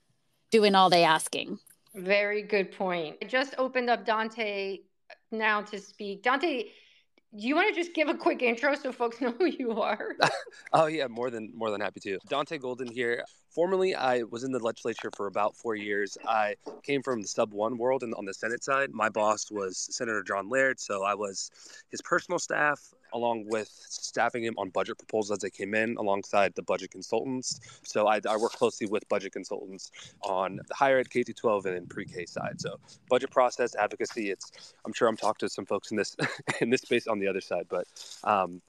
doing 0.52 0.76
all 0.76 0.90
they 0.90 1.04
asking. 1.04 1.60
Very 1.96 2.42
good 2.42 2.72
point. 2.72 3.18
I 3.22 3.26
just 3.26 3.56
opened 3.58 3.90
up 3.90 4.06
Dante 4.06 4.80
uh, 5.10 5.14
now 5.32 5.62
to 5.62 5.80
speak. 5.80 6.24
Dante, 6.24 6.64
do 6.64 7.48
you 7.48 7.56
want 7.56 7.74
to 7.74 7.76
just 7.76 7.94
give 7.94 8.10
a 8.10 8.16
quick 8.16 8.42
intro 8.42 8.76
so 8.76 8.92
folks 8.92 9.22
know 9.22 9.32
who 9.32 9.46
you 9.46 9.80
are? 9.82 10.16
oh 10.74 10.88
yeah, 10.88 11.08
more 11.08 11.30
than 11.30 11.52
more 11.56 11.72
than 11.72 11.82
happy 11.82 12.00
to. 12.02 12.18
Dante 12.28 12.58
Golden 12.58 12.92
here. 12.92 13.24
Formerly, 13.56 13.95
I 13.95 14.24
was 14.24 14.43
in 14.43 14.51
the 14.51 14.60
legislature 14.60 15.10
for 15.16 15.28
about 15.28 15.56
four 15.56 15.76
years. 15.76 16.18
I 16.28 16.56
came 16.84 17.01
from 17.01 17.22
the 17.22 17.28
sub 17.28 17.53
one 17.53 17.78
world 17.78 18.03
and 18.03 18.14
on 18.16 18.26
the 18.26 18.34
Senate 18.34 18.66
side. 18.66 18.91
My 18.91 19.08
boss 19.08 19.49
was 19.49 19.88
Senator 19.91 20.24
John 20.24 20.49
Laird, 20.49 20.78
so 20.78 21.06
I 21.06 21.16
was 21.16 21.51
his 21.89 22.01
personal 22.01 22.38
staff 22.38 22.93
along 23.14 23.45
with 23.47 23.70
staffing 23.70 24.43
him 24.43 24.56
on 24.58 24.72
budget 24.72 24.97
proposals 24.97 25.38
as 25.38 25.38
they 25.38 25.49
came 25.49 25.74
in 25.74 25.95
alongside 25.95 26.53
the 26.56 26.64
budget 26.64 26.91
consultants. 26.91 27.62
So 27.84 28.08
I, 28.08 28.20
I 28.28 28.36
work 28.36 28.51
closely 28.51 28.88
with 28.88 29.08
budget 29.08 29.32
consultants 29.32 29.89
on 30.22 30.60
the 30.68 30.76
higher 30.76 30.99
ed 30.99 31.10
K 31.10 31.24
12 31.24 31.66
and 31.68 31.89
pre-K 31.89 32.26
side. 32.26 32.60
So 32.60 32.76
budget 33.10 33.32
process 33.32 33.74
advocacy. 33.76 34.32
It's 34.32 34.74
I'm 34.86 34.91
sure 34.91 35.08
I'm 35.08 35.16
talking 35.16 35.47
to 35.47 35.49
some 35.49 35.66
folks 35.66 35.91
in 35.91 35.97
this 35.97 36.18
in 36.60 36.72
this 36.72 36.82
space 36.82 37.08
on 37.08 37.20
the 37.20 37.28
other 37.30 37.39
side, 37.39 37.68
but 37.70 37.88
um, 38.26 38.62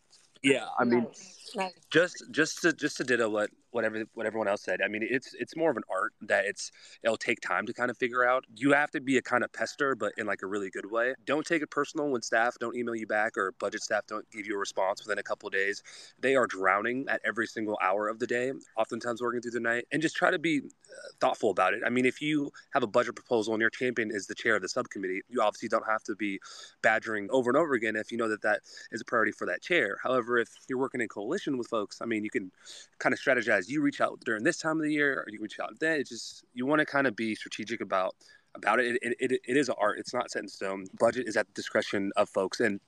yeah, 0.43 0.67
I 0.79 0.85
mean, 0.85 1.09
nice. 1.57 1.73
just 1.91 2.23
just 2.31 2.63
to 2.63 2.73
just 2.73 2.99
to 2.99 3.05
ditto 3.05 3.29
what 3.29 3.51
whatever 3.71 4.05
what 4.15 4.27
everyone 4.27 4.49
else 4.49 4.63
said. 4.63 4.81
I 4.85 4.89
mean, 4.89 5.07
it's 5.09 5.35
it's 5.35 5.57
more 5.57 5.71
of 5.71 5.77
an 5.77 5.83
art 5.91 6.13
that 6.23 6.47
it's 6.47 6.71
it'll 7.03 7.17
take 7.17 7.41
time 7.41 7.67
to 7.67 7.73
kind 7.73 7.91
of 7.91 7.97
figure 7.97 8.27
out. 8.27 8.45
You 8.55 8.73
have 8.73 8.91
to 8.93 9.01
be 9.01 9.17
a 9.19 9.23
kind 9.23 9.45
of 9.45 9.53
pester, 9.53 9.95
but 9.95 10.13
in 10.17 10.27
like 10.27 10.43
a 10.43 10.47
really 10.47 10.71
good 10.71 10.91
way. 10.91 11.15
Don't 11.25 11.47
take 11.47 11.63
it 11.63 11.71
personal 11.71 12.11
when 12.11 12.23
staff 12.23 12.57
don't 12.59 12.77
email 12.77 12.95
you 12.95 13.07
back 13.07 13.37
or 13.37 13.53
budget 13.59 13.83
staff 13.83 14.07
don't 14.07 14.29
give 14.31 14.47
you 14.47 14.55
a 14.55 14.59
response 14.59 15.05
within 15.05 15.19
a 15.19 15.23
couple 15.23 15.49
days. 15.51 15.83
They 16.21 16.37
are 16.37 16.47
drowning 16.47 17.07
at 17.09 17.21
every 17.25 17.47
single 17.47 17.79
hour 17.83 18.09
of 18.09 18.19
the 18.19 18.27
day, 18.27 18.53
oftentimes 18.77 19.21
working 19.23 19.41
through 19.41 19.53
the 19.53 19.61
night, 19.61 19.87
and 19.93 20.03
just 20.03 20.17
try 20.17 20.31
to 20.31 20.39
be 20.39 20.59
uh, 20.59 21.09
thoughtful 21.21 21.51
about 21.51 21.75
it. 21.75 21.83
I 21.85 21.91
mean, 21.91 22.07
if 22.07 22.21
you 22.21 22.51
have 22.73 22.83
a 22.83 22.87
budget 22.87 23.15
proposal 23.17 23.55
and 23.55 23.61
your 23.61 23.71
champion 23.71 24.11
is 24.13 24.27
the 24.27 24.35
chair 24.35 24.57
of 24.57 24.63
the 24.63 24.69
subcommittee, 24.69 25.23
you 25.29 25.41
obviously 25.43 25.69
don't 25.69 25.87
have 25.87 26.03
to 26.05 26.15
be 26.17 26.39
badgering 26.83 27.29
over 27.31 27.51
and 27.51 27.57
over 27.57 27.75
again 27.75 27.97
if 27.97 28.11
you 28.13 28.19
know 28.19 28.29
that 28.29 28.43
that 28.43 28.61
is 28.93 29.01
a 29.01 29.05
priority 29.05 29.33
for 29.33 29.47
that 29.47 29.63
chair. 29.63 29.99
However, 30.03 30.39
if 30.39 30.49
you're 30.69 30.79
working 30.79 31.01
in 31.01 31.09
coalition 31.09 31.59
with 31.59 31.69
folks, 31.69 32.01
I 32.01 32.07
mean, 32.07 32.25
you 32.25 32.31
can 32.31 32.51
kind 32.99 33.13
of 33.13 33.19
strategize 33.19 33.56
you 33.65 33.83
reach 33.83 34.01
out 34.01 34.21
during 34.25 34.45
this 34.45 34.59
time 34.59 34.77
of 34.79 34.83
the 34.83 34.93
year 34.93 35.21
or 35.21 35.27
you 35.29 35.41
reach 35.41 35.59
out 35.61 35.79
then. 35.81 36.01
It's 36.01 36.11
just 36.11 36.45
you 36.55 36.67
want 36.67 36.81
to 36.81 36.87
kind 36.87 37.07
of 37.07 37.17
be 37.17 37.35
strategic 37.35 37.81
about 37.81 38.15
about 38.55 38.81
it. 38.81 38.99
It, 39.03 39.17
it, 39.19 39.41
it 39.47 39.57
is 39.57 39.69
an 39.69 39.75
art. 39.79 39.99
It's 39.99 40.15
not 40.15 40.31
set 40.31 40.43
in 40.43 40.49
stone. 40.49 40.87
Budget 40.99 41.29
is 41.29 41.37
at 41.37 41.47
the 41.47 41.53
discretion 41.53 42.13
of 42.17 42.29
folks 42.29 42.61
and 42.61 42.81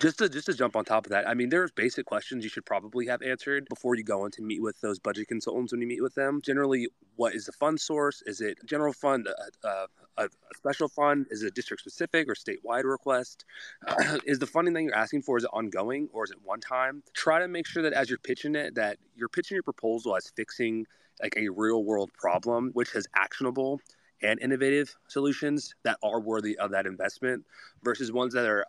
just 0.00 0.18
to 0.18 0.28
just 0.28 0.46
to 0.46 0.54
jump 0.54 0.76
on 0.76 0.84
top 0.84 1.06
of 1.06 1.10
that, 1.10 1.28
I 1.28 1.34
mean, 1.34 1.48
there's 1.48 1.70
basic 1.70 2.06
questions 2.06 2.42
you 2.42 2.50
should 2.50 2.66
probably 2.66 3.06
have 3.06 3.22
answered 3.22 3.68
before 3.68 3.94
you 3.94 4.02
go 4.02 4.24
in 4.24 4.30
to 4.32 4.42
meet 4.42 4.60
with 4.60 4.80
those 4.80 4.98
budget 4.98 5.28
consultants 5.28 5.72
when 5.72 5.80
you 5.80 5.86
meet 5.86 6.02
with 6.02 6.14
them. 6.14 6.40
Generally, 6.42 6.88
what 7.16 7.34
is 7.34 7.46
the 7.46 7.52
fund 7.52 7.80
source? 7.80 8.22
Is 8.26 8.40
it 8.40 8.58
general 8.66 8.92
fund, 8.92 9.28
a, 9.28 9.68
a, 9.68 9.86
a 10.18 10.28
special 10.56 10.88
fund? 10.88 11.26
Is 11.30 11.42
it 11.42 11.54
district 11.54 11.80
specific 11.80 12.28
or 12.28 12.34
statewide 12.34 12.84
request? 12.84 13.44
Uh, 13.86 14.18
is 14.26 14.38
the 14.38 14.46
funding 14.46 14.74
that 14.74 14.82
you're 14.82 14.96
asking 14.96 15.22
for 15.22 15.38
is 15.38 15.44
it 15.44 15.50
ongoing 15.52 16.08
or 16.12 16.24
is 16.24 16.30
it 16.30 16.38
one 16.42 16.60
time? 16.60 17.02
Try 17.12 17.38
to 17.38 17.48
make 17.48 17.66
sure 17.66 17.82
that 17.82 17.92
as 17.92 18.08
you're 18.08 18.18
pitching 18.18 18.56
it, 18.56 18.74
that 18.74 18.98
you're 19.14 19.28
pitching 19.28 19.54
your 19.54 19.62
proposal 19.62 20.16
as 20.16 20.32
fixing 20.34 20.86
like 21.22 21.34
a 21.36 21.48
real 21.48 21.84
world 21.84 22.10
problem, 22.18 22.70
which 22.72 22.94
is 22.96 23.06
actionable 23.14 23.80
and 24.22 24.40
innovative 24.40 24.96
solutions 25.06 25.74
that 25.84 25.98
are 26.02 26.20
worthy 26.20 26.58
of 26.58 26.70
that 26.70 26.86
investment 26.86 27.44
versus 27.82 28.10
ones 28.10 28.32
that 28.32 28.46
are 28.46 28.64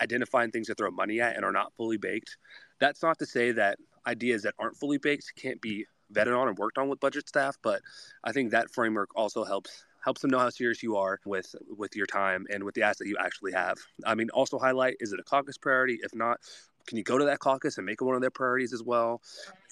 identifying 0.00 0.50
things 0.50 0.66
to 0.68 0.74
throw 0.74 0.90
money 0.90 1.20
at 1.20 1.36
and 1.36 1.44
are 1.44 1.52
not 1.52 1.72
fully 1.76 1.96
baked. 1.96 2.36
That's 2.78 3.02
not 3.02 3.18
to 3.18 3.26
say 3.26 3.52
that 3.52 3.78
ideas 4.06 4.42
that 4.42 4.54
aren't 4.58 4.76
fully 4.76 4.98
baked 4.98 5.32
can't 5.36 5.60
be 5.60 5.86
vetted 6.12 6.36
on 6.36 6.48
and 6.48 6.58
worked 6.58 6.78
on 6.78 6.88
with 6.88 7.00
budget 7.00 7.28
staff, 7.28 7.56
but 7.62 7.82
I 8.24 8.32
think 8.32 8.50
that 8.50 8.70
framework 8.70 9.10
also 9.14 9.44
helps 9.44 9.84
helps 10.02 10.22
them 10.22 10.30
know 10.30 10.38
how 10.38 10.48
serious 10.48 10.82
you 10.82 10.96
are 10.96 11.20
with 11.24 11.54
with 11.76 11.94
your 11.94 12.06
time 12.06 12.46
and 12.50 12.64
with 12.64 12.74
the 12.74 12.82
asset 12.82 13.06
you 13.06 13.16
actually 13.20 13.52
have. 13.52 13.78
I 14.04 14.14
mean, 14.14 14.30
also 14.30 14.58
highlight 14.58 14.96
is 15.00 15.12
it 15.12 15.20
a 15.20 15.22
caucus 15.22 15.58
priority? 15.58 15.98
If 16.02 16.14
not, 16.14 16.40
can 16.86 16.98
you 16.98 17.04
go 17.04 17.18
to 17.18 17.24
that 17.26 17.38
caucus 17.38 17.76
and 17.76 17.86
make 17.86 18.00
it 18.00 18.04
one 18.04 18.14
of 18.14 18.20
their 18.20 18.30
priorities 18.30 18.72
as 18.72 18.82
well? 18.82 19.20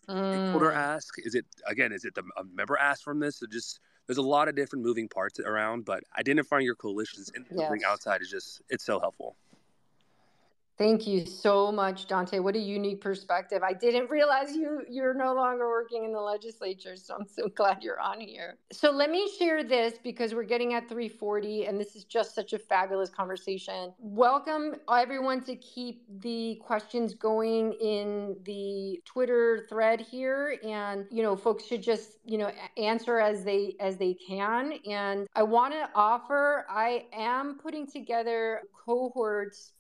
Mm. 0.09 0.75
ask 0.75 1.15
is 1.19 1.35
it 1.35 1.45
again? 1.67 1.93
Is 1.93 2.05
it 2.05 2.15
the 2.15 2.23
a 2.37 2.45
member 2.45 2.79
ask 2.79 3.03
from 3.03 3.21
this? 3.21 3.43
Or 3.43 3.47
just 3.47 3.81
there's 4.07 4.19
a 4.19 4.23
lot 4.23 4.49
of 4.49 4.57
different 4.57 4.85
moving 4.85 5.09
parts 5.09 5.39
around, 5.39 5.85
but 5.85 6.03
identifying 6.19 6.65
your 6.65 6.75
coalitions 6.75 7.31
and 7.35 7.45
yes. 7.55 7.71
outside 7.87 8.23
is 8.23 8.31
just 8.31 8.63
it's 8.71 8.85
so 8.85 8.99
helpful. 9.01 9.37
Thank 10.79 11.09
you 11.09 11.27
so 11.27 11.73
much, 11.73 12.07
Dante. 12.07 12.39
What 12.39 12.55
a 12.55 12.61
unique 12.61 13.01
perspective. 13.01 13.65
I 13.65 13.73
didn't 13.73 14.09
realize 14.11 14.55
you 14.55 14.83
you're 14.89 15.13
no 15.13 15.35
longer 15.35 15.69
working 15.69 16.05
in 16.05 16.13
the 16.13 16.21
legislature, 16.21 16.95
so 16.95 17.17
I'm 17.17 17.27
so 17.27 17.49
glad 17.57 17.83
you're 17.83 17.99
on 17.99 18.21
here. 18.21 18.59
So 18.71 18.93
let 18.93 19.11
me 19.11 19.29
share 19.41 19.65
this 19.65 19.95
because 20.01 20.35
we're 20.35 20.45
getting 20.45 20.75
at 20.75 20.89
340 20.89 21.67
and 21.67 21.81
this 21.81 21.97
is 21.97 22.05
just 22.05 22.33
such 22.33 22.53
a 22.53 22.61
fabulous 22.61 23.11
conversation. 23.11 23.93
Welcome 23.99 24.77
everyone 24.89 25.43
to 25.47 25.57
keep 25.57 26.05
the 26.21 26.61
questions 26.65 27.13
going 27.13 27.73
in 27.73 28.37
the 28.45 29.01
Twitter 29.05 29.67
thread 29.69 30.01
here 30.01 30.61
and 30.63 31.07
you 31.11 31.25
know 31.25 31.35
folks 31.35 31.65
should 31.65 31.83
just, 31.83 32.19
you 32.25 32.39
know, 32.39 32.53
answer 32.77 33.19
as 33.19 33.43
they 33.43 33.75
as 33.81 33.97
they 33.97 34.15
can 34.15 34.75
and 34.89 35.27
I 35.35 35.43
want 35.43 35.75
to 35.75 35.91
offer 35.97 36.67
I 36.71 37.07
am 37.13 37.59
putting 37.59 37.91
together 37.91 38.63
cohorts 38.87 39.73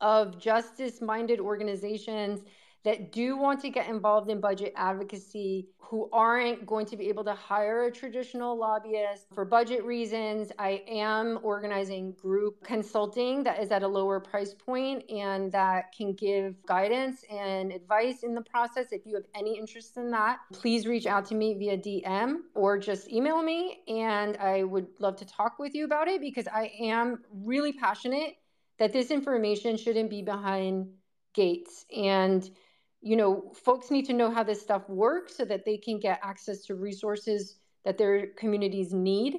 of 0.00 0.38
justice 0.38 1.00
minded 1.00 1.40
organizations 1.40 2.40
that 2.84 3.12
do 3.12 3.36
want 3.36 3.60
to 3.60 3.68
get 3.68 3.88
involved 3.88 4.30
in 4.30 4.40
budget 4.40 4.72
advocacy 4.76 5.68
who 5.78 6.08
aren't 6.12 6.64
going 6.66 6.86
to 6.86 6.96
be 6.96 7.08
able 7.08 7.24
to 7.24 7.34
hire 7.34 7.84
a 7.84 7.90
traditional 7.90 8.56
lobbyist 8.56 9.26
for 9.34 9.44
budget 9.44 9.84
reasons. 9.84 10.52
I 10.58 10.82
am 10.88 11.40
organizing 11.42 12.12
group 12.12 12.62
consulting 12.62 13.42
that 13.42 13.60
is 13.60 13.72
at 13.72 13.82
a 13.82 13.88
lower 13.88 14.20
price 14.20 14.54
point 14.54 15.02
and 15.10 15.50
that 15.52 15.92
can 15.92 16.14
give 16.14 16.54
guidance 16.64 17.24
and 17.28 17.72
advice 17.72 18.22
in 18.22 18.34
the 18.34 18.40
process. 18.42 18.92
If 18.92 19.04
you 19.04 19.16
have 19.16 19.24
any 19.34 19.58
interest 19.58 19.96
in 19.96 20.10
that, 20.12 20.38
please 20.52 20.86
reach 20.86 21.06
out 21.06 21.26
to 21.26 21.34
me 21.34 21.54
via 21.54 21.76
DM 21.76 22.36
or 22.54 22.78
just 22.78 23.10
email 23.10 23.42
me 23.42 23.80
and 23.88 24.36
I 24.36 24.62
would 24.62 24.86
love 25.00 25.16
to 25.16 25.26
talk 25.26 25.58
with 25.58 25.74
you 25.74 25.84
about 25.84 26.06
it 26.06 26.20
because 26.20 26.46
I 26.46 26.70
am 26.80 27.24
really 27.32 27.72
passionate 27.72 28.36
that 28.80 28.92
this 28.92 29.12
information 29.12 29.76
shouldn't 29.76 30.10
be 30.10 30.22
behind 30.22 30.88
gates 31.32 31.84
and 31.96 32.50
you 33.00 33.14
know 33.14 33.52
folks 33.54 33.90
need 33.92 34.04
to 34.06 34.12
know 34.12 34.30
how 34.30 34.42
this 34.42 34.60
stuff 34.60 34.88
works 34.88 35.36
so 35.36 35.44
that 35.44 35.64
they 35.64 35.76
can 35.76 36.00
get 36.00 36.18
access 36.24 36.62
to 36.64 36.74
resources 36.74 37.58
that 37.84 37.96
their 37.96 38.26
communities 38.36 38.92
need 38.92 39.36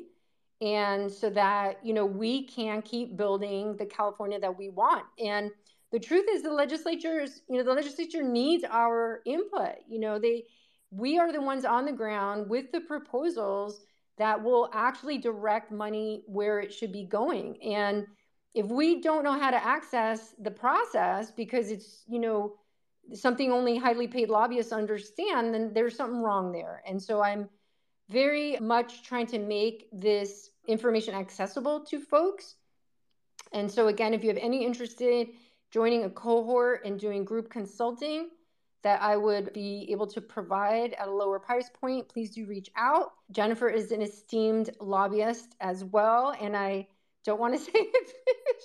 and 0.62 1.12
so 1.12 1.30
that 1.30 1.86
you 1.86 1.94
know 1.94 2.06
we 2.06 2.48
can 2.48 2.82
keep 2.82 3.18
building 3.18 3.76
the 3.76 3.86
california 3.86 4.40
that 4.40 4.58
we 4.58 4.70
want 4.70 5.04
and 5.20 5.52
the 5.92 6.00
truth 6.00 6.26
is 6.32 6.42
the 6.42 6.52
legislatures, 6.54 7.42
you 7.50 7.58
know, 7.58 7.64
the 7.64 7.74
legislature 7.74 8.24
needs 8.24 8.64
our 8.70 9.22
input. 9.26 9.76
You 9.88 10.00
know, 10.00 10.20
they 10.20 10.46
we 10.90 11.18
are 11.20 11.32
the 11.32 11.42
ones 11.42 11.64
on 11.64 11.86
the 11.86 11.92
ground 11.92 12.50
with 12.50 12.72
the 12.72 12.82
proposals 12.82 13.82
that 14.18 14.42
will 14.42 14.70
actually 14.74 15.18
direct 15.18 15.72
money 15.72 16.24
where 16.28 16.60
it 16.60 16.74
should 16.74 16.92
be 16.92 17.06
going. 17.06 17.62
And 17.62 18.06
if 18.54 18.66
we 18.68 19.02
don't 19.02 19.24
know 19.24 19.40
how 19.40 19.52
to 19.52 19.64
access 19.64 20.34
the 20.40 20.52
process 20.52 21.32
because 21.32 21.72
it's, 21.72 22.04
you 22.08 22.20
know, 22.20 22.56
something 23.14 23.52
only 23.52 23.78
highly 23.78 24.08
paid 24.08 24.30
lobbyists 24.30 24.72
understand, 24.72 25.54
then 25.54 25.74
there's 25.74 25.96
something 25.96 26.22
wrong 26.22 26.52
there. 26.52 26.84
And 26.88 27.02
so 27.02 27.22
I'm 27.22 27.50
very 28.10 28.58
much 28.60 29.04
trying 29.04 29.28
to 29.28 29.40
make 29.40 29.88
this 29.92 30.50
information 30.68 31.16
accessible 31.16 31.86
to 31.86 32.00
folks. 32.00 32.56
And 33.54 33.72
so, 33.72 33.88
again, 33.88 34.14
if 34.14 34.24
you 34.24 34.30
have 34.30 34.38
any 34.38 34.66
interest 34.66 35.02
in 35.02 35.30
joining 35.72 36.04
a 36.04 36.10
cohort 36.10 36.86
and 36.86 37.00
doing 37.00 37.24
group 37.24 37.50
consulting 37.50 38.30
that 38.84 39.02
I 39.02 39.16
would 39.16 39.54
be 39.54 39.88
able 39.92 40.08
to 40.08 40.22
provide 40.22 40.94
at 40.94 41.08
a 41.08 41.12
lower 41.12 41.40
price 41.40 41.70
point, 41.70 42.10
please 42.10 42.32
do 42.32 42.46
reach 42.46 42.70
out. 42.76 43.12
Jennifer 43.32 43.70
is 43.70 43.92
an 43.92 44.02
esteemed 44.02 44.72
lobbyist 44.80 45.56
as 45.62 45.84
well. 45.84 46.36
And 46.42 46.58
I 46.58 46.88
don't 47.26 47.40
want 47.40 47.54
to 47.54 47.60
say 47.66 47.72
if 47.74 48.14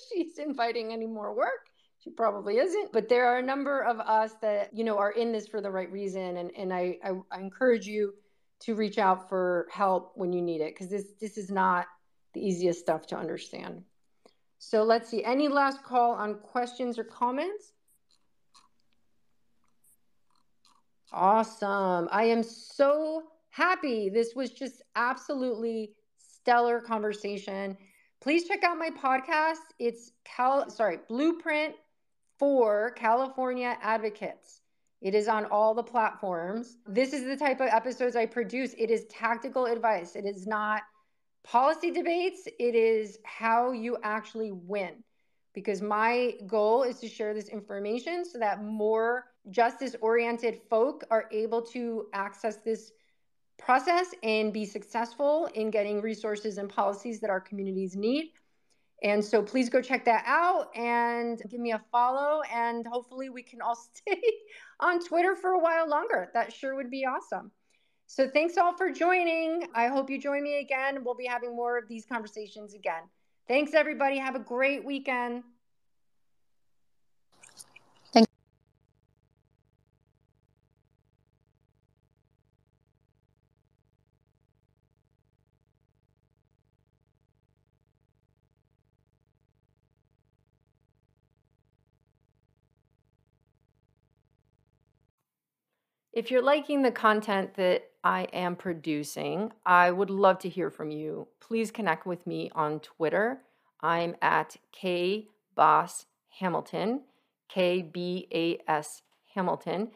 she's 0.08 0.38
inviting 0.38 0.92
any 0.92 1.06
more 1.06 1.34
work. 1.34 1.68
She 1.98 2.10
probably 2.10 2.58
isn't, 2.58 2.92
but 2.92 3.08
there 3.08 3.26
are 3.26 3.38
a 3.38 3.42
number 3.42 3.80
of 3.80 3.98
us 3.98 4.32
that, 4.40 4.70
you 4.72 4.84
know, 4.84 4.96
are 4.96 5.10
in 5.10 5.32
this 5.32 5.48
for 5.48 5.60
the 5.60 5.70
right 5.70 5.90
reason. 5.90 6.36
And, 6.36 6.52
and 6.56 6.72
I, 6.72 6.98
I, 7.02 7.12
I 7.32 7.40
encourage 7.40 7.86
you 7.86 8.14
to 8.60 8.74
reach 8.74 8.98
out 8.98 9.28
for 9.28 9.66
help 9.72 10.12
when 10.14 10.32
you 10.32 10.40
need 10.40 10.60
it 10.60 10.74
because 10.74 10.88
this 10.88 11.12
this 11.20 11.36
is 11.36 11.50
not 11.50 11.86
the 12.34 12.40
easiest 12.40 12.80
stuff 12.80 13.06
to 13.08 13.16
understand. 13.16 13.82
So 14.58 14.82
let's 14.82 15.08
see. 15.08 15.24
Any 15.24 15.48
last 15.48 15.82
call 15.82 16.12
on 16.12 16.36
questions 16.36 16.98
or 16.98 17.04
comments? 17.04 17.72
Awesome. 21.12 22.08
I 22.10 22.24
am 22.24 22.42
so 22.42 23.24
happy. 23.50 24.08
This 24.08 24.34
was 24.34 24.50
just 24.50 24.82
absolutely 24.96 25.92
stellar 26.18 26.80
conversation. 26.80 27.76
Please 28.22 28.48
check 28.48 28.64
out 28.64 28.78
my 28.78 28.90
podcast. 28.90 29.60
It's 29.78 30.10
Cal 30.24 30.70
sorry, 30.70 30.98
Blueprint 31.08 31.74
for 32.38 32.92
California 32.92 33.76
Advocates. 33.82 34.60
It 35.02 35.14
is 35.14 35.28
on 35.28 35.44
all 35.44 35.74
the 35.74 35.82
platforms. 35.82 36.78
This 36.86 37.12
is 37.12 37.24
the 37.24 37.36
type 37.36 37.60
of 37.60 37.68
episodes 37.68 38.16
I 38.16 38.26
produce. 38.26 38.74
It 38.78 38.90
is 38.90 39.04
tactical 39.10 39.66
advice. 39.66 40.16
It 40.16 40.24
is 40.24 40.46
not 40.46 40.82
policy 41.44 41.90
debates. 41.90 42.48
It 42.58 42.74
is 42.74 43.18
how 43.24 43.72
you 43.72 43.98
actually 44.02 44.52
win. 44.52 45.04
Because 45.52 45.80
my 45.80 46.34
goal 46.46 46.82
is 46.82 46.98
to 47.00 47.08
share 47.08 47.34
this 47.34 47.48
information 47.48 48.24
so 48.24 48.38
that 48.38 48.64
more 48.64 49.26
justice 49.50 49.94
oriented 50.00 50.60
folk 50.68 51.04
are 51.10 51.26
able 51.30 51.62
to 51.62 52.06
access 52.12 52.56
this 52.56 52.92
process 53.58 54.08
and 54.22 54.52
be 54.52 54.64
successful 54.64 55.48
in 55.54 55.70
getting 55.70 56.00
resources 56.00 56.58
and 56.58 56.68
policies 56.68 57.20
that 57.20 57.30
our 57.30 57.40
communities 57.40 57.96
need. 57.96 58.32
And 59.02 59.24
so 59.24 59.42
please 59.42 59.68
go 59.68 59.82
check 59.82 60.04
that 60.06 60.24
out 60.26 60.74
and 60.74 61.40
give 61.50 61.60
me 61.60 61.72
a 61.72 61.82
follow. 61.92 62.42
And 62.52 62.86
hopefully 62.86 63.28
we 63.28 63.42
can 63.42 63.60
all 63.60 63.76
stay 63.94 64.20
on 64.80 65.00
Twitter 65.00 65.36
for 65.36 65.50
a 65.50 65.58
while 65.58 65.88
longer. 65.88 66.30
That 66.34 66.52
sure 66.52 66.74
would 66.74 66.90
be 66.90 67.04
awesome. 67.04 67.50
So 68.06 68.28
thanks 68.28 68.56
all 68.56 68.76
for 68.76 68.90
joining. 68.90 69.66
I 69.74 69.88
hope 69.88 70.10
you 70.10 70.18
join 70.18 70.42
me 70.42 70.60
again. 70.60 71.02
We'll 71.04 71.16
be 71.16 71.26
having 71.26 71.54
more 71.56 71.76
of 71.76 71.88
these 71.88 72.06
conversations 72.06 72.72
again. 72.72 73.02
Thanks, 73.48 73.74
everybody. 73.74 74.18
Have 74.18 74.36
a 74.36 74.40
great 74.40 74.84
weekend. 74.84 75.42
If 96.16 96.30
you're 96.30 96.40
liking 96.40 96.80
the 96.80 96.90
content 96.90 97.56
that 97.56 97.90
I 98.02 98.22
am 98.32 98.56
producing, 98.56 99.52
I 99.66 99.90
would 99.90 100.08
love 100.08 100.38
to 100.38 100.48
hear 100.48 100.70
from 100.70 100.90
you. 100.90 101.28
Please 101.40 101.70
connect 101.70 102.06
with 102.06 102.26
me 102.26 102.50
on 102.54 102.80
Twitter. 102.80 103.42
I'm 103.82 104.16
at 104.22 104.56
K 104.72 105.28
Bas 105.54 106.06
Hamilton, 106.40 107.02
K 107.50 107.82
B 107.82 108.28
A 108.32 108.58
S 108.66 109.02
Hamilton. 109.34 109.90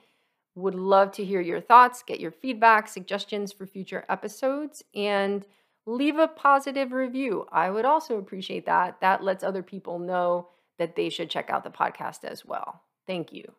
Would 0.56 0.74
love 0.74 1.10
to 1.12 1.24
hear 1.24 1.40
your 1.40 1.62
thoughts, 1.62 2.02
get 2.02 2.20
your 2.20 2.32
feedback, 2.32 2.86
suggestions 2.86 3.50
for 3.50 3.64
future 3.64 4.04
episodes, 4.10 4.82
and 4.94 5.46
leave 5.86 6.18
a 6.18 6.28
positive 6.28 6.92
review. 6.92 7.46
I 7.50 7.70
would 7.70 7.86
also 7.86 8.18
appreciate 8.18 8.66
that. 8.66 9.00
That 9.00 9.24
lets 9.24 9.42
other 9.42 9.62
people 9.62 9.98
know 9.98 10.48
that 10.78 10.96
they 10.96 11.08
should 11.08 11.30
check 11.30 11.48
out 11.48 11.64
the 11.64 11.70
podcast 11.70 12.24
as 12.24 12.44
well. 12.44 12.82
Thank 13.06 13.32
you. 13.32 13.54